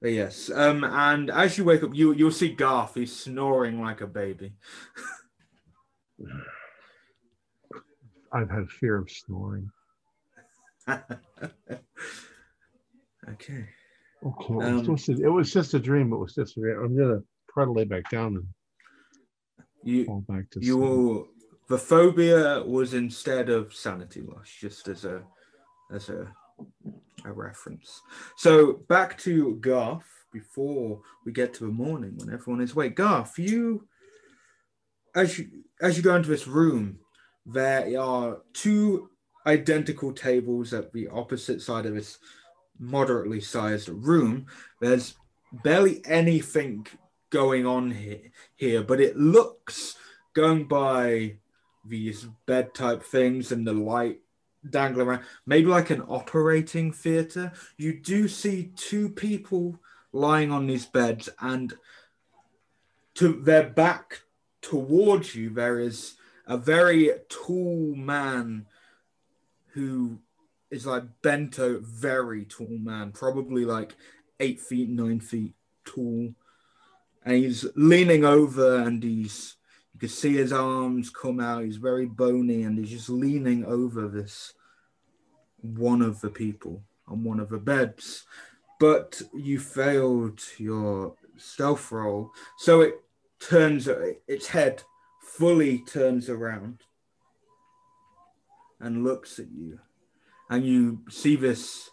[0.00, 2.94] But yes, um, and as you wake up, you you'll see Garth.
[2.94, 4.52] He's snoring like a baby.
[8.32, 9.70] I've had fear of snoring.
[10.88, 11.02] okay.
[13.28, 13.64] Okay,
[14.24, 16.12] it was, Um, just a, it was just a dream.
[16.12, 16.78] It was just a dream.
[16.78, 18.46] I'm gonna try to lay back down and
[19.82, 21.28] You fall back to you will.
[21.68, 25.22] The phobia was instead of sanity loss, just as a
[25.92, 26.32] as a
[27.24, 28.00] a reference.
[28.36, 32.96] So back to Garth before we get to the morning when everyone is awake.
[32.96, 33.86] Garth, you
[35.14, 35.48] as you
[35.80, 36.98] as you go into this room,
[37.46, 39.10] there are two
[39.46, 42.18] identical tables at the opposite side of this
[42.78, 44.46] moderately sized room.
[44.80, 45.14] There's
[45.64, 46.86] barely anything
[47.32, 48.20] going on here,
[48.54, 49.96] here but it looks
[50.34, 51.34] going by
[51.84, 54.20] these bed type things and the light
[54.70, 57.50] dangling around, maybe like an operating theater.
[57.76, 59.80] You do see two people
[60.12, 61.74] lying on these beds, and
[63.14, 64.20] to their back
[64.60, 66.14] towards you, there is
[66.46, 68.66] a very tall man
[69.68, 70.18] who
[70.70, 73.96] is like bent over, very tall man, probably like
[74.38, 75.54] eight feet, nine feet
[75.84, 76.34] tall.
[77.24, 79.56] And he's leaning over and he's
[79.94, 81.64] you can see his arms come out.
[81.64, 84.54] He's very bony and he's just leaning over this
[85.60, 88.24] one of the people on one of the beds.
[88.80, 92.32] But you failed your stealth roll.
[92.58, 93.00] So it
[93.38, 93.88] turns
[94.26, 94.82] its head
[95.22, 96.80] fully turns around
[98.80, 99.78] and looks at you.
[100.50, 101.88] And you see this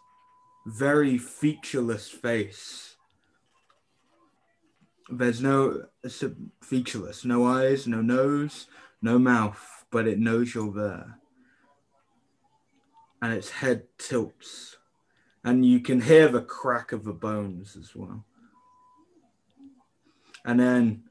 [0.65, 2.95] very featureless face.
[5.12, 6.24] There's no it's
[6.62, 8.68] featureless, no eyes, no nose,
[9.01, 11.20] no mouth, but it knows you're there.
[13.22, 14.78] And its head tilts.
[15.43, 18.26] And you can hear the crack of the bones as well.
[20.45, 21.03] And then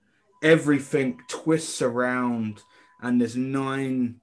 [0.42, 2.62] everything twists around,
[3.00, 4.20] and this nine,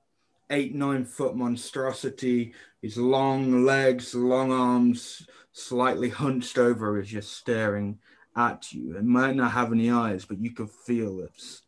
[0.50, 8.00] eight, nine foot monstrosity, his long legs, long arms, slightly hunched over, is just staring
[8.36, 8.98] at you.
[8.98, 11.62] It might not have any eyes, but you can feel its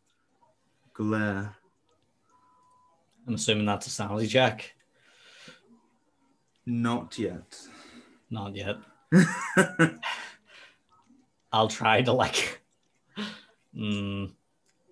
[0.92, 1.56] glare.
[3.26, 4.74] I'm assuming that's a sanity check.
[6.66, 7.58] Not yet.
[8.30, 8.76] Not yet.
[11.52, 12.60] I'll try to like.
[13.74, 14.32] Mm,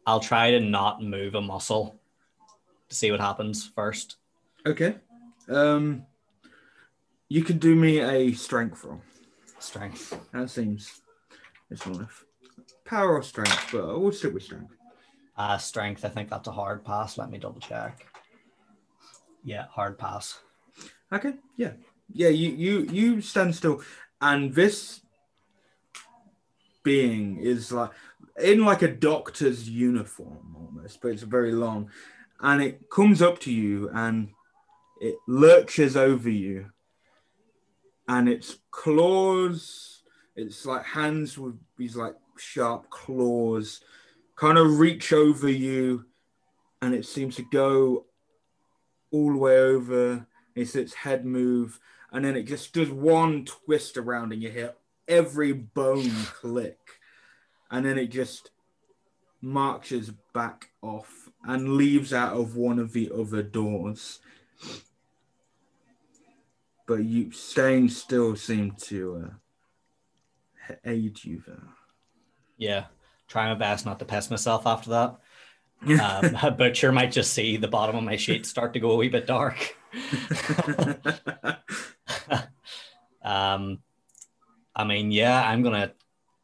[0.07, 2.01] I'll try to not move a muscle
[2.89, 4.17] to see what happens first.
[4.65, 4.97] okay.
[5.49, 6.05] Um,
[7.29, 9.01] you can do me a strength roll.
[9.59, 10.19] Strength.
[10.33, 11.03] That seems
[11.71, 12.25] it's enough.
[12.85, 14.75] Power or strength, but we'll stick with strength.
[15.37, 16.05] Uh, strength.
[16.05, 17.19] I think that's a hard pass.
[17.19, 18.07] Let me double check.
[19.45, 20.39] Yeah, hard pass.
[21.13, 21.73] Okay, yeah,
[22.13, 22.29] yeah.
[22.29, 23.83] You you you stand still,
[24.21, 25.01] and this
[26.83, 27.91] being is like
[28.43, 31.91] in like a doctor's uniform almost, but it's very long,
[32.41, 34.31] and it comes up to you and
[35.01, 36.67] it lurches over you,
[38.09, 39.96] and its claws,
[40.37, 43.81] it's like hands with these like sharp claws,
[44.37, 46.05] kind of reach over you,
[46.83, 48.05] and it seems to go
[49.11, 50.27] all the way over.
[50.55, 51.81] It's its head move,
[52.13, 54.75] and then it just does one twist around, and you hear
[55.09, 56.79] every bone click,
[57.71, 58.51] and then it just
[59.41, 64.21] marches back off and leaves out of one of the other doors.
[66.87, 69.35] But you staying still seemed to uh,
[70.85, 71.63] you there.
[72.59, 72.85] Yeah,
[73.29, 75.17] try my best not to piss myself after that.
[75.87, 79.11] Um, Butcher might just see the bottom of my sheet start to go a wee
[79.11, 79.77] bit dark.
[83.23, 83.81] um,
[84.75, 85.93] I mean, yeah, I'm gonna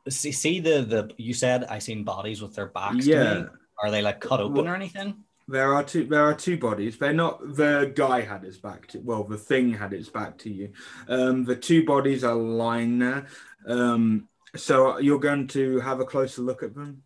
[0.09, 1.11] see, see the the.
[1.16, 3.07] You said I seen bodies with their backs.
[3.07, 3.35] Yeah.
[3.35, 3.47] To me.
[3.83, 5.16] Are they like cut open Well- or anything?
[5.49, 6.05] There are two.
[6.05, 6.99] There are two bodies.
[6.99, 7.57] They're not.
[7.57, 9.01] The guy had his back to.
[9.01, 10.73] Well, the thing had its back to you.
[11.09, 13.27] Um, the two bodies are lying there.
[13.67, 17.03] Um, so you're going to have a closer look at them.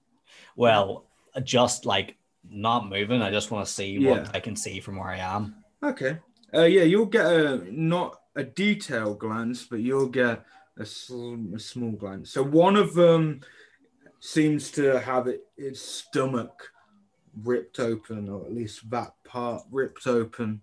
[0.57, 1.05] Well,
[1.45, 2.17] just like
[2.49, 3.23] not moving.
[3.23, 4.11] I just want to see Yeah.
[4.11, 5.57] what I can see from where I am.
[5.83, 6.19] Okay.
[6.55, 10.45] Uh, yeah, you'll get a not a detailed glance, but you'll get
[10.79, 12.31] a, sl- a small glance.
[12.31, 13.41] So one of them
[14.21, 16.71] seems to have it, its stomach
[17.43, 20.63] ripped open, or at least that part ripped open.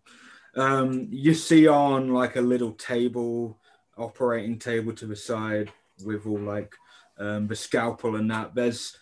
[0.56, 3.60] Um, you see on like a little table,
[3.98, 5.72] operating table to the side
[6.04, 6.74] with all like
[7.18, 8.56] um, the scalpel and that.
[8.56, 8.97] There's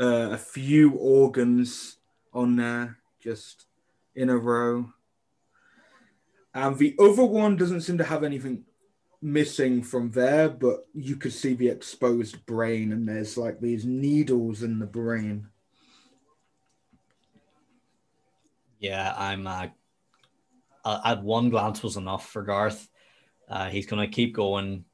[0.00, 1.96] uh, a few organs
[2.32, 3.66] on there, just
[4.14, 4.92] in a row.
[6.54, 8.64] And the other one doesn't seem to have anything
[9.22, 14.62] missing from there, but you could see the exposed brain, and there's like these needles
[14.62, 15.48] in the brain.
[18.80, 19.46] Yeah, I'm.
[19.46, 19.68] Uh,
[20.84, 22.88] at one glance was enough for Garth.
[23.48, 24.84] Uh, he's gonna keep going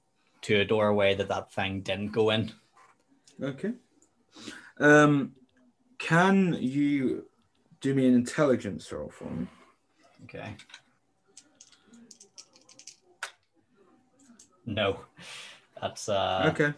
[0.42, 2.52] to a doorway that that thing didn't go in.
[3.42, 3.72] Okay.
[4.78, 5.32] Um,
[5.98, 7.26] can you
[7.80, 9.46] do me an intelligence roll for me?
[10.24, 10.54] Okay.
[14.66, 15.00] No,
[15.80, 16.50] that's uh.
[16.52, 16.74] okay.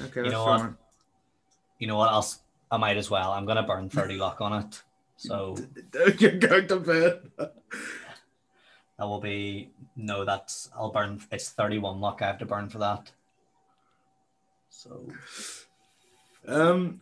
[0.00, 0.24] Okay.
[0.24, 0.60] you know what?
[0.60, 0.72] right.
[1.78, 2.40] You know what else?
[2.70, 3.32] I might as well.
[3.32, 4.82] I'm gonna burn thirty luck on it.
[5.16, 5.56] So
[6.18, 7.50] You're going to bed.
[8.98, 10.24] That will be no.
[10.24, 11.20] That's I'll burn.
[11.30, 12.20] It's thirty-one luck.
[12.22, 13.10] I have to burn for that.
[14.70, 15.06] So
[16.46, 17.00] Um,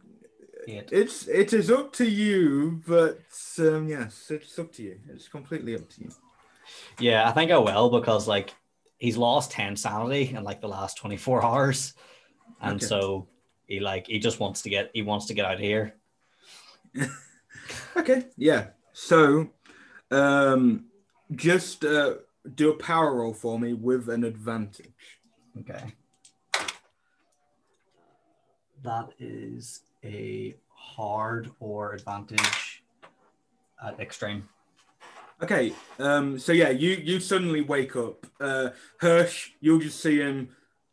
[0.69, 0.91] eight.
[0.93, 3.21] it's it is up to you, but
[3.59, 5.01] um, yes, it's up to you.
[5.09, 6.11] It's completely up to you.
[6.99, 8.55] Yeah, I think I will because like
[8.99, 11.95] he's lost 10 sanity in like the last 24 hours.
[12.61, 12.87] And Okay.
[12.87, 13.27] so
[13.67, 15.97] he like he just wants to get he wants to get out of here.
[17.97, 18.69] Okay, yeah.
[18.93, 19.51] So,
[20.11, 20.87] um,
[21.35, 22.15] just uh,
[22.55, 25.21] do a power roll for me with an advantage.
[25.61, 25.93] Okay.
[28.83, 32.83] That is a hard or advantage
[33.85, 34.49] at extreme.
[35.43, 38.27] Okay, um, so yeah, you you suddenly wake up.
[38.41, 40.51] Uh, Hirsch, you'll just see him.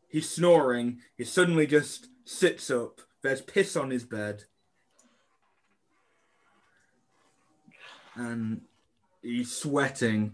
[0.08, 1.00] He's snoring.
[1.16, 3.02] He suddenly just sits up.
[3.22, 4.46] There's piss on his bed,
[8.16, 8.62] and
[9.22, 10.34] he's sweating.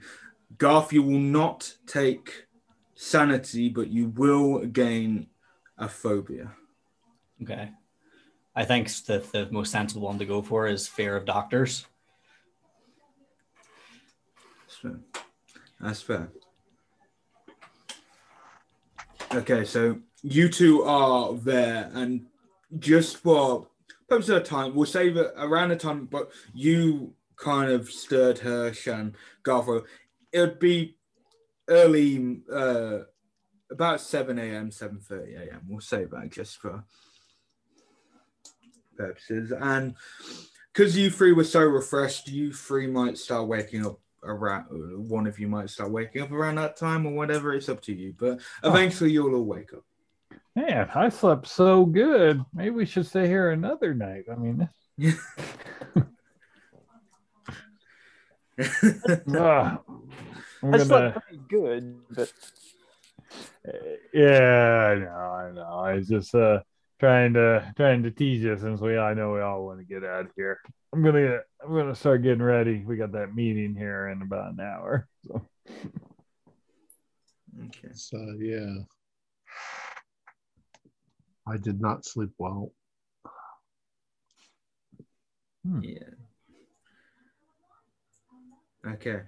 [0.57, 2.45] Garth, you will not take
[2.95, 5.27] sanity, but you will gain
[5.77, 6.51] a phobia.
[7.41, 7.71] Okay.
[8.55, 11.85] I think the, the most sensible one to go for is fear of doctors.
[14.61, 14.99] That's fair.
[15.81, 16.29] That's fair.
[19.33, 22.25] Okay, so you two are there, and
[22.79, 23.67] just for
[24.07, 28.87] purpose of time, we'll save that around the time, but you kind of stirred Hirsch
[28.87, 29.83] and Garth.
[30.31, 30.97] It would be
[31.69, 32.99] early, uh,
[33.71, 35.61] about 7 a.m., 7.30 a.m.
[35.67, 36.83] We'll say that just for
[38.97, 39.51] purposes.
[39.51, 39.95] And
[40.73, 44.65] because you three were so refreshed, you three might start waking up around
[45.07, 47.93] one of you might start waking up around that time or whatever it's up to
[47.93, 48.71] you but Oh.
[48.71, 49.83] eventually you'll all wake up
[50.55, 52.43] Man, I slept so good.
[52.51, 54.23] Maybe we should stay here another night.
[54.31, 54.67] I mean,
[58.59, 59.79] ah,
[60.63, 62.31] I'm I gonna, slept pretty good, but
[64.13, 65.79] yeah, I know, I know.
[65.79, 66.59] I was just uh
[66.99, 70.03] trying to trying to tease you since we I know we all want to get
[70.03, 70.59] out of here.
[70.93, 72.83] I'm gonna get, I'm gonna start getting ready.
[72.85, 75.07] We got that meeting here in about an hour.
[75.27, 75.45] So
[77.65, 78.83] okay So yeah,
[81.47, 82.71] I did not sleep well.
[85.81, 85.99] yeah
[88.85, 89.21] okay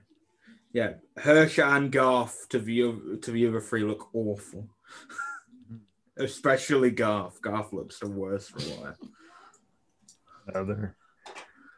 [0.73, 4.69] yeah Hirsch and Garth to the oth- to the other three look awful
[6.17, 8.95] especially Garth Garth looks the worst for a while
[10.47, 10.95] another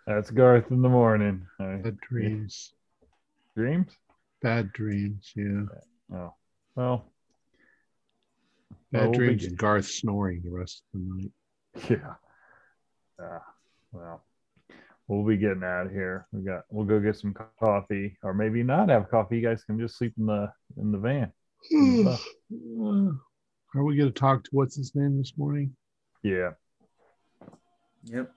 [0.09, 1.45] that's Garth in the morning.
[1.59, 2.73] I, Bad dreams.
[3.55, 3.91] dreams?
[4.41, 5.31] Bad dreams.
[5.35, 5.65] Yeah.
[6.11, 6.33] Oh
[6.75, 7.05] well.
[8.91, 11.31] Bad Well, we'll dreams and Garth snoring the rest of the night.
[11.91, 12.13] Yeah.
[13.21, 13.43] Ah,
[13.91, 14.23] well,
[15.09, 16.27] we'll be getting out of here.
[16.31, 16.61] We got.
[16.69, 19.37] We'll go get some coffee, or maybe not have coffee.
[19.39, 21.33] You guys can just sleep in the in the van.
[21.75, 22.17] Uh,
[23.75, 25.75] Are we going to talk to what's his name this morning?
[26.23, 26.51] Yeah.
[28.03, 28.31] yep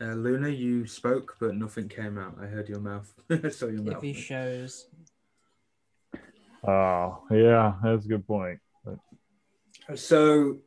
[0.00, 2.36] Uh, Luna, you spoke, but nothing came out.
[2.40, 3.12] I heard your mouth.
[3.30, 3.96] I saw your mouth.
[3.96, 4.86] If he shows,
[6.66, 8.58] Oh, yeah, that's a good point.
[8.84, 10.58] But So,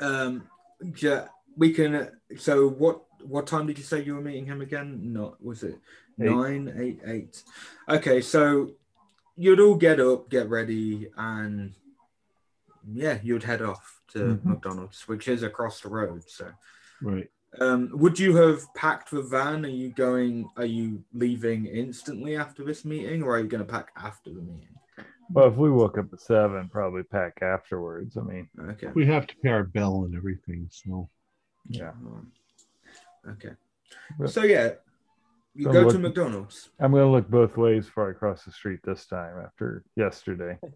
[0.00, 0.48] um,
[0.96, 1.26] ja,
[1.58, 2.10] we can.
[2.38, 5.12] So, what what time did you say you were meeting him again?
[5.12, 5.78] Not was it
[6.20, 6.30] Eight.
[6.30, 7.42] nine, eight, eight?
[7.88, 8.70] Okay, so
[9.36, 11.74] you'd all get up, get ready, and
[12.90, 14.44] yeah, you'd head off to Mhm.
[14.44, 16.22] McDonald's, which is across the road.
[16.28, 16.50] So,
[17.02, 17.28] Right.
[17.60, 19.64] um, would you have packed the van?
[19.66, 20.48] Are you going?
[20.56, 24.40] Are you leaving instantly after this meeting, or are you going to pack after the
[24.40, 24.74] meeting?
[25.30, 28.16] well, if we woke up at seven, probably pack afterwards.
[28.16, 28.90] I mean, Okay.
[28.94, 30.68] We have to pay our bill and everything.
[30.70, 31.10] So
[31.68, 31.92] yeah.
[33.28, 33.52] Okay.
[34.18, 34.74] But- So yeah,
[35.54, 36.70] you So go what- to McDonald's.
[36.78, 40.58] I'm gonna look both ways before I cross the street this time after yesterday.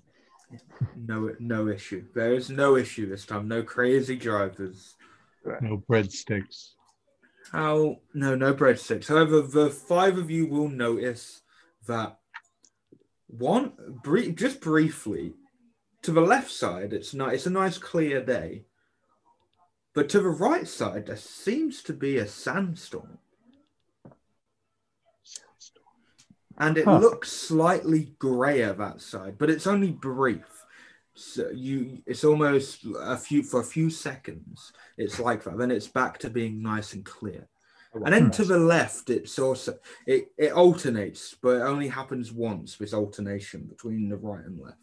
[0.95, 2.05] No, no issue.
[2.15, 3.49] There is no issue this time.
[3.49, 4.97] No crazy drivers.
[5.63, 6.73] no breadsticks.
[7.53, 7.97] How?
[8.13, 9.09] No, no breadsticks.
[9.09, 11.41] However, the five of you will notice
[11.87, 12.19] that
[13.29, 13.73] one,
[14.03, 15.33] brief, just briefly,
[16.03, 17.33] to the left side, it's not.
[17.33, 18.67] It's a nice clear day.
[19.95, 23.19] But to the right side, there seems to be a sandstorm,
[26.59, 26.99] and it Huh.
[26.99, 30.65] looks slightly grayer that side, but it's only brief.
[31.15, 34.73] So you, it's almost a few for a few seconds.
[34.97, 35.59] It's like that.
[35.59, 37.49] Then it's back to being nice and clear.
[37.95, 42.79] And then to the left, it's also it, it alternates, but it only happens once.
[42.79, 44.79] This alternation between the right and left.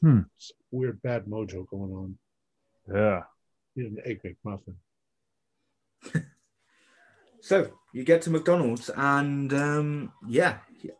[0.00, 0.20] Hmm.
[0.70, 2.18] Weird bad mojo going on.
[2.92, 3.22] Yeah.
[3.74, 4.74] Need an egg McMuffin.
[7.42, 10.58] So you get to McDonald's, and um, yeah,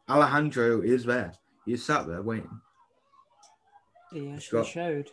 [0.09, 1.33] Alejandro is there.
[1.65, 2.61] He's sat there waiting.
[4.13, 5.11] he actually got- showed.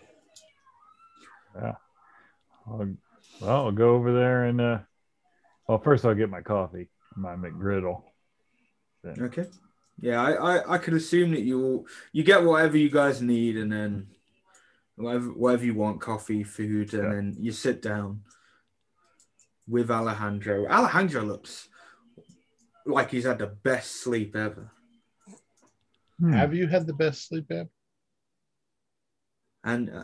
[1.60, 1.76] I'll,
[3.42, 4.80] well, I'll go over there and uh
[5.68, 8.04] well first I'll get my coffee, my McGriddle.
[9.04, 9.48] Then Okay.
[10.00, 13.58] Yeah, I, I, I could assume that you will you get whatever you guys need,
[13.58, 14.08] and then
[14.96, 17.10] whatever whatever you want, coffee, food, and Yeah.
[17.10, 18.22] then you sit down
[19.68, 20.68] with Alejandro.
[20.68, 21.70] Alejandro looks
[22.86, 24.72] like he's had the best sleep ever.
[26.20, 26.34] Hmm.
[26.34, 27.70] Have you had the best sleep ever?
[29.64, 30.04] And uh,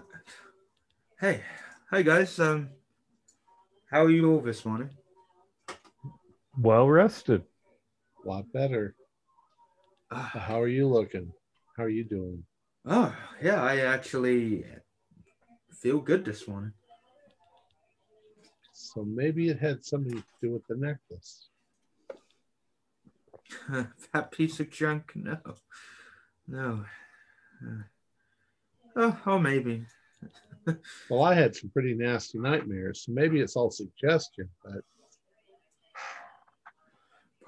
[1.19, 1.43] hey,
[1.91, 2.69] hey guys, um,
[3.91, 4.89] how are you all this morning?
[6.57, 7.43] well rested.
[8.25, 8.95] A lot better.
[10.11, 11.31] Ah, How are you looking?
[11.77, 12.43] How are you doing?
[12.85, 14.65] Oh yeah, I actually
[15.71, 16.73] feel good this morning.
[18.73, 21.49] So maybe it had something to do with the necklace.
[24.13, 25.37] that piece of junk, no,
[26.47, 26.85] no.
[27.65, 27.83] Uh,
[28.95, 29.85] oh, oh, maybe.
[31.09, 34.83] Well, I had some pretty nasty nightmares, so maybe it's all suggestion, but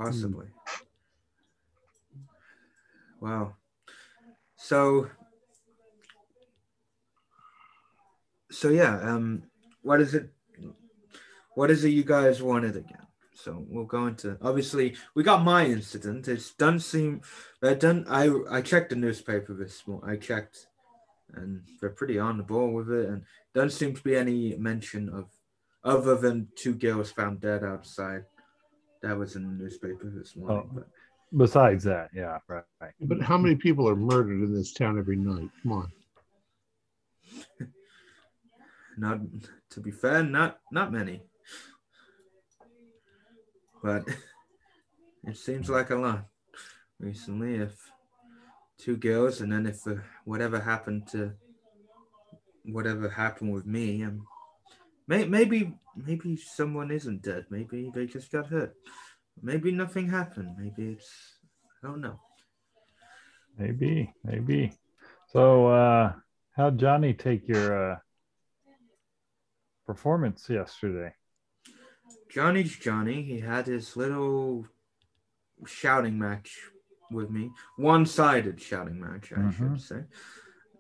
[0.04, 0.48] Possibly.
[3.20, 3.54] Wow.
[4.56, 5.10] So
[8.52, 9.44] so yeah, um
[9.82, 10.30] what is it
[11.56, 13.08] what is it you guys wanted again?
[13.34, 16.28] So we'll go into obviously we got my incident.
[16.28, 17.22] It's done seem
[17.62, 20.10] they're done I I checked the newspaper this morning.
[20.10, 20.68] I checked
[21.34, 23.24] and they're pretty on the ball with it and
[23.54, 25.30] doesn't seem to be any mention of
[25.84, 28.24] other than two girls found dead outside.
[29.02, 30.64] That was in the newspaper this morning.
[30.70, 30.76] Oh.
[30.76, 30.88] but-
[31.38, 32.64] Besides that, yeah, right.
[32.82, 32.92] right.
[33.00, 35.50] but how many people are murdered in this town every night?
[35.64, 35.88] Come on.
[38.98, 39.20] Not
[39.72, 41.24] to be fair, not not many.
[43.84, 44.04] But
[45.28, 46.26] it seems like a lot
[47.00, 47.56] recently.
[47.56, 47.92] If
[48.78, 49.96] two girls, and then if uh,
[50.26, 51.34] whatever happened to
[52.66, 54.26] whatever happened with me, um,
[55.08, 57.46] may, maybe maybe someone isn't dead.
[57.50, 58.76] Maybe they just got hurt.
[59.42, 60.56] Maybe nothing happened.
[60.58, 61.10] Maybe it's
[61.84, 62.20] I don't know.
[63.58, 64.74] Maybe, maybe.
[65.32, 66.14] So uh
[66.56, 67.98] how'd Johnny take your uh
[69.96, 71.14] performance yesterday?
[72.30, 73.24] Johnny's Johnny.
[73.24, 74.66] He had his little
[75.66, 76.58] shouting match
[77.12, 79.54] with me, one-sided shouting match, I Mhm.
[79.58, 80.04] should say.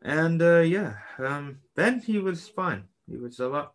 [0.01, 2.83] And uh, yeah, um, then he was fine.
[3.05, 3.73] He was a lot.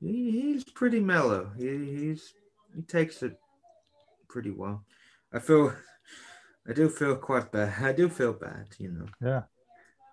[0.00, 1.52] He, he's pretty mellow.
[1.58, 1.68] He,
[2.00, 2.32] he's
[2.74, 3.38] he takes it
[4.28, 4.84] pretty well.
[5.32, 5.74] I feel.
[6.68, 7.74] I do feel quite bad.
[7.80, 9.06] I do feel bad, you know.
[9.20, 9.42] Yeah.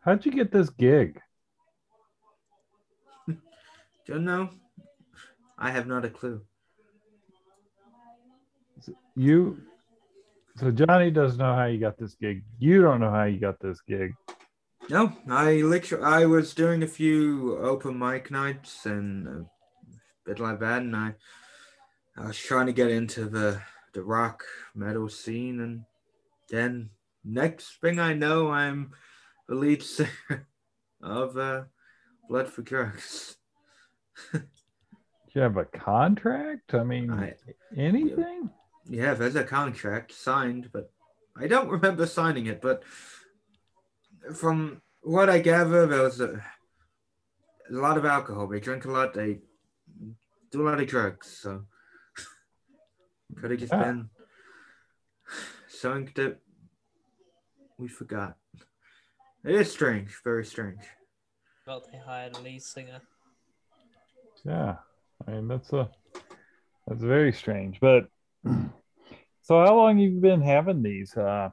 [0.02, 1.20] How'd you get this gig?
[4.06, 4.50] Don't know.
[5.58, 6.42] I have not a clue.
[9.16, 9.62] You
[10.58, 12.44] so Johnny doesn't know how you got this gig.
[12.60, 14.14] You don't know how you got this gig.
[14.90, 19.48] No, I literally I was doing a few open mic nights and uh,
[20.26, 21.16] bit like that, and I
[22.18, 23.62] I was trying to get into the
[23.94, 24.44] the rock
[24.76, 25.86] metal scene, and
[26.50, 26.90] then
[27.24, 28.92] next thing I know, I'm
[29.48, 30.48] the lead singer
[31.02, 31.64] of uh,
[32.28, 33.38] Blood for Drugs.
[34.34, 34.42] Do
[35.34, 36.74] you have a contract?
[36.74, 37.36] I mean, I-
[37.76, 38.50] anything?
[38.88, 40.92] Yeah, there's a contract signed, but
[41.36, 42.62] I don't remember signing it.
[42.62, 42.84] But
[44.36, 46.34] from what I gather, there was a,
[47.70, 48.48] a lot of alcohol.
[48.48, 49.14] They drink a lot.
[49.14, 49.40] They
[50.52, 51.28] do a lot of drugs.
[51.42, 51.64] So
[53.42, 53.84] could have just Yeah.
[53.84, 54.10] been
[55.70, 56.40] something that
[57.80, 58.38] we forgot.
[59.44, 60.82] It is strange, very strange.
[61.66, 63.02] Well, they hired a lead singer.
[64.46, 64.76] Yeah,
[65.28, 65.90] I mean that's a
[66.88, 67.80] that's very strange.
[67.80, 68.08] But
[68.46, 71.50] so, how long have you been having these uh,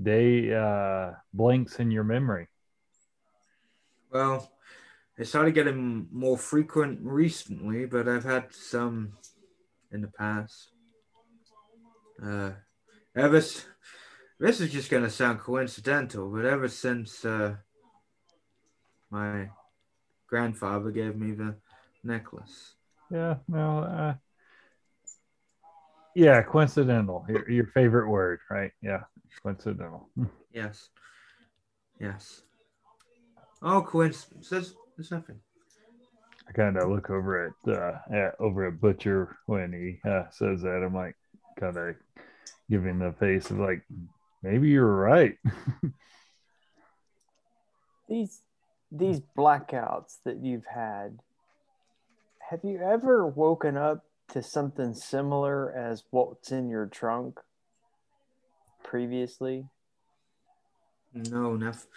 [0.00, 2.48] day uh, blinks in your memory?
[4.10, 4.50] Well,
[5.18, 9.12] I started getting more frequent recently, but I've had some
[9.90, 10.70] in the past.
[12.22, 12.52] Uh,
[13.16, 13.66] ever s-
[14.38, 17.56] this is just gonna sound coincidental, but ever since uh,
[19.10, 19.50] my
[20.28, 21.56] grandfather gave me the
[22.04, 22.74] necklace,
[23.10, 24.14] Yeah, well, uh,
[26.14, 27.24] yeah, coincidental.
[27.28, 28.72] Your, your favorite word, right?
[28.82, 29.02] Yeah,
[29.42, 30.08] coincidental.
[30.52, 30.88] yes,
[32.00, 32.42] yes.
[33.62, 34.48] Oh, coincidence.
[34.48, 35.40] There's, there's nothing.
[36.48, 40.62] I kind of look over at, uh, at over at Butcher when he uh, says
[40.62, 40.82] that.
[40.84, 41.16] I'm like,
[41.58, 41.96] kind of
[42.70, 43.82] giving the face of like,
[44.42, 45.36] maybe you're right.
[48.08, 48.40] These
[48.90, 51.18] these blackouts that you've had,
[52.50, 57.40] have you ever woken up to something similar as what's in your trunk
[58.82, 59.66] previously?
[61.12, 61.90] No, nothing,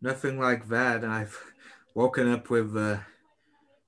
[0.00, 1.04] nothing like that.
[1.04, 1.38] I've
[1.94, 3.00] woken up with a,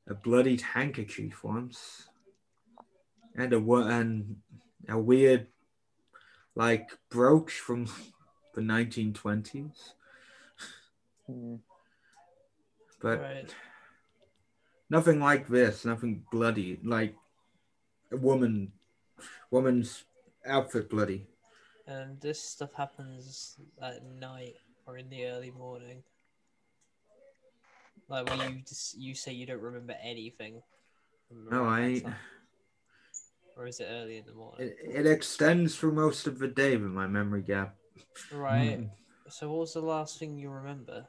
[0.08, 2.08] a bloodied handkerchief once,
[3.34, 4.36] and a and
[4.88, 5.46] a weird,
[6.54, 7.86] like brooch from
[8.54, 9.92] the 1920s.
[11.26, 11.56] Hmm.
[13.00, 13.54] But Right.
[14.88, 15.84] nothing like this.
[15.84, 16.78] Nothing bloody.
[16.82, 17.16] Like
[18.12, 18.72] a woman,
[19.50, 20.04] woman's
[20.44, 21.26] outfit bloody.
[21.86, 24.56] And this stuff happens at night
[24.86, 26.02] or in the early morning.
[28.08, 30.62] Like when you just you say you don't remember anything.
[31.30, 32.02] No, I.
[33.56, 34.68] Or is it early in the morning?
[34.68, 37.76] It, it extends through most of the day with my memory gap.
[38.32, 38.80] Right.
[38.80, 38.90] Mm.
[39.28, 41.06] So what was the last thing you remember?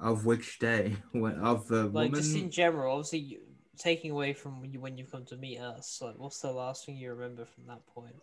[0.00, 0.96] Of which day?
[1.12, 2.14] When, of the Like woman?
[2.14, 3.40] just in general, obviously you,
[3.78, 6.00] taking away from when you when you've come to meet us.
[6.00, 8.16] Like what's the last thing you remember from that point?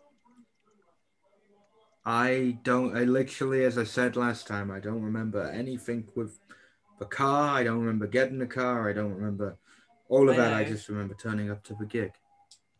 [2.04, 2.96] I don't.
[2.96, 6.38] I literally, as I said last time, I don't remember anything with
[6.98, 7.56] the car.
[7.58, 8.88] I don't remember getting the car.
[8.88, 9.56] I don't remember
[10.08, 10.52] all of I that.
[10.54, 12.12] I just remember turning up to the gig.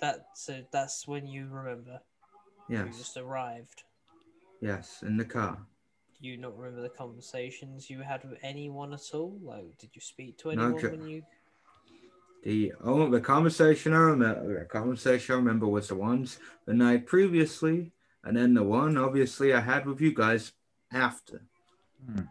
[0.00, 2.00] That so that's when you remember.
[2.68, 3.82] You Yes, just arrived.
[4.60, 5.58] yes, in the car.
[6.20, 9.38] Do you not remember the conversations you had with anyone at all?
[9.42, 11.22] Like, did you speak to anyone ju- when you?
[12.42, 17.06] The oh, the conversation I remember, the conversation I remember was the ones the night
[17.06, 17.92] previously,
[18.24, 20.52] and then the one obviously I had with you guys
[20.92, 21.42] after.
[22.04, 22.22] Hmm.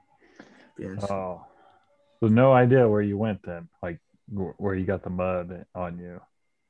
[0.80, 1.06] Yes.
[1.10, 1.46] Oh,
[2.20, 6.22] so no idea where you went then, like where you got the mud on you.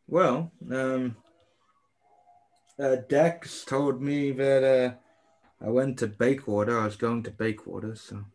[0.08, 1.16] Well, um,
[2.78, 4.96] uh, Dex told me that uh,
[5.62, 6.80] I went to Bakewater.
[6.82, 8.26] I was going to Bakewater, so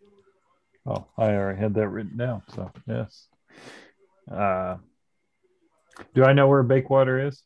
[0.86, 2.42] Oh, I already had that written down.
[2.54, 3.28] So yes.
[4.30, 4.76] Uh,
[6.14, 7.42] do I know where Bakewater is?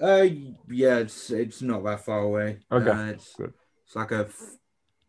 [0.00, 0.26] uh,
[0.68, 2.60] yeah, it's it's not that far away.
[2.70, 3.52] Okay, uh, it's good.
[3.84, 4.56] it's like a f-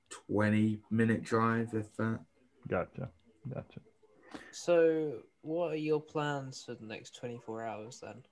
[0.10, 2.20] twenty minute drive, if that.
[2.68, 3.10] Gotcha.
[3.54, 3.80] Gotcha.
[4.52, 8.24] So, what are your plans for the next twenty four hours then?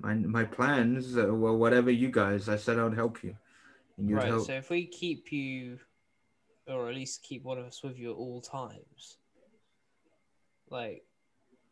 [0.00, 2.48] My my plans, uh, well, whatever you guys.
[2.48, 3.36] I said I'd help you,
[3.98, 4.40] and right.
[4.40, 5.78] So, if we keep you,
[6.66, 9.18] or at least keep one of us with you at all times,
[10.70, 11.04] like,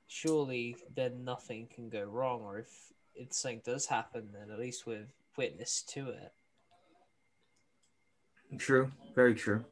[0.09, 2.43] surely then nothing can go wrong.
[2.43, 6.33] Or if if something does happen, then at least we've witnessed to it.
[8.59, 9.65] True, very true.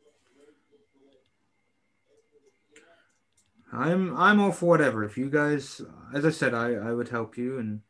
[3.73, 5.05] I'm I'm all for whatever.
[5.05, 5.81] If you guys,
[6.15, 7.81] as I said, I I would help you and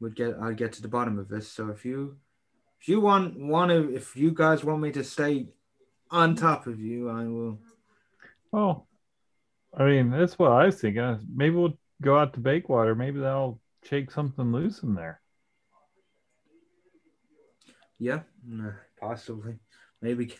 [0.00, 1.50] would get I'd get to the bottom of this.
[1.50, 2.16] So if you
[2.80, 5.48] if you want want to if you guys want me to stay
[6.10, 7.58] on top of you, I will.
[8.52, 8.84] Oh,
[9.76, 11.20] I mean, that's what I was thinking.
[11.32, 12.96] Maybe we'll go out to Bakewater.
[12.96, 15.20] Maybe that'll shake something loose in there.
[17.98, 18.20] Yeah,
[18.98, 19.58] possibly.
[20.00, 20.34] Maybe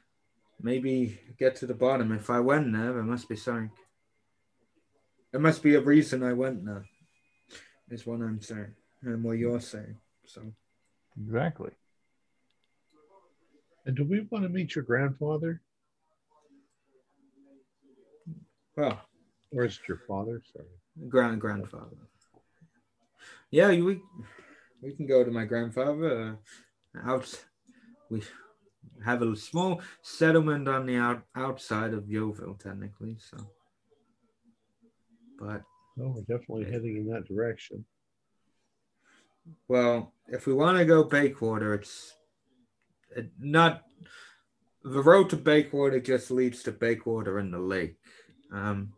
[0.60, 2.12] maybe get to the bottom.
[2.12, 3.70] If I went there, there must be something.
[5.32, 6.84] there must be a reason I went there.
[7.90, 9.96] Is what I'm saying, and what you're saying.
[10.26, 10.52] So
[11.20, 11.70] Exactly.
[13.86, 15.62] And do we want to meet your grandfather?
[18.76, 19.00] well,
[19.52, 20.42] Or is it your father?
[20.52, 20.66] Sorry.
[21.08, 21.96] grand grandfather.
[23.50, 24.00] Yeah, we
[24.82, 26.38] we can go to my grandfather.
[26.94, 27.44] Uh, out,
[28.10, 28.22] we
[29.04, 33.16] have a small settlement on the out, outside of Yeovil, technically.
[33.18, 33.38] So,
[35.38, 35.62] but
[36.00, 37.84] Oh, we're definitely heading in that direction.
[39.66, 42.14] well, if we want to go Bakewater, it's
[43.16, 43.82] it not
[44.84, 47.96] the road to Bakewater it just leads to Bakewater in the lake.
[48.52, 48.92] Um,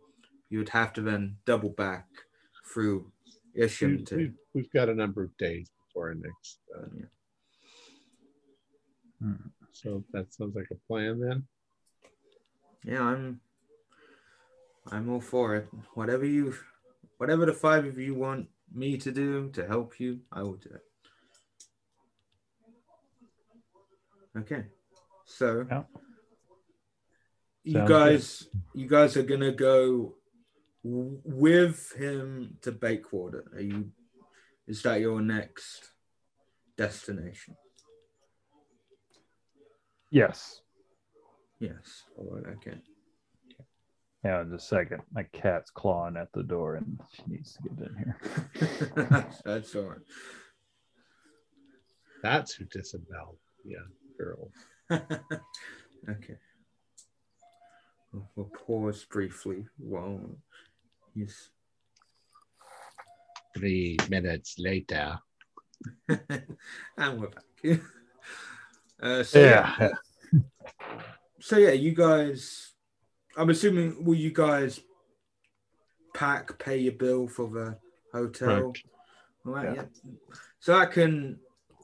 [0.49, 2.07] you would have to then double back
[2.73, 3.11] through
[3.55, 4.17] Isham We, to.
[4.17, 6.59] we've, we've got a number of days before our next.
[6.77, 7.07] Uh, Yeah.
[9.23, 9.35] Hmm.
[9.73, 11.45] so that sounds like a plan then.
[12.85, 13.41] Yeah, I'm
[14.91, 15.69] I'm all for it.
[15.95, 16.55] Whatever you
[17.19, 20.71] whatever the five of you want me to do to help you, I will do
[20.71, 20.90] it.
[24.41, 24.65] Okay.
[25.25, 25.83] So Yeah.
[27.63, 30.17] you Sounds guys you guys are gonna go
[30.83, 33.53] with him to Bakewater.
[33.55, 33.93] Are you
[34.67, 35.93] is that your next
[36.77, 37.57] destination?
[40.11, 40.61] Yes.
[41.59, 42.05] Yes.
[42.17, 42.79] All right, okay.
[44.25, 45.03] Yeah, just a second.
[45.13, 49.27] My cat's clawing at the door and she needs to get in here.
[49.45, 49.99] That's all right.
[52.23, 53.39] That's who disemboweled.
[53.65, 53.79] Yeah,
[54.21, 54.51] girl.
[54.91, 56.37] okay.
[58.13, 60.21] We'll, we'll pause briefly while
[61.15, 61.51] he's.
[63.57, 65.19] Three minutes later.
[66.09, 67.45] and we're back.
[69.03, 69.89] uh, so Yeah.
[71.41, 72.73] So yeah, you guys.
[73.37, 74.81] I'm assuming will you guys
[76.15, 77.79] pack, pay your bill for the
[78.13, 78.63] hotel?
[78.63, 78.83] Correct.
[79.47, 79.83] All right, Yeah.
[80.05, 80.11] yeah.
[80.61, 81.41] So I can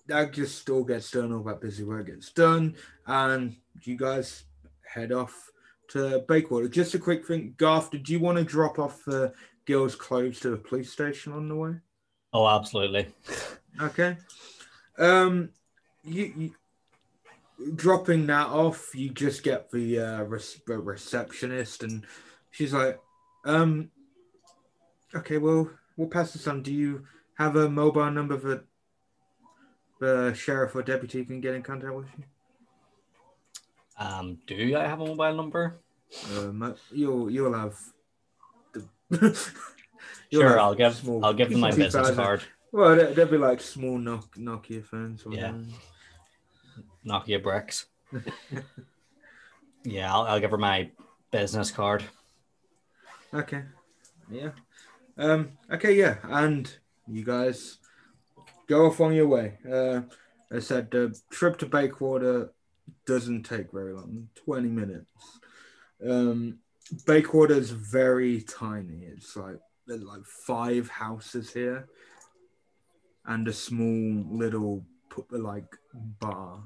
[0.09, 2.77] that just all gets done, all that busy work gets done,
[3.07, 4.45] and you guys
[4.87, 5.51] head off
[5.89, 6.71] to Bakewater.
[6.71, 9.33] Just a quick thing, Garth, did you want to drop off the
[9.67, 11.75] girls' clothes to the police station on the way?
[12.33, 13.09] Oh, absolutely.
[13.79, 14.17] Okay.
[14.97, 15.51] Um,
[16.03, 16.55] you, you
[17.75, 22.07] dropping that off, you just get the uh, res- receptionist, and
[22.51, 22.99] she's like,
[23.45, 23.91] um,
[25.15, 26.63] okay, well, we'll pass this on.
[26.63, 27.05] Do you
[27.35, 28.65] have a mobile number that
[30.01, 32.25] the sheriff or deputy can get in contact with you?
[33.99, 35.79] Um, do I have a mobile number?
[36.37, 37.75] Um, you'll you'll have.
[38.75, 38.85] The
[40.31, 42.43] you'll Sure, have I'll give small- I'll give them my business 2000 card.
[42.73, 45.25] Well, they- they'll be like small Nok- Nokia phones.
[45.25, 45.53] Or Yeah.
[45.53, 45.65] whatever.
[47.07, 47.87] Nokia bricks.
[49.85, 50.91] yeah, I'll, I'll give her my
[51.31, 52.05] business card.
[53.33, 53.63] Okay.
[54.31, 54.51] Yeah.
[55.17, 55.53] Um.
[55.71, 55.95] Okay.
[55.95, 56.17] Yeah.
[56.25, 56.71] And
[57.09, 57.79] you guys
[58.67, 59.59] go off on your way.
[59.71, 60.03] Uh,
[60.53, 62.51] I said the trip to Bakewater
[63.07, 64.29] doesn't take very long.
[64.35, 65.11] Twenty minutes.
[66.07, 66.59] Um,
[67.05, 69.05] Bakewater is very tiny.
[69.05, 71.89] It's like there's like five houses here,
[73.25, 74.85] and a small little
[75.31, 76.63] like bar.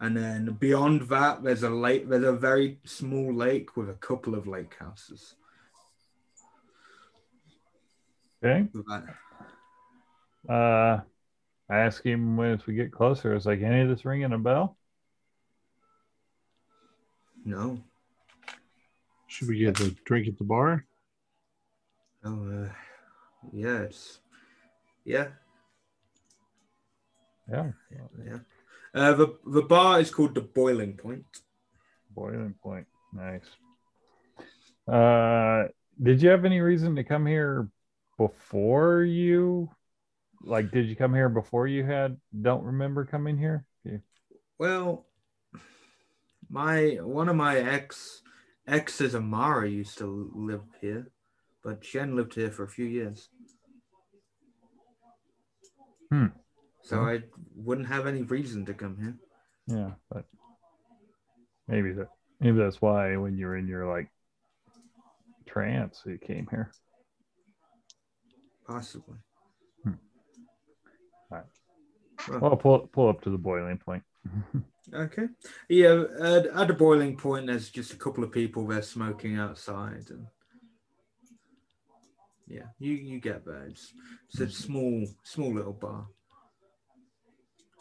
[0.00, 2.08] And then beyond that, there's a lake.
[2.08, 5.36] There's a very small lake with a couple of lake houses.
[8.44, 8.68] Okay.
[8.88, 9.04] That.
[10.48, 11.00] Uh,
[11.70, 14.38] I asked him when as we get closer, is like any of this ringing a
[14.38, 14.76] bell?
[17.44, 17.78] No.
[19.26, 20.86] Should we get a drink at the bar?
[22.24, 22.68] Oh, uh,
[23.52, 23.86] yeah.
[25.04, 25.28] Yeah,
[27.50, 27.70] Yeah.
[28.24, 28.38] yeah.
[28.94, 31.26] Uh, the the bar is called the Boiling Point.
[32.14, 32.86] Boiling point.
[33.12, 33.44] Nice.
[34.86, 35.68] Uh,
[36.00, 37.68] did you have any reason to come here
[38.16, 39.68] before you?
[40.46, 42.18] Like, did you come here before you had?
[42.42, 43.64] Don't remember coming here.
[43.84, 43.98] Yeah.
[44.58, 45.06] Well,
[46.50, 48.22] my one of my ex
[48.66, 51.10] exes, Amara, used to live here,
[51.62, 53.28] but hadn't lived here for a few years.
[56.10, 56.26] Hmm.
[56.82, 57.22] So I
[57.56, 59.16] wouldn't have any reason to come here.
[59.66, 60.26] Yeah, but
[61.66, 62.08] maybe that
[62.40, 64.10] maybe that's why when you're in your like
[65.46, 66.70] trance, you came here.
[68.66, 69.16] Possibly.
[71.30, 71.46] Alright.
[72.28, 74.02] Well, Well, pull pull up to the boiling point.
[74.92, 75.28] Okay.
[75.68, 80.04] Yeah, at, at the boiling point, there's just a couple of people there smoking outside,
[80.10, 80.26] and
[82.46, 83.64] yeah, you you get there.
[83.64, 83.92] It's,
[84.28, 86.06] it's a small small little bar,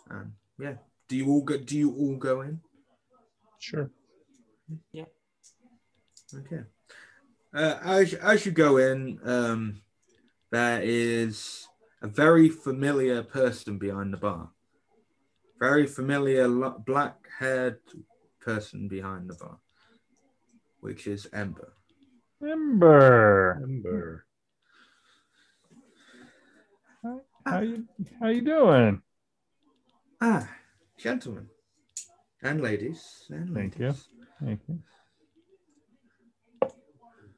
[0.10, 0.76] and yeah.
[1.10, 1.58] Do you all go?
[1.58, 2.62] Do you all go in?
[3.60, 3.92] Sure.
[4.94, 5.06] Yeah.
[6.34, 6.64] Okay.
[7.54, 9.82] Uh, as as you go in, um,
[10.52, 11.68] there is
[12.04, 14.52] a very familiar person behind the bar.
[15.58, 16.50] Very familiar
[16.86, 17.80] black-haired
[18.42, 19.58] person behind the bar,
[20.82, 21.74] which is Ember.
[22.44, 24.26] Ember, Ember.
[27.46, 27.88] how you
[28.20, 29.02] how you doing?
[30.20, 30.50] Ah,
[30.98, 31.48] gentlemen
[32.42, 33.80] and ladies and ladies.
[33.80, 33.94] Thank you.
[34.46, 34.80] Thank you.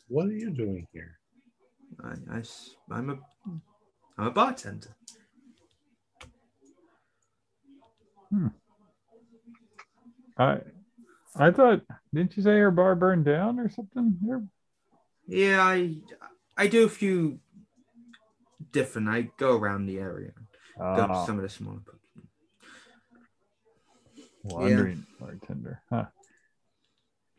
[0.07, 1.19] What are you doing here?
[2.03, 3.17] I I, am a
[4.17, 4.95] I'm a bartender.
[10.37, 10.59] I
[11.37, 11.81] I thought
[12.13, 14.17] didn't you say your bar burned down or something?
[14.25, 14.43] Your-
[15.27, 15.97] Yeah, I
[16.57, 17.39] I do a few
[18.71, 19.09] different.
[19.09, 20.31] I go around the area,
[20.77, 21.99] go to Ah, some of the smaller pubs.
[24.43, 25.81] wandering bartender.
[25.89, 26.05] Huh.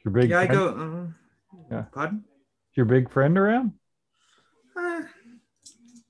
[0.04, 0.68] Your big Yeah, I go.
[0.68, 1.12] Uh,
[1.70, 1.82] Yeah.
[1.92, 2.24] Pardon?
[2.74, 3.72] your big friend around?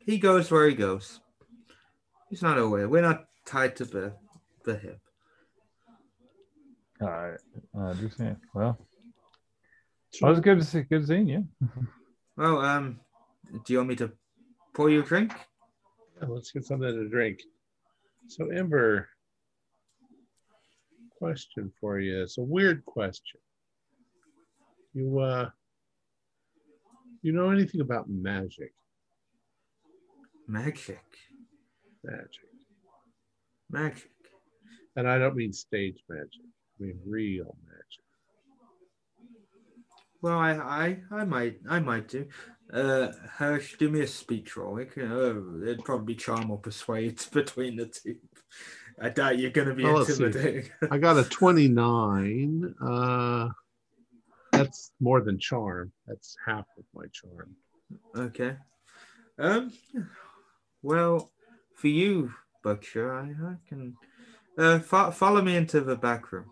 [0.06, 1.20] He goes where he goes.
[2.30, 2.88] He's not aware.
[2.88, 4.14] We're not tied to the
[4.64, 5.00] the hip.
[7.00, 7.40] All right,
[7.76, 8.36] I understand.
[8.54, 8.78] Well,
[10.22, 10.82] well, it's good to see.
[10.82, 11.46] Good seeing you.
[12.38, 13.00] Well, um,
[13.64, 14.12] do you want me to
[14.74, 15.32] pour you a drink?
[16.20, 17.40] Yeah, let's get something to drink.
[18.28, 19.08] So, Ember,
[21.16, 22.24] question for you.
[22.24, 23.40] It's a weird question.
[24.92, 25.48] You uh,
[27.22, 28.74] you know anything about magic?
[30.48, 31.00] Magic,
[32.04, 32.40] Magic,
[33.70, 34.10] magic.
[34.94, 36.30] and I don't mean stage magic.
[36.80, 38.04] I mean real magic.
[40.22, 42.26] Well, I, I, I might, I might do.
[42.72, 43.08] Uh,
[43.38, 44.78] Hirsch, do me a speech roll.
[44.78, 48.16] It can, uh, it'd probably be charm or persuade between the two.
[49.00, 50.70] I doubt you're going to be Well, intimidating.
[50.90, 52.74] I got a 29.
[52.80, 53.48] Uh,
[54.52, 55.92] that's more than charm.
[56.06, 57.56] That's half of my charm.
[58.16, 58.56] okay.
[59.38, 59.72] Um.
[60.86, 61.32] Well,
[61.74, 62.32] for you,
[62.62, 63.96] Buckshire, I, I can.
[64.56, 66.50] Uh, fo- follow me into the back room.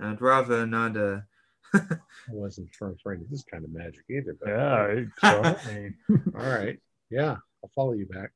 [0.00, 0.96] I'd rather not.
[0.96, 1.20] Uh,
[1.74, 1.86] I
[2.30, 4.36] wasn't sure afraid of this kind of magic either.
[4.40, 5.94] But Yeah, it
[6.34, 6.80] all right.
[7.10, 8.32] Yeah, I'll follow you back.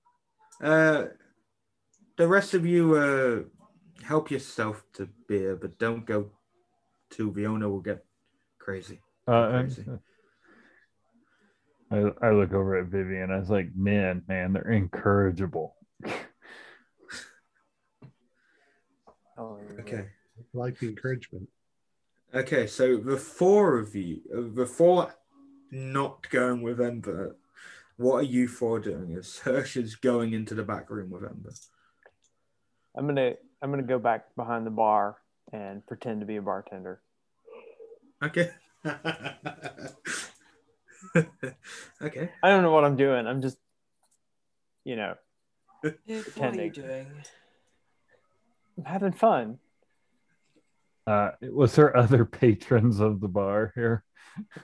[0.63, 1.07] Uh,
[2.17, 6.31] the rest of you, uh, help yourself to beer, but don't go
[7.11, 7.33] too.
[7.33, 8.05] The owner will get
[8.61, 9.01] crazy.
[9.27, 9.91] Uh, and- Crazy.
[11.91, 13.31] I, I look over at Vivian.
[13.31, 15.77] I was like, men, man, they're incorrigible.
[19.39, 19.59] Oh.
[19.81, 20.07] Okay.
[20.07, 21.49] I like the encouragement.
[22.35, 22.67] Okay.
[22.67, 25.15] So the four of you, uh, the four
[25.71, 27.37] not going with Ember,
[27.97, 29.13] what are you four doing?
[29.13, 31.53] Is Hirsch is going into the back room with Ember.
[32.97, 35.17] I'm gonna I'm gonna go back behind the bar
[35.53, 37.01] and pretend to be a bartender.
[38.23, 38.51] Okay.
[42.03, 42.31] okay.
[42.43, 43.27] I don't know what I'm doing.
[43.27, 43.59] I'm just,
[44.85, 45.15] you know,
[45.83, 45.95] Viv,
[46.37, 46.73] what are you Pretending.
[46.73, 47.07] doing?
[48.78, 49.59] I'm having fun.
[51.07, 54.05] Uh, was there other patrons of the bar here?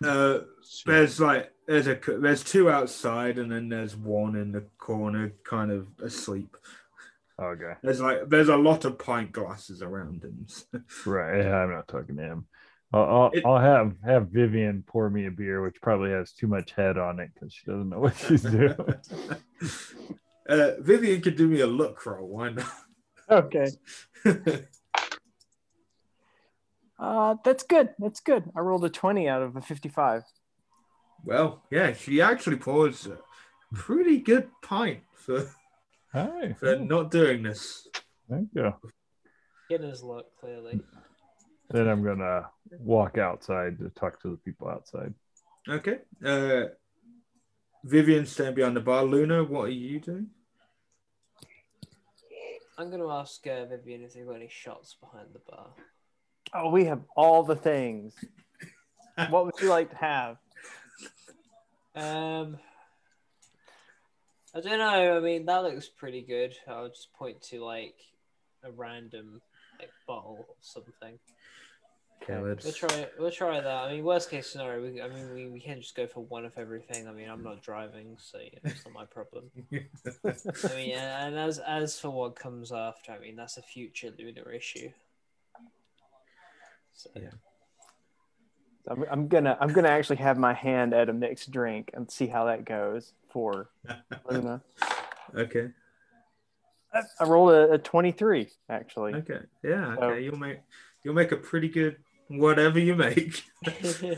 [0.05, 0.41] Uh,
[0.85, 5.71] there's like there's a there's two outside, and then there's one in the corner, kind
[5.71, 6.57] of asleep.
[7.41, 10.47] Okay, There's like there's a lot of pint glasses around him.
[11.07, 11.47] right.
[11.47, 12.47] I'm not talking to him.
[12.93, 16.47] I'll, I'll, It- I'll have have Vivian pour me a beer, which probably has too
[16.47, 18.75] much head on it because she doesn't know what she's doing.
[20.49, 22.29] uh, Vivian could do me a look roll.
[22.29, 22.67] Why not?
[23.31, 23.69] Okay.
[26.99, 27.89] Uh, that's good.
[27.99, 28.45] That's good.
[28.57, 30.23] I rolled a 20 out of a 55.
[31.25, 33.19] well, yeah, she actually pours a
[33.75, 35.51] pretty good pint for
[36.13, 37.89] Hi, for not doing this.
[38.31, 38.73] thank you.
[39.69, 40.81] Getting his look, clearly.
[41.73, 45.15] Then I'm gonna walk outside to talk to the people outside.
[45.69, 45.99] Okay.
[46.25, 46.65] Uh,
[47.85, 49.05] Vivian staying behind the bar.
[49.05, 50.29] Luna, what are you doing?
[52.79, 55.69] I'm going to ask uh, Vivian if they've got any shots behind the bar.
[56.55, 58.15] Oh, we have all the things.
[59.29, 60.37] what would you like to have?
[61.95, 62.59] Um,
[64.55, 65.17] I don't know.
[65.17, 66.57] I mean, that looks pretty good.
[66.67, 67.95] I'll just point to like
[68.65, 69.41] a random
[69.79, 71.19] like bottle or something.
[72.23, 72.77] Okay, We'll let's.
[72.77, 73.07] try.
[73.19, 73.67] We'll try that.
[73.85, 74.83] I mean, worst case scenario.
[74.83, 77.09] We, I mean, we, we can just go for one of everything.
[77.09, 79.51] I mean, I'm not driving, so you know, it's not my problem.
[79.73, 84.43] I mean, and as as for what comes after, I mean, that's a future Luna
[84.55, 84.91] issue.
[86.95, 87.31] So, Yeah.
[88.89, 92.27] I'm, I'm gonna I'm gonna actually have my hand at a mixed drink and see
[92.27, 93.71] how that goes for
[94.29, 94.61] Luna.
[95.37, 95.71] okay.
[96.93, 99.15] I, I rolled a, a 23 actually.
[99.15, 99.39] Okay.
[99.65, 99.95] Yeah.
[99.97, 100.25] So- Okay.
[100.25, 100.59] You'll make
[101.05, 101.97] you'll make a pretty good
[102.39, 103.43] whatever you make.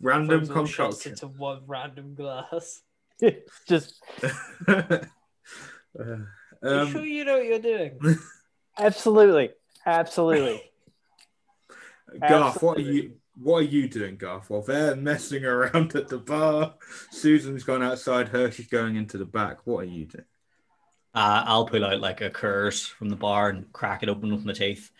[0.00, 1.12] random Throws shots concoction.
[1.12, 2.82] into one random glass.
[3.68, 4.02] Just
[5.98, 6.16] Uh,
[6.62, 7.98] Are you sure um, you know what you're doing?
[8.78, 9.50] absolutely,
[9.84, 10.62] absolutely.
[12.28, 13.14] Garth, what are you?
[13.36, 14.48] What are you doing, Garth?
[14.48, 16.74] While they're messing around at the bar,
[17.10, 18.28] Susan's gone outside.
[18.28, 19.66] Hershey's going into the back.
[19.66, 20.24] What are you doing?
[21.14, 24.44] Uh, I'll pull out like a Coors from the bar and crack it open with
[24.46, 24.90] my teeth,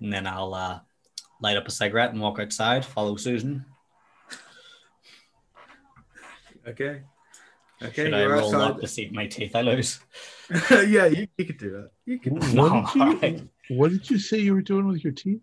[0.00, 0.80] and then I'll uh,
[1.42, 2.84] light up a cigarette and walk outside.
[2.84, 3.64] Follow Susan.
[6.66, 7.02] Okay.
[7.82, 8.04] Okay.
[8.04, 8.70] Should I you're roll outside.
[8.70, 9.98] up to see my teeth I lose?
[10.70, 11.90] yeah, you, you could do that.
[12.06, 12.34] You could.
[12.54, 13.48] No, What did you, alright.
[13.70, 15.42] what did you say you were doing with your teeth?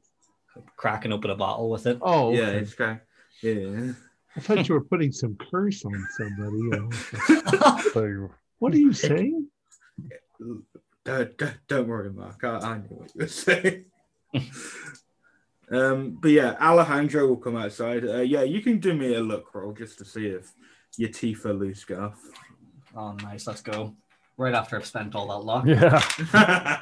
[0.77, 1.97] Cracking open a bottle with it.
[2.01, 2.57] Oh, Yeah, okay.
[2.59, 2.99] it's okay.
[3.41, 3.91] Yeah.
[4.35, 6.59] I thought you were putting some curse on somebody.
[6.73, 6.89] Oh,
[7.67, 7.83] else.
[7.93, 9.47] So What are you saying?
[11.05, 12.41] Don't, don't, don't worry, Mark.
[12.43, 13.85] I, I knew what you were saying.
[15.71, 18.05] Um, but yeah, Alejandro will come outside.
[18.07, 20.51] Uh, yeah, you can do me a look roll just to see if
[20.97, 22.19] your teeth are loose, Garth.
[22.95, 23.45] Oh, nice.
[23.47, 23.95] Let's go.
[24.37, 25.65] Right after I've spent all that luck.
[25.65, 26.81] yeah,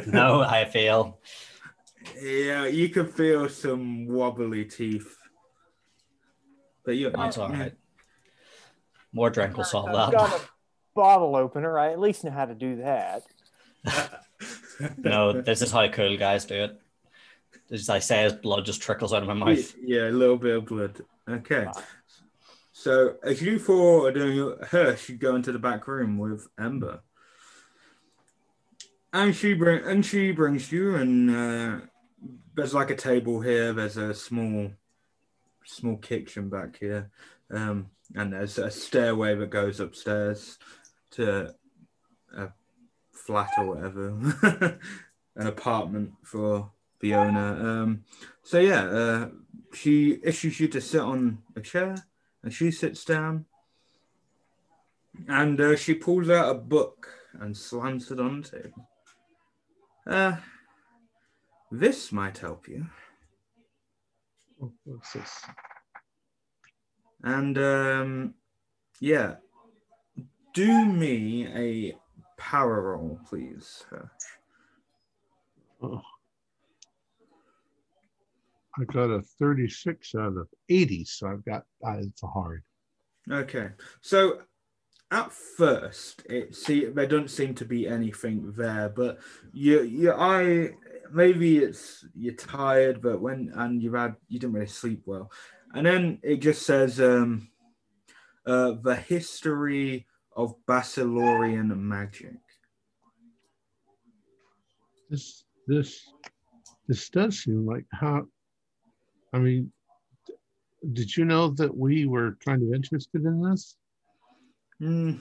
[0.06, 1.18] No, I fail.
[2.22, 5.16] Yeah, you can feel some wobbly teeth.
[6.84, 7.72] But you, That's all right.
[9.12, 10.40] More drink will solve I've got that.
[10.40, 10.48] a
[10.94, 11.78] bottle opener.
[11.78, 13.22] I at least know how to do that.
[14.96, 16.80] No, this is how cool guys do it.
[17.70, 19.74] As I say, as blood just trickles out of my mouth.
[19.82, 21.00] Yeah, a little bit of blood.
[21.28, 21.66] Okay.
[22.72, 27.00] So as you four are doing Hirsch, you go into the back room with Ember.
[29.12, 31.86] And she bring and she brings you and uh,
[32.54, 34.70] there's like a table here, there's a small
[35.64, 37.10] small kitchen back here.
[37.50, 40.58] Um, and there's a stairway that goes upstairs
[41.12, 41.54] to
[42.36, 42.48] a
[43.12, 44.78] flat or whatever.
[45.36, 46.70] An apartment for
[47.00, 47.82] the owner.
[47.82, 48.04] Um,
[48.42, 49.28] so yeah, uh,
[49.72, 51.94] she issues you to sit on a chair,
[52.42, 53.46] and she sits down,
[55.28, 57.08] and uh, she pulls out a book
[57.40, 58.70] and slams it onto.
[60.06, 60.36] Uh,
[61.70, 62.86] this might help you.
[64.62, 65.44] Oh, What's this?
[67.22, 68.34] And um,
[69.00, 69.36] yeah,
[70.54, 71.96] do me a
[72.36, 73.84] power roll, please.
[75.82, 76.02] Oh.
[78.78, 82.62] I got a 36 out of 80, so I've got uh, it's a hard.
[83.30, 84.40] Okay, so
[85.10, 89.18] at first it see there doesn't seem to be anything there, but
[89.52, 90.70] you you I
[91.10, 95.30] maybe it's you're tired, but when and you've had you didn't really sleep well,
[95.74, 97.48] and then it just says um
[98.46, 100.06] uh the history
[100.36, 102.38] of Basilorian magic.
[105.10, 106.06] This this
[106.86, 108.26] this does seem like how.
[109.32, 109.72] I mean,
[110.92, 113.76] did you know that we were kind of interested in this?
[114.78, 115.14] Hmm,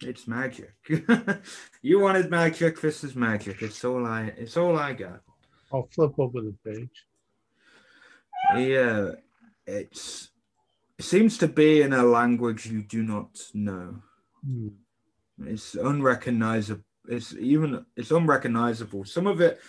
[0.00, 0.74] it's magic.
[1.82, 2.80] you wanted magic.
[2.80, 3.62] This is magic.
[3.62, 4.32] It's all I.
[4.36, 5.20] It's all I got.
[5.72, 7.06] I'll flip over the page.
[8.56, 9.12] Yeah,
[9.66, 10.30] it's
[10.98, 14.02] it seems to be in a language you do not know.
[14.44, 14.68] Hmm.
[15.42, 16.84] It's unrecognizable.
[17.08, 19.04] It's even it's unrecognizable.
[19.04, 19.60] Some of it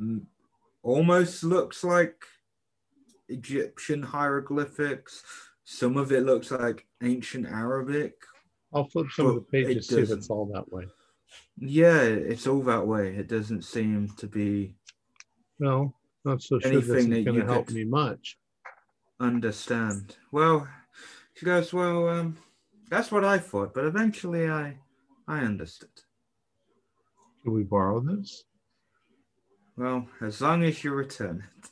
[0.00, 0.22] mm,
[0.82, 2.24] almost looks like
[3.28, 5.22] Egyptian hieroglyphics.
[5.64, 8.14] Some of it looks like ancient Arabic.
[8.72, 10.86] I'll flip some of the pages, see if it's all that way.
[11.58, 13.14] Yeah, it's all that way.
[13.16, 14.76] It doesn't seem to be
[15.58, 15.94] No,
[16.24, 18.38] not so sure this Anything is that going to help me much.
[19.20, 20.16] understand.
[20.30, 20.68] Well,
[21.34, 22.36] she goes, well, um,
[22.90, 24.76] that's what I thought, but eventually I,
[25.26, 25.90] I understood.
[27.42, 28.44] Can we borrow this?
[29.76, 31.70] Well, as long as you return it,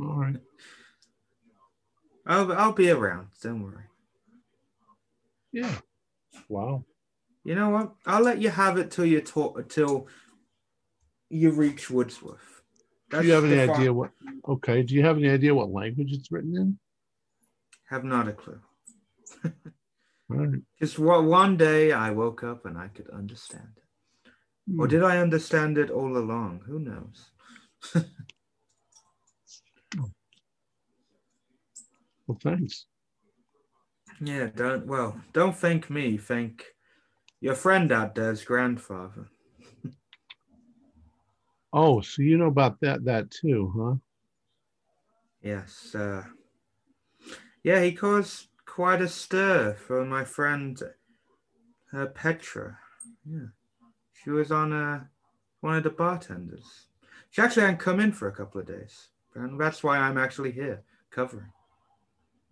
[0.00, 0.36] All right.
[2.26, 3.28] I'll, I'll be around.
[3.42, 3.84] Don't worry.
[5.52, 5.74] Yeah.
[6.48, 6.84] Wow.
[7.44, 7.94] You know what?
[8.06, 10.08] I'll let you have it till you talk till
[11.30, 12.62] you reach Woodsworth.
[13.10, 14.10] Do you have any the fi- idea what?
[14.46, 14.82] Okay.
[14.82, 16.78] Do you have any idea what language it's written in?
[17.88, 18.60] Have not a clue.
[19.44, 19.50] All
[20.36, 20.60] right.
[20.78, 23.84] Just one one day I woke up and I could understand it.
[24.78, 24.90] Or Hmm.
[24.90, 26.60] did I understand it all along?
[26.66, 27.30] Who knows?
[32.28, 32.86] Well, thanks.
[34.20, 36.66] Yeah, don't well, don't thank me, thank
[37.40, 39.28] your friend out there's grandfather.
[41.70, 43.96] Oh, so you know about that that too, huh?
[45.42, 46.24] Yes, uh
[47.62, 50.80] yeah, he caused quite a stir for my friend
[51.92, 52.78] uh, Petra.
[53.30, 53.48] Yeah.
[54.12, 55.04] She was on uh,
[55.60, 56.86] one of the bartenders.
[57.30, 59.08] She actually hadn't come in for a couple of days.
[59.34, 61.52] And that's why I'm actually here covering.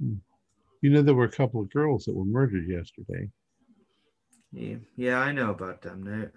[0.00, 3.30] You know, there were a couple of girls that were murdered yesterday.
[4.52, 6.04] Yeah, yeah, I know about them.
[6.04, 6.28] They,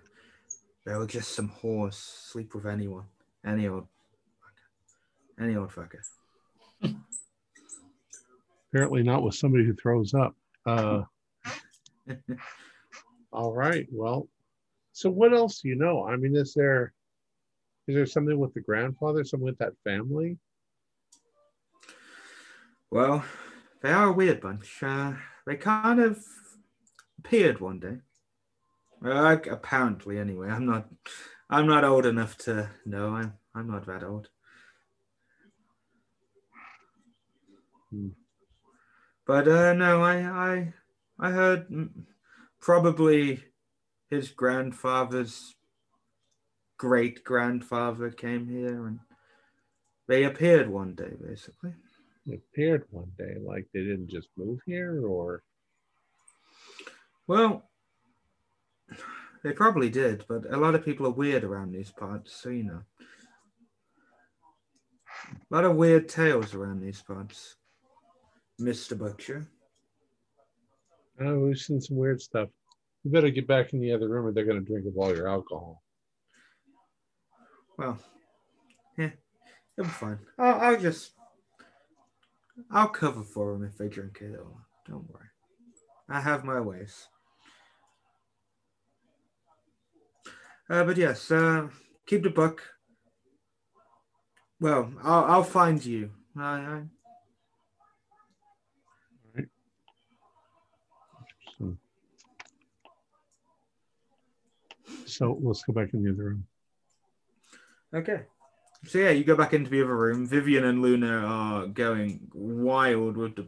[0.86, 1.94] they were just some whores.
[1.94, 3.06] Sleep with anyone,
[3.45, 3.88] any old,
[5.40, 6.02] any old fucker.
[8.72, 10.36] Apparently, not with somebody who throws up.
[10.65, 11.02] Uh,
[13.31, 13.88] all right.
[13.91, 14.27] Well,
[14.91, 16.06] so what else do you know?
[16.06, 16.94] I mean, is there
[17.88, 20.38] is there something with the grandfather, something with that family?
[22.91, 23.23] Well,
[23.82, 24.84] they are a weird bunch.
[24.84, 25.14] Uh,
[25.46, 26.24] they kind of
[27.18, 27.98] appeared one day.
[29.02, 30.50] Like, apparently, anyway.
[30.50, 30.88] I'm not.
[31.50, 33.16] I'm not old enough to know.
[33.16, 33.34] I'm.
[33.56, 34.30] I'm not that old.
[37.90, 38.10] Hmm.
[39.26, 40.18] But uh, no, I.
[40.18, 40.74] I.
[41.22, 41.68] I heard
[42.62, 43.44] probably
[44.10, 45.56] his grandfather's
[46.78, 49.00] great grandfather came here, and
[50.08, 51.74] they appeared one day, basically.
[52.28, 55.41] Appeared one day, like they didn't just move here, or
[57.28, 57.70] Well,
[59.44, 62.64] they probably did, but a lot of people are weird around these parts, so you
[62.64, 62.82] know.
[65.52, 67.56] A lot of weird tales around these parts,
[68.60, 68.98] Mr.
[68.98, 69.48] Butcher.
[71.22, 72.50] oh, we've seen some weird stuff.
[73.04, 75.16] You better get back in the other room, or they're going to drink up all
[75.16, 75.82] your alcohol.
[77.78, 77.98] Well,
[78.98, 79.12] yeah,
[79.78, 80.20] it'll be fine.
[80.38, 81.14] I'll, I'll just,
[82.72, 84.61] I'll cover for them if they drink it all.
[84.88, 85.27] Don't worry.
[86.10, 87.07] I have my ways.
[90.69, 91.68] Uh, but yes, uh,
[92.06, 92.64] keep the book.
[94.60, 96.11] Well, I'll, I'll find you.
[96.38, 96.81] I, I,
[101.57, 101.77] So,
[105.06, 106.45] so let's go back in the other room.
[107.94, 108.22] Okay.
[108.86, 110.26] So yeah, you go back into the other room.
[110.26, 113.48] Vivian and Luna are going wild with the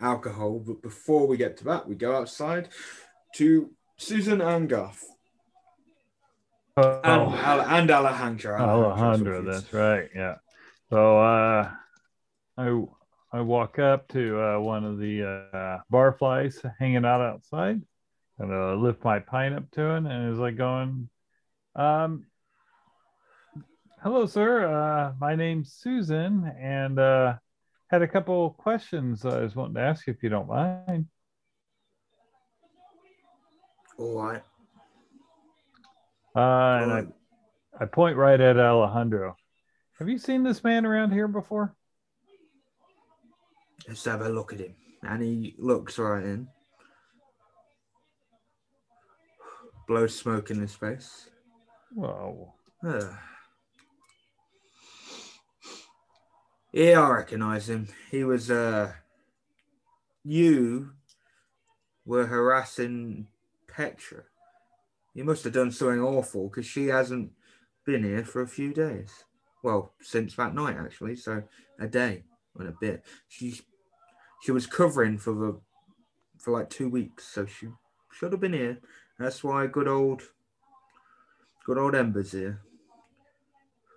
[0.00, 2.68] alcohol, but before we get to that, we go outside
[3.34, 5.04] to Susan and Garth
[6.76, 8.58] Oh, and, Al- and Alejandro.
[8.58, 10.08] Alejandro, that's right.
[10.14, 10.36] Yeah.
[10.88, 11.70] So uh,
[12.56, 12.82] I
[13.32, 17.82] I walk up to uh, one of the uh, barflies hanging out outside,
[18.38, 21.08] and uh, lift my pint up to him, and is like going,
[21.74, 22.26] um,
[24.02, 24.66] "Hello, sir.
[24.66, 27.34] Uh, my name's Susan, and uh,
[27.88, 31.06] had a couple questions I was wanting to ask you if you don't mind."
[33.98, 34.42] All right.
[36.34, 37.04] Uh, and I,
[37.78, 39.36] I point right at Alejandro.
[39.98, 41.74] Have you seen this man around here before?
[43.86, 44.74] Let's have a look at him.
[45.02, 46.48] And he looks right in.
[49.86, 51.28] Blows smoke in his face.
[51.92, 52.54] Whoa.
[56.72, 57.88] Yeah, I recognize him.
[58.10, 58.92] He was uh
[60.22, 60.92] you
[62.04, 63.26] were harassing
[63.68, 64.24] Petra.
[65.14, 67.32] You must have done something awful because she hasn't
[67.84, 69.24] been here for a few days.
[69.62, 71.42] Well, since that night actually, so
[71.78, 72.22] a day
[72.56, 73.04] and a bit.
[73.28, 73.60] She
[74.42, 75.60] she was covering for the
[76.38, 77.68] for like two weeks, so she
[78.12, 78.78] should have been here.
[79.18, 80.22] That's why good old
[81.66, 82.62] good old Ember's here.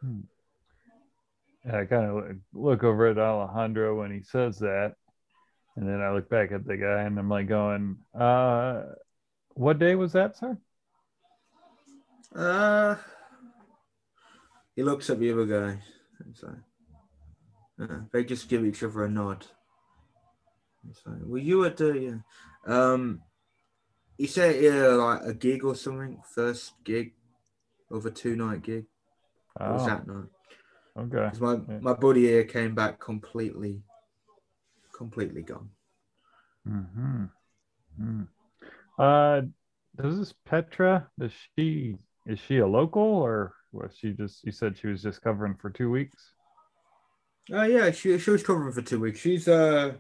[0.02, 0.33] Yeah,
[1.66, 4.96] I kind of look over at Alejandro when he says that.
[5.76, 8.84] And then I look back at the guy and I'm like going, uh,
[9.56, 10.58] what day was that, sir?
[12.36, 12.96] Uh,
[14.76, 15.80] he looks at the other guy.
[16.30, 16.56] It's like,
[17.90, 19.46] uh, they just give each other a nod.
[20.90, 22.22] It's like, were you at the?
[22.68, 23.22] Uh, um,
[24.18, 26.22] he said yeah, like a gig or something.
[26.34, 27.14] First gig
[27.90, 28.86] of a two night gig.
[29.60, 30.26] It was Oh, that night.
[30.98, 31.30] Okay.
[31.30, 31.80] 'Cause my Yeah.
[31.80, 33.84] my buddy here came back completely,
[34.96, 35.70] completely gone.
[36.68, 38.24] Mm-hmm.
[38.98, 39.42] Uh,
[39.96, 44.78] does this Petra, does she, is she a local or was she just, you said
[44.78, 46.34] she was just covering for two weeks?
[47.52, 49.20] Oh yeah, she she was covering for two weeks.
[49.20, 49.96] She's uh,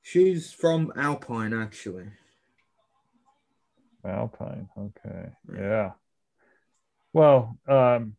[0.00, 2.06] she's from Alpine actually.
[4.04, 4.68] Alpine.
[4.78, 5.28] Okay.
[5.54, 5.92] Yeah.
[7.12, 8.16] Well, um,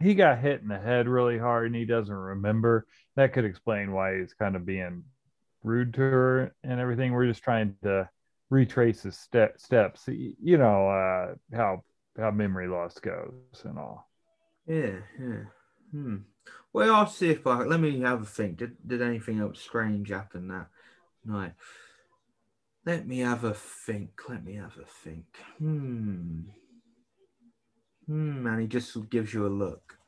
[0.00, 2.86] he got hit in the head really hard and he doesn't remember.
[3.16, 5.04] That could explain why he's kind of being
[5.62, 7.12] rude to her and everything.
[7.12, 8.08] We're just trying to
[8.50, 10.04] retrace his step steps.
[10.06, 11.82] You know, uh, how
[12.18, 13.32] how memory loss goes
[13.64, 14.08] and all.
[14.66, 15.44] Yeah, yeah.
[15.92, 16.16] Hmm.
[16.72, 18.58] Well, I'll see if I let me have a think.
[18.58, 20.68] Did did anything else strange happen that
[21.24, 21.54] night?
[22.84, 24.10] Let me have a think.
[24.28, 25.24] Let me have a think.
[25.58, 26.42] Hmm.
[28.06, 28.46] Hmm.
[28.46, 29.98] And he just gives you a look.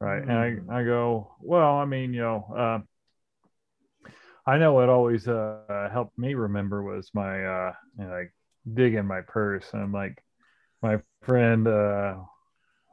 [0.00, 0.22] Right.
[0.22, 0.30] Hmm.
[0.30, 4.10] And I, I go, well, I mean, you know, uh,
[4.46, 8.32] I know what always uh, helped me remember was my uh, you know, like
[8.72, 10.22] dig in my purse and I'm like
[10.80, 12.14] my friend uh,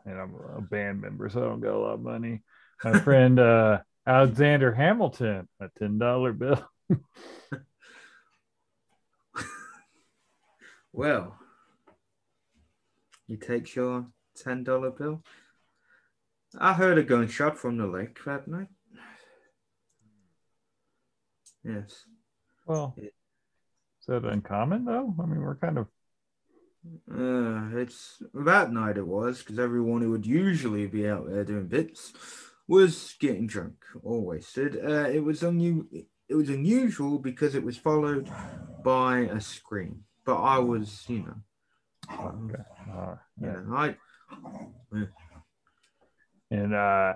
[0.05, 2.41] and I'm a band member, so I don't got a lot of money.
[2.83, 6.61] My friend uh, Alexander Hamilton, a ten dollar bill.
[10.95, 11.37] Well,
[13.27, 15.23] you take your ten dollar bill.
[16.57, 18.67] I heard a gunshot from the lake that night.
[21.63, 22.05] Yes.
[22.65, 23.09] Well, is
[24.07, 25.13] that uncommon though?
[25.19, 25.87] I mean, we're kind of
[27.11, 31.67] Uh, it's that night it was because everyone who would usually be out there doing
[31.67, 32.13] bits
[32.67, 34.77] was getting drunk or wasted.
[34.77, 38.29] Uh, it was unu- It was unusual because it was followed
[38.83, 40.05] by a scream.
[40.25, 41.37] But I was, you know,
[42.19, 42.63] okay.
[43.41, 43.61] Yeah.
[43.71, 43.95] I
[46.51, 47.13] And uh,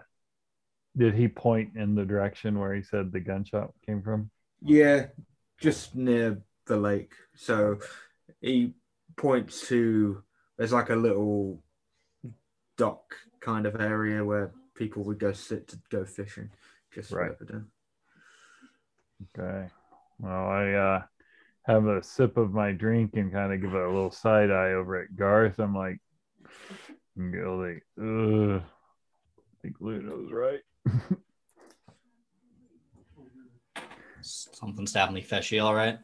[0.98, 4.30] did he point in the direction where he said the gunshot came from?
[4.62, 5.08] Yeah,
[5.60, 7.14] just near the lake.
[7.36, 7.80] So
[8.42, 8.74] he
[9.16, 10.24] points to
[10.58, 11.64] there's like a little
[12.78, 16.50] dock kind of area where people would go sit to go fishing.
[16.94, 17.32] Just Right.
[19.38, 19.68] Okay.
[20.20, 21.02] Well, I uh,
[21.64, 25.02] have a sip of my drink and kind of give a little side eye over
[25.02, 25.60] at Garth.
[25.60, 26.00] I'm like,
[27.20, 27.82] I'm guilty.
[28.02, 28.62] Ugh.
[28.62, 30.62] I think Luna's right.
[34.22, 35.98] Something's definitely fishy, all right.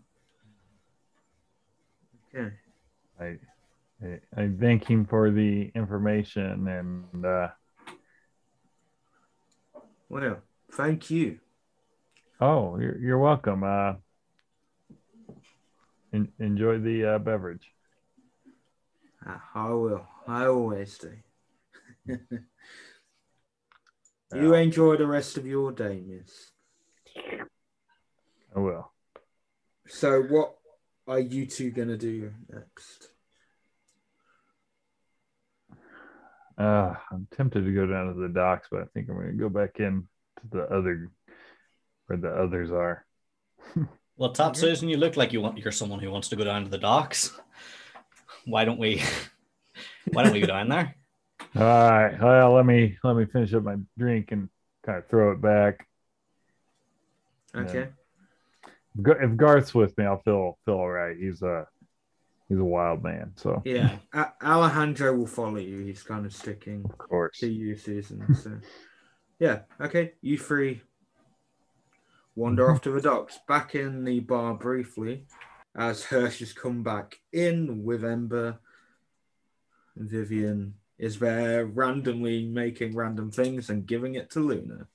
[2.35, 2.53] Okay.
[3.19, 3.37] I,
[4.05, 7.47] I I thank him for the information and uh,
[10.09, 10.37] Well,
[10.73, 11.39] thank you.
[12.41, 13.63] oh, you're, you're welcome.
[13.63, 13.93] Uh,
[16.13, 17.71] en- enjoy the uh, beverage.
[19.55, 20.05] I will.
[20.27, 21.11] I always do.
[22.07, 22.17] you
[24.53, 24.59] Yeah.
[24.59, 26.51] enjoy the rest of your day, miss.
[28.55, 28.91] I will.
[29.87, 30.55] So, what
[31.07, 33.09] are you two gonna do next?
[36.57, 39.33] Uh, I'm tempted to go down to the docks, but I think I'm going to
[39.33, 40.07] go back in
[40.39, 41.11] to the other
[42.07, 43.05] where the others are.
[44.17, 46.63] Well, Top Susan, you look like you want you're someone who wants to go down
[46.63, 47.37] to the docks.
[48.45, 49.03] Why don't we?
[50.11, 50.95] Why don't we go down there?
[51.55, 52.17] All right.
[52.21, 54.49] Well, let me let me finish up my drink and
[54.85, 55.87] kind of throw it back.
[57.55, 57.89] Okay.
[59.01, 61.15] Gar- If Garth's with me, I'll feel feel all right.
[61.17, 61.67] He's a
[62.47, 63.97] he's a wild man, so Yeah.
[64.13, 65.79] A- Alejandro will follow you.
[65.79, 67.37] He's kind of sticking of course.
[67.39, 68.33] to you, Susan.
[68.35, 68.59] So,
[69.39, 69.59] yeah.
[69.81, 70.13] Okay.
[70.21, 70.81] You three
[72.35, 73.39] wander off to the docks.
[73.47, 75.25] Back in the bar briefly,
[75.75, 78.59] as Hirsch has come back in with Ember.
[79.95, 84.87] Vivian is there randomly making random things and giving it to Luna,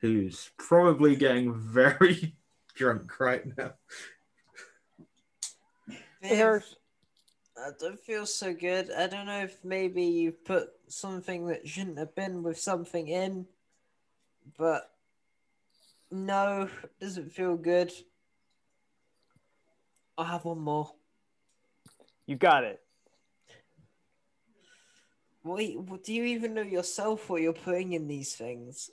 [0.00, 2.34] who's probably getting very
[2.74, 3.72] drunk right now.
[6.22, 6.64] Viv,
[7.56, 8.90] I don't feel so good.
[8.92, 13.46] I don't know if maybe you put something that shouldn't have been with something in,
[14.56, 14.90] but
[16.10, 16.68] no,
[17.00, 17.92] doesn't feel good.
[20.16, 20.92] I'll have one more.
[22.26, 22.80] You got it.
[25.44, 28.90] Wait, what- do you even know yourself what you're putting in these things?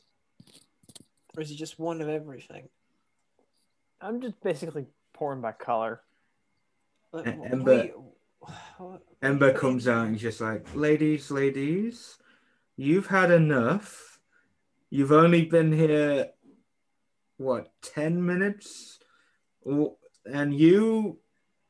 [1.36, 2.70] Or is it just one of everything?
[4.00, 6.02] I'm just basically pouring by color.
[7.12, 7.94] Like, Ember- wait,
[8.78, 12.18] what- Ember comes out and he's just like, ladies, ladies,
[12.78, 14.20] you've had enough.
[14.90, 16.32] You've only been here,
[17.38, 19.00] what, 10 minutes?
[20.26, 21.20] And you,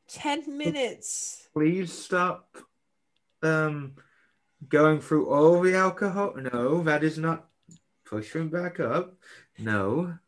[0.06, 1.48] Ten minutes.
[1.52, 2.56] please stop
[3.42, 3.96] um,
[4.68, 6.34] going through all the alcohol.
[6.36, 7.46] No, that is not
[8.04, 9.14] pushing back up.
[9.58, 10.18] No,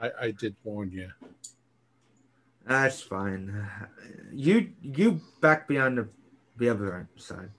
[0.00, 1.10] I, I did warn you.
[2.66, 3.66] that's fine.
[4.32, 6.08] You, you back behind the,
[6.56, 7.50] the other side.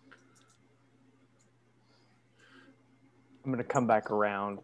[3.44, 4.60] I'm gonna come back around.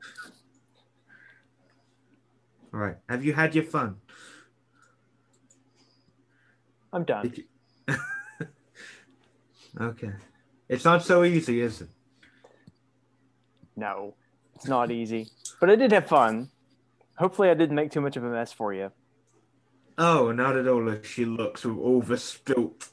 [2.74, 2.98] All right.
[3.10, 3.98] Have you had your fun?
[6.94, 7.34] I'm done.
[9.74, 10.12] Did you- okay.
[10.70, 11.90] It's not so easy, is it?
[13.76, 14.16] No,
[14.56, 15.30] it's not easy,
[15.60, 16.50] but I did have fun.
[17.18, 18.92] Hopefully, I didn't make too much of a mess for you.
[19.98, 20.90] Oh, not at all.
[20.90, 22.88] As she looks with all the spilt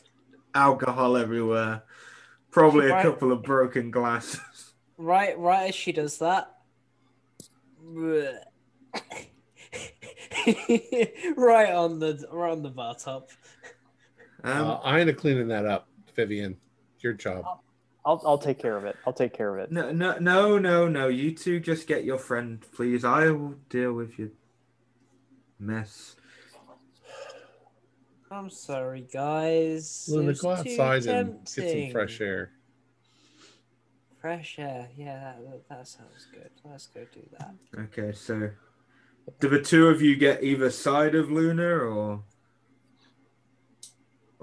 [0.55, 1.83] alcohol everywhere,
[2.51, 3.03] probably a Right.
[3.03, 4.75] couple of broken glasses.
[4.97, 6.51] Right, right as she does that.
[11.37, 13.31] right on the right on the bar top.
[14.43, 16.57] Um, uh, I end up cleaning that up, Vivian.
[17.05, 17.45] Your job.
[18.07, 18.97] I'll I'll take care of it.
[19.07, 19.71] I'll take care of it.
[19.71, 21.09] no, no, no, no, no.
[21.09, 23.05] You two just get your friend, please.
[23.05, 24.33] I will deal with you.
[25.59, 26.17] mess.
[28.31, 30.09] I'm sorry, guys.
[30.11, 31.93] Luna, It go was too outside and get some tempting.
[31.93, 32.51] fresh air.
[34.21, 34.89] Fresh air.
[34.97, 36.51] Yeah, that, that, that sounds good.
[36.65, 37.55] Let's go do that.
[37.79, 38.51] Okay, so
[39.41, 42.23] do the two of you get either side of Luna or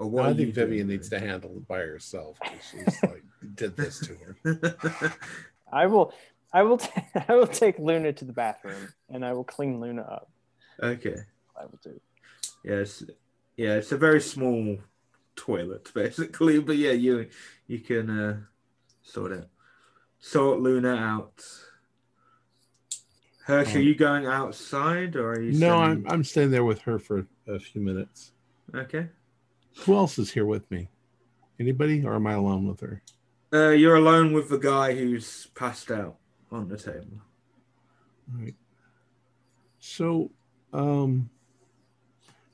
[0.02, 0.26] or what?
[0.26, 0.98] I think Vivian doing?
[0.98, 3.22] needs to handle it by herself because she's like
[3.54, 5.16] did this to her.
[5.72, 6.12] I will.
[6.52, 6.78] I will.
[6.78, 6.90] T-
[7.28, 10.30] I will take Luna to the bathroom, and I will clean Luna up.
[10.82, 11.16] okay.
[11.58, 12.00] I will do.
[12.64, 13.04] Yes.
[13.56, 14.78] Yeah, it's a very small
[15.36, 17.28] toilet basically, but yeah, you
[17.66, 18.40] you can uh,
[19.02, 19.48] sort it.
[20.18, 21.44] Sort Luna out.
[23.44, 25.52] Hirsch, are Um, you going outside or are you?
[25.58, 28.32] No, I'm I'm staying there with her for a few minutes.
[28.74, 29.08] okay.
[29.80, 30.88] Who else is here with me?
[31.58, 33.02] Anybody, or am I alone with her?
[33.52, 36.16] Uh, you're alone with the guy who's passed out
[36.50, 37.20] on the table.
[38.32, 38.54] All right.
[39.78, 40.30] So,
[40.72, 41.28] um,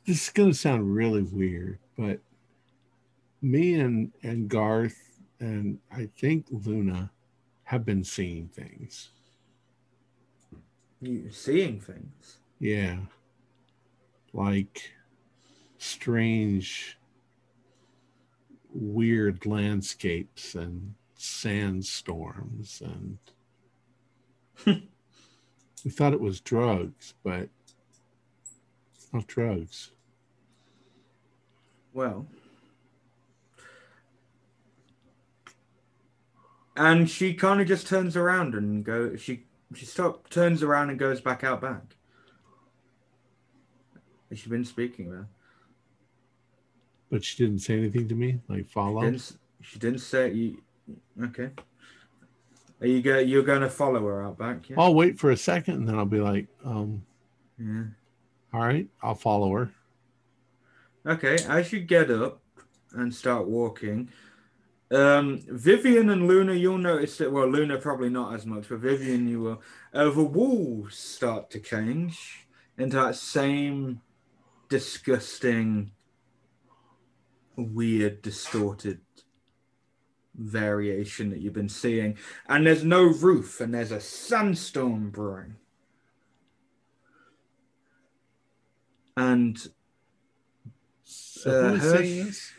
[0.07, 2.21] this is going to sound really weird, but
[3.43, 7.11] me and and Garth and I think Luna
[7.65, 9.11] have been seeing things.
[11.01, 12.39] You seeing things?
[12.59, 12.99] Yeah,
[14.33, 14.93] like
[15.77, 16.98] strange,
[18.79, 23.19] weird landscapes and sandstorms and.
[25.85, 27.49] We thought it was drugs, but
[28.95, 29.93] it's not drugs.
[31.93, 32.27] Well.
[36.77, 39.17] And she kind of just turns around and go.
[39.17, 39.45] She
[39.75, 41.97] she stop turns around and goes back out back.
[44.31, 45.29] Has she been speaking there?
[47.11, 49.03] But she didn't say anything to me, like follow.
[49.03, 50.63] Didn't, she didn't say you.
[51.25, 51.51] Okay.
[52.81, 53.19] Are you go?
[53.19, 54.69] You're going to follow her out back?
[54.69, 54.77] Yeah.
[54.79, 57.03] I'll wait for a second and then I'll be like, um,
[57.59, 57.85] yeah.
[58.53, 59.73] all right, I'll follow her.
[61.07, 62.41] Okay, as you get up
[62.93, 64.11] and start walking,
[64.91, 67.33] um, Vivian and Luna, you'll notice that.
[67.33, 69.63] Well, Luna probably not as much, but Vivian, you will.
[69.93, 72.47] Uh, the walls start to change
[72.79, 74.01] into that same
[74.69, 75.91] disgusting,
[77.59, 79.01] weird, distorted
[80.35, 82.17] variation that you've been seeing,
[82.49, 85.57] and there's no roof, and there's a sandstorm brewing,
[89.17, 89.69] and
[91.05, 92.53] So Uh, Hirsch-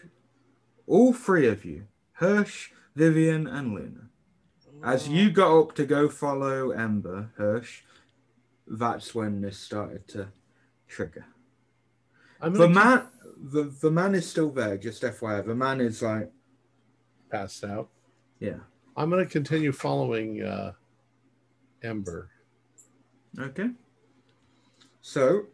[0.87, 4.09] all three of you, Hirsch, Vivian, and Luna,
[4.83, 7.83] as you got up to go follow Ember, Hirsch,
[8.65, 10.29] that's when this started to
[10.87, 11.27] trigger.
[12.41, 13.07] I'm The man,
[13.41, 15.45] the, the man is still there, just FYI.
[15.45, 16.31] The man is like,
[17.31, 17.89] passed out.
[18.39, 18.57] yeah,
[18.97, 20.73] I'm going to continue following uh,
[21.83, 22.29] Ember.
[23.39, 23.69] okay.
[25.01, 25.45] So,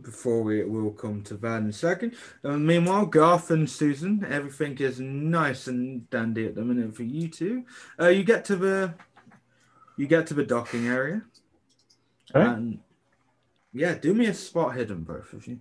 [0.00, 2.14] before we will come to that in a second.
[2.44, 7.28] Uh, meanwhile, Garth and Susan, everything is nice and dandy at the minute for you
[7.28, 7.64] two.
[8.00, 8.94] Uh, you get to the,
[9.96, 11.22] you get to the docking area.
[12.34, 12.46] Okay.
[12.46, 12.80] And
[13.72, 15.60] yeah, do me a spot hidden, both of you.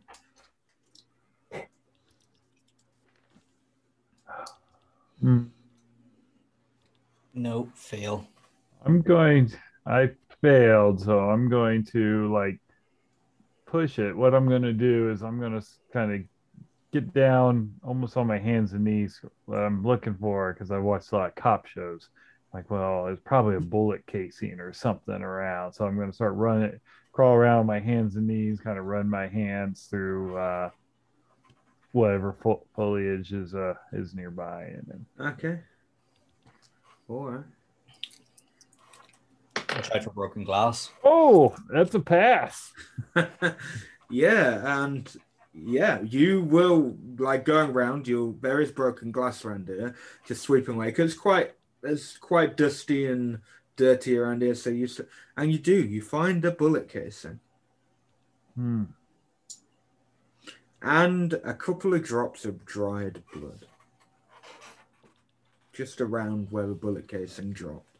[5.26, 5.46] Hmm.
[7.34, 8.28] No, fail.
[8.86, 9.52] I'm going.
[9.84, 12.60] I failed, so I'm going to like
[13.66, 14.16] push it.
[14.16, 16.22] What I'm going to do is I'm going to kind of
[16.94, 19.20] get down almost on my hands and knees.
[19.46, 22.08] What I'm looking for because I watched a lot of cop shows.
[22.54, 25.74] Like, well, it's probably a bullet casing or something around.
[25.74, 26.80] So I'm going to start running,
[27.14, 30.70] crawl around on my hands and knees, kind of run my hands through uh,
[31.96, 34.86] whatever fo- foliage is uh, is nearby, and
[35.18, 35.60] then Okay.
[37.08, 37.44] All right.
[39.70, 40.92] Watch out for broken glass.
[41.04, 42.74] oh, that's a pass.
[44.10, 45.10] yeah, and
[45.54, 48.08] yeah, you will like going around.
[48.08, 49.96] You'll there is broken glass around here,
[50.28, 51.54] just sweeping away because it's quite
[51.84, 53.40] it's quite dusty and
[53.78, 54.56] dirty around here.
[54.56, 54.88] So you
[55.38, 57.40] and you do you find a bullet casing
[58.56, 58.84] Hmm.
[60.82, 63.66] And a couple of drops of dried blood,
[65.74, 67.98] just around where the bullet casing dropped.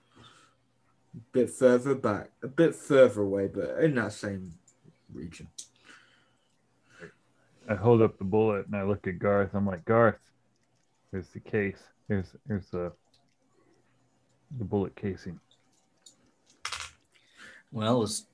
[1.16, 4.54] A bit further back, a bit further away, but in that same
[5.14, 5.48] region.
[7.68, 9.56] I hold up the bullet and I look at Garth.
[9.56, 10.20] I'm like, Garth,
[11.12, 11.82] here's the case.
[12.08, 12.92] Here's here's the
[14.58, 15.40] the bullet casing.
[17.72, 18.26] Well, it's...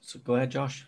[0.00, 0.86] so go ahead, Josh.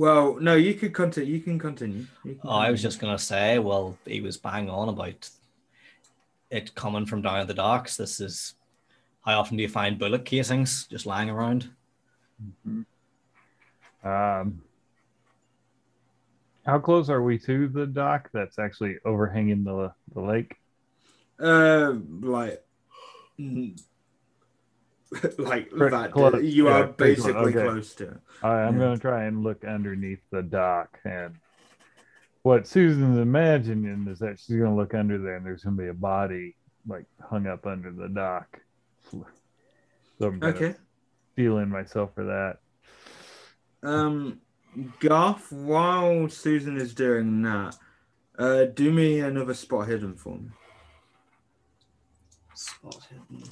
[0.00, 1.34] Well, no, you could continue.
[1.34, 2.06] You can continue.
[2.24, 5.28] You can Oh, I was just gonna say, well, he was bang on about
[6.48, 7.98] it coming from down at the docks.
[7.98, 8.54] This is
[9.26, 11.68] how often do you find bullet casings just lying around?
[14.02, 14.62] Um,
[16.64, 20.56] How close are we to the dock that's actually overhanging the the lake?
[21.38, 22.64] Uh, like,
[23.38, 23.78] mm,
[25.38, 26.12] like Pretty that.
[26.12, 26.42] close.
[26.42, 27.26] You Yeah, are pretty close.
[27.26, 27.66] basically Okay.
[27.66, 28.04] close to.
[28.10, 28.20] it.
[28.42, 28.80] All right, I'm Yeah.
[28.80, 31.36] gonna try and look underneath the dock, and
[32.42, 35.94] what Susan's imagining is that she's gonna look under there, and there's gonna be a
[35.94, 36.56] body
[36.86, 38.60] like hung up under the dock.
[39.10, 40.74] So I'm Okay.
[41.36, 42.58] feel in myself for that.
[43.82, 44.40] Um,
[45.00, 47.76] Garth, while Susan is doing that,
[48.38, 50.50] uh, do me another spot hidden for me.
[52.54, 53.50] Spot hidden.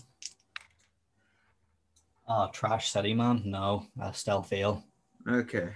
[2.28, 3.42] Oh, Trash City Man?
[3.46, 4.84] No, I still fail.
[5.26, 5.70] Okay.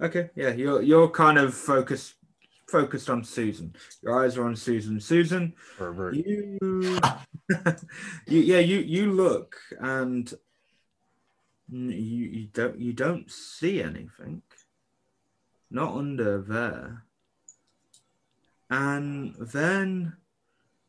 [0.00, 2.14] Okay, yeah, you're you're kind of focused
[2.66, 3.74] focused on Susan.
[4.02, 4.98] Your eyes are on Susan.
[4.98, 6.16] Susan, Pervert.
[6.16, 6.58] you,
[8.26, 10.34] you yeah, you you look and
[11.70, 14.42] you you don't you don't see anything.
[15.70, 17.04] Not under there.
[18.70, 20.14] And then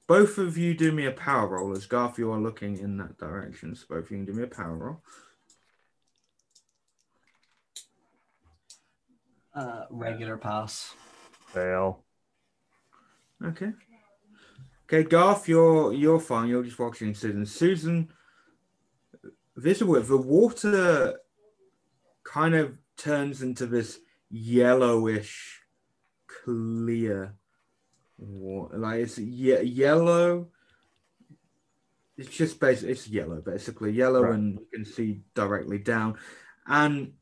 [0.08, 3.18] both of you do me a power roll as Garth, you are looking in that
[3.18, 3.76] direction.
[3.76, 5.02] So both of you can do me a power roll.
[9.54, 10.94] Uh, regular pass.
[11.48, 12.04] Fail.
[13.44, 13.72] Okay.
[14.88, 16.50] Okay, Garth, you're you're fine.
[16.50, 17.46] You're just watching Susan.
[17.46, 18.10] Susan,
[19.56, 20.00] visible.
[20.00, 21.20] The water
[22.24, 24.00] kind of turns into this
[24.30, 25.62] yellowish,
[26.28, 27.36] clear
[28.18, 28.78] water.
[28.78, 30.50] Like it's ye- yellow.
[32.18, 34.36] It's just basically it's yellow, basically yellow, Right.
[34.36, 36.18] and you can see directly down,
[36.66, 37.14] and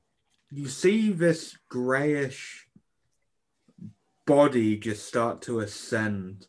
[0.52, 2.68] you see this grayish
[4.26, 6.48] body just start to ascend.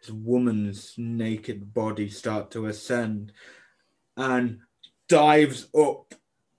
[0.00, 3.32] This woman's naked body start to ascend
[4.16, 4.60] and
[5.08, 6.14] dives up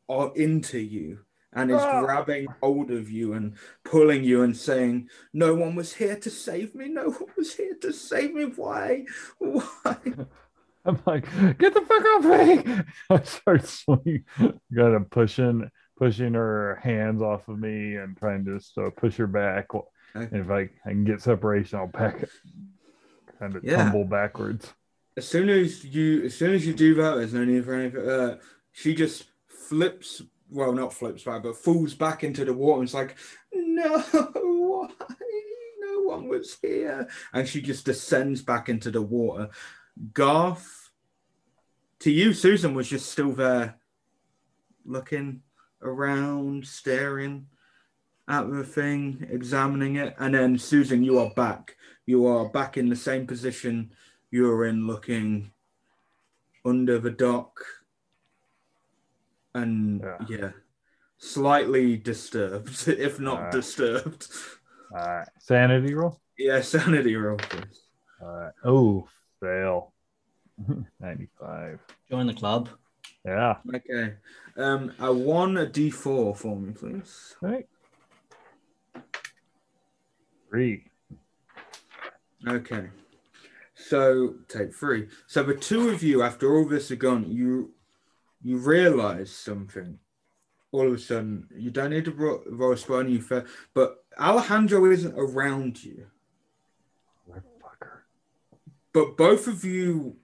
[0.07, 2.01] or into you and is Ah.
[2.03, 6.73] grabbing hold of you and pulling you and saying, No one was here to save
[6.75, 6.87] me.
[6.89, 8.45] No one was here to save me.
[8.45, 9.05] Why?
[9.39, 9.97] Why?
[10.85, 11.25] I'm like,
[11.59, 12.83] get the fuck off me!
[13.11, 18.57] I start swinging, kind of pushing, pushing her hands off of me and trying to
[18.57, 19.67] just uh, push her back.
[20.15, 22.29] And if I, I can get separation, I'll pack it,
[23.39, 23.77] kind of Yeah.
[23.77, 24.73] tumble backwards.
[25.15, 28.09] as soon as you as soon as you do that, there's no need for anything.
[28.09, 28.37] Uh,
[28.71, 32.81] she just flips, well, not flips back, but falls back into the water.
[32.81, 33.15] And it's like,
[33.53, 34.89] no, why?
[35.79, 39.49] No one was here, and she just descends back into the water.
[40.13, 40.89] Garth,
[41.99, 43.79] to you, Susan was just still there,
[44.85, 45.41] looking
[45.81, 47.47] around, staring
[48.27, 51.75] at the thing, examining it, and then Susan, you are back.
[52.05, 53.91] You are back in the same position
[54.29, 55.51] you were in, looking
[56.65, 57.59] under the dock,
[59.55, 60.17] and Yeah.
[60.29, 60.51] yeah,
[61.17, 63.51] slightly disturbed, if not Alright.
[63.51, 64.27] disturbed.
[64.93, 66.19] All right, sanity roll.
[66.37, 67.81] Yeah, sanity roll, please.
[68.21, 68.51] All right.
[68.63, 69.07] Oh,
[69.39, 69.93] fail.
[70.99, 71.79] 95.
[72.09, 72.69] Join the club.
[73.25, 73.57] Yeah.
[73.75, 74.13] Okay.
[74.57, 77.35] Um, a one a D four for me, please.
[77.41, 77.67] Right.
[80.49, 80.85] Three.
[82.47, 82.89] Okay.
[83.75, 85.07] So take three.
[85.27, 87.73] So the two of you, after all this are gone, you
[88.43, 89.99] you realize something.
[90.71, 93.45] All of a sudden, you don't need to ro- roll a spell on you, fair,
[93.73, 96.07] but Alejandro isn't around you.
[97.29, 97.99] Motherfucker.
[98.93, 100.15] But both of you,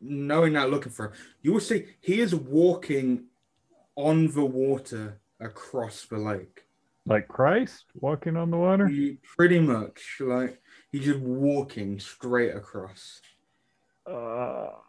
[0.00, 1.12] knowing that, looking for him,
[1.42, 3.24] you will see he is walking
[3.96, 6.64] on the water across the lake.
[7.06, 8.88] Like Christ walking on the water?
[8.88, 10.60] You, pretty much like
[10.90, 13.20] he's just walking straight across.
[14.08, 14.85] Uh, I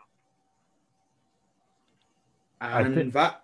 [2.59, 3.43] And think- that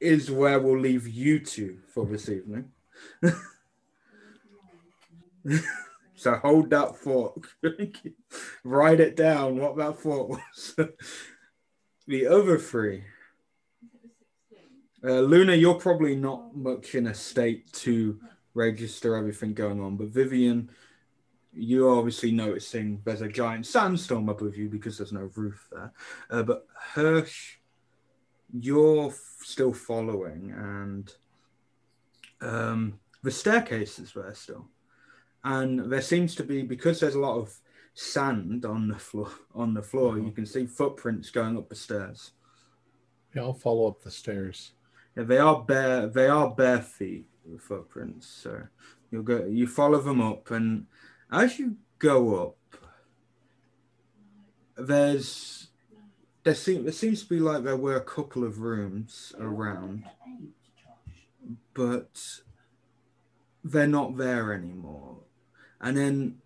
[0.00, 2.70] is where we'll leave you two for this evening.
[6.14, 7.46] so hold that thought.
[8.64, 10.76] Write it down what that thought was.
[12.06, 13.04] the other three.
[15.04, 18.18] Uh, Luna, you're probably not much in a state to
[18.54, 20.70] register everything going on, but Vivian,
[21.52, 25.92] you're obviously noticing there's a giant sandstorm above you because there's no roof there.
[26.30, 27.57] Uh, but Hirsch,
[28.52, 31.12] you're f- still following, and
[32.40, 34.68] um, the staircase is there still,
[35.44, 37.54] and there seems to be because there's a lot of
[37.94, 39.30] sand on the floor.
[39.54, 42.32] On the floor, you can see footprints going up the stairs.
[43.34, 44.72] Yeah, I'll follow up the stairs.
[45.16, 46.06] Yeah, they are bare.
[46.06, 47.26] They are bare feet
[47.58, 48.26] footprints.
[48.26, 48.62] So
[49.10, 49.44] you go.
[49.44, 50.86] You follow them up, and
[51.30, 52.56] as you go up,
[54.76, 55.67] there's
[56.48, 60.04] there seem there seems to be like there were a couple of rooms around,
[61.74, 62.40] but
[63.62, 65.18] they're not there anymore.
[65.78, 66.38] And then,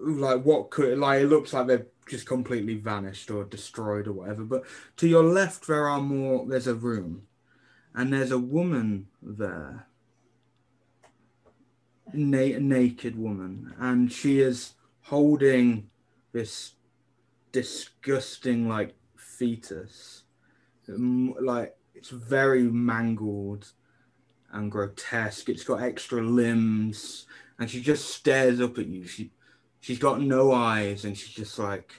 [0.00, 4.44] like, what could, like, it looks like they've just completely vanished or destroyed or whatever.
[4.44, 4.62] But
[4.98, 7.26] to your left, there are more, there's a room,
[7.96, 9.88] and there's a woman there.
[12.12, 15.90] Na- naked woman, and she is holding
[16.30, 16.74] this
[17.54, 20.24] disgusting, like, fetus.
[20.88, 23.72] Like, it's very mangled
[24.52, 25.48] and grotesque.
[25.48, 27.26] It's got extra limbs,
[27.58, 29.06] and she just stares up at you.
[29.06, 29.30] She
[29.80, 31.92] she's got no eyes, and she's just like,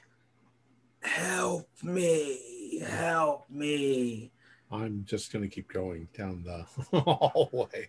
[1.02, 2.80] "Help me!
[2.86, 4.32] Help me!"
[4.70, 7.88] I'm just going to keep going down the hallway.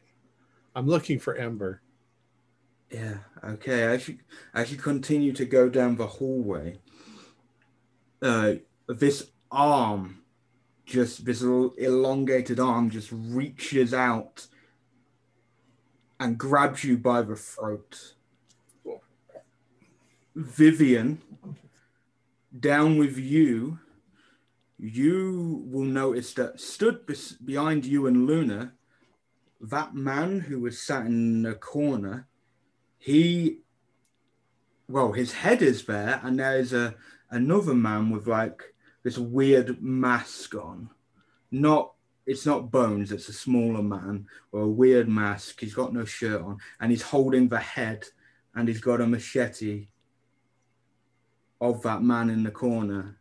[0.76, 1.82] I'm looking for Ember.
[2.90, 3.18] Yeah.
[3.42, 3.82] Okay.
[3.82, 4.18] As you
[4.54, 6.78] as you continue to go down the hallway,
[8.22, 8.54] uh,
[8.88, 10.22] this arm,
[10.84, 14.46] just this elongated arm, just reaches out
[16.18, 18.14] and grabs you by the throat.
[20.34, 21.20] Vivian,
[22.58, 23.78] down with you,
[24.78, 28.72] you will notice that stood bes- behind you and Luna,
[29.60, 32.28] that man who was sat in the corner,
[32.98, 33.60] he,
[34.88, 36.94] well, his head is there, and there is a
[37.36, 38.62] another man with like
[39.04, 40.90] this weird mask on.
[41.50, 41.92] Not,
[42.26, 43.12] it's not bones.
[43.12, 45.60] It's a smaller man with a weird mask.
[45.60, 48.04] He's got no shirt on, and he's holding the head,
[48.54, 49.88] and he's got a machete
[51.60, 53.18] of that man in the corner,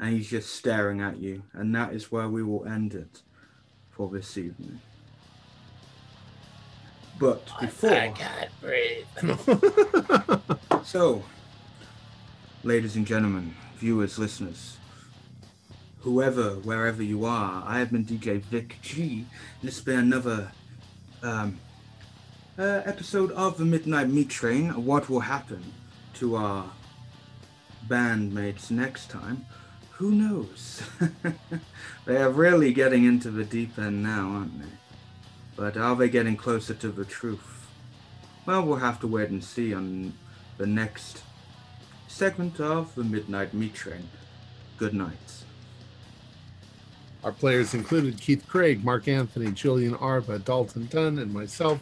[0.00, 1.44] and he's just staring at you.
[1.52, 3.22] And that is where we will end it
[3.90, 4.80] for this evening.
[7.20, 8.14] But before,
[10.84, 11.22] so,
[12.64, 14.78] ladies and gentlemen, viewers, listeners,
[16.00, 19.26] whoever, wherever you are, I have been DJ Vic G,
[19.60, 20.50] and this has been another
[21.22, 21.58] um,
[22.58, 24.86] uh, episode of the Midnight Meat Train.
[24.86, 25.74] What will happen
[26.14, 26.70] to our
[27.86, 29.44] bandmates next time?
[29.92, 30.82] Who knows?
[32.06, 34.76] they are really getting into the deep end now, aren't they?
[35.54, 37.68] But are they getting closer to the truth?
[38.46, 40.14] Well, we'll have to wait and see on
[40.56, 41.22] the next
[42.14, 44.08] segment of the Midnight Meat Train.
[44.78, 45.42] Good night.
[47.24, 51.80] Our players included Keith Craig, Mark Anthony, Julian Arba, Dalton Dunn, and myself,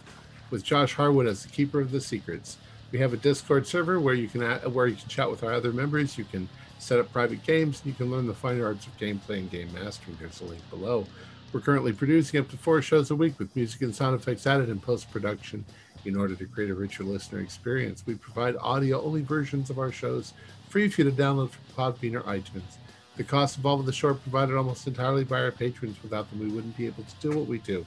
[0.48, 2.56] with Josh Harwood as the keeper of the secrets.
[2.92, 4.40] We have a Discord server where you can
[4.72, 6.16] where you can chat with our other members.
[6.16, 6.48] You can
[6.78, 9.70] set up private games, and you can learn the finer arts of gameplay and game
[9.74, 10.16] mastering.
[10.18, 11.06] There's a link below.
[11.52, 14.70] We're currently producing up to four shows a week with music and sound effects added
[14.70, 15.66] in post production.
[16.04, 19.92] In order to create a richer listener experience, we provide audio only versions of our
[19.92, 20.32] shows
[20.68, 22.78] free for you to download from Podbean or iTunes.
[23.16, 26.02] The costs involved with the show are provided almost entirely by our patrons.
[26.02, 27.86] Without them, we wouldn't be able to do what we do.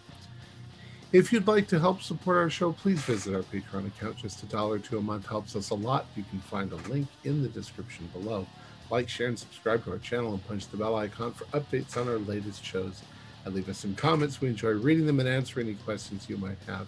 [1.11, 4.17] If you'd like to help support our show, please visit our Patreon account.
[4.17, 6.05] Just a dollar to a month helps us a lot.
[6.15, 8.45] You can find a link in the description below.
[8.89, 12.07] Like, share, and subscribe to our channel and punch the bell icon for updates on
[12.07, 13.01] our latest shows.
[13.45, 14.41] And leave us some comments.
[14.41, 16.87] We enjoy reading them and answering any questions you might have.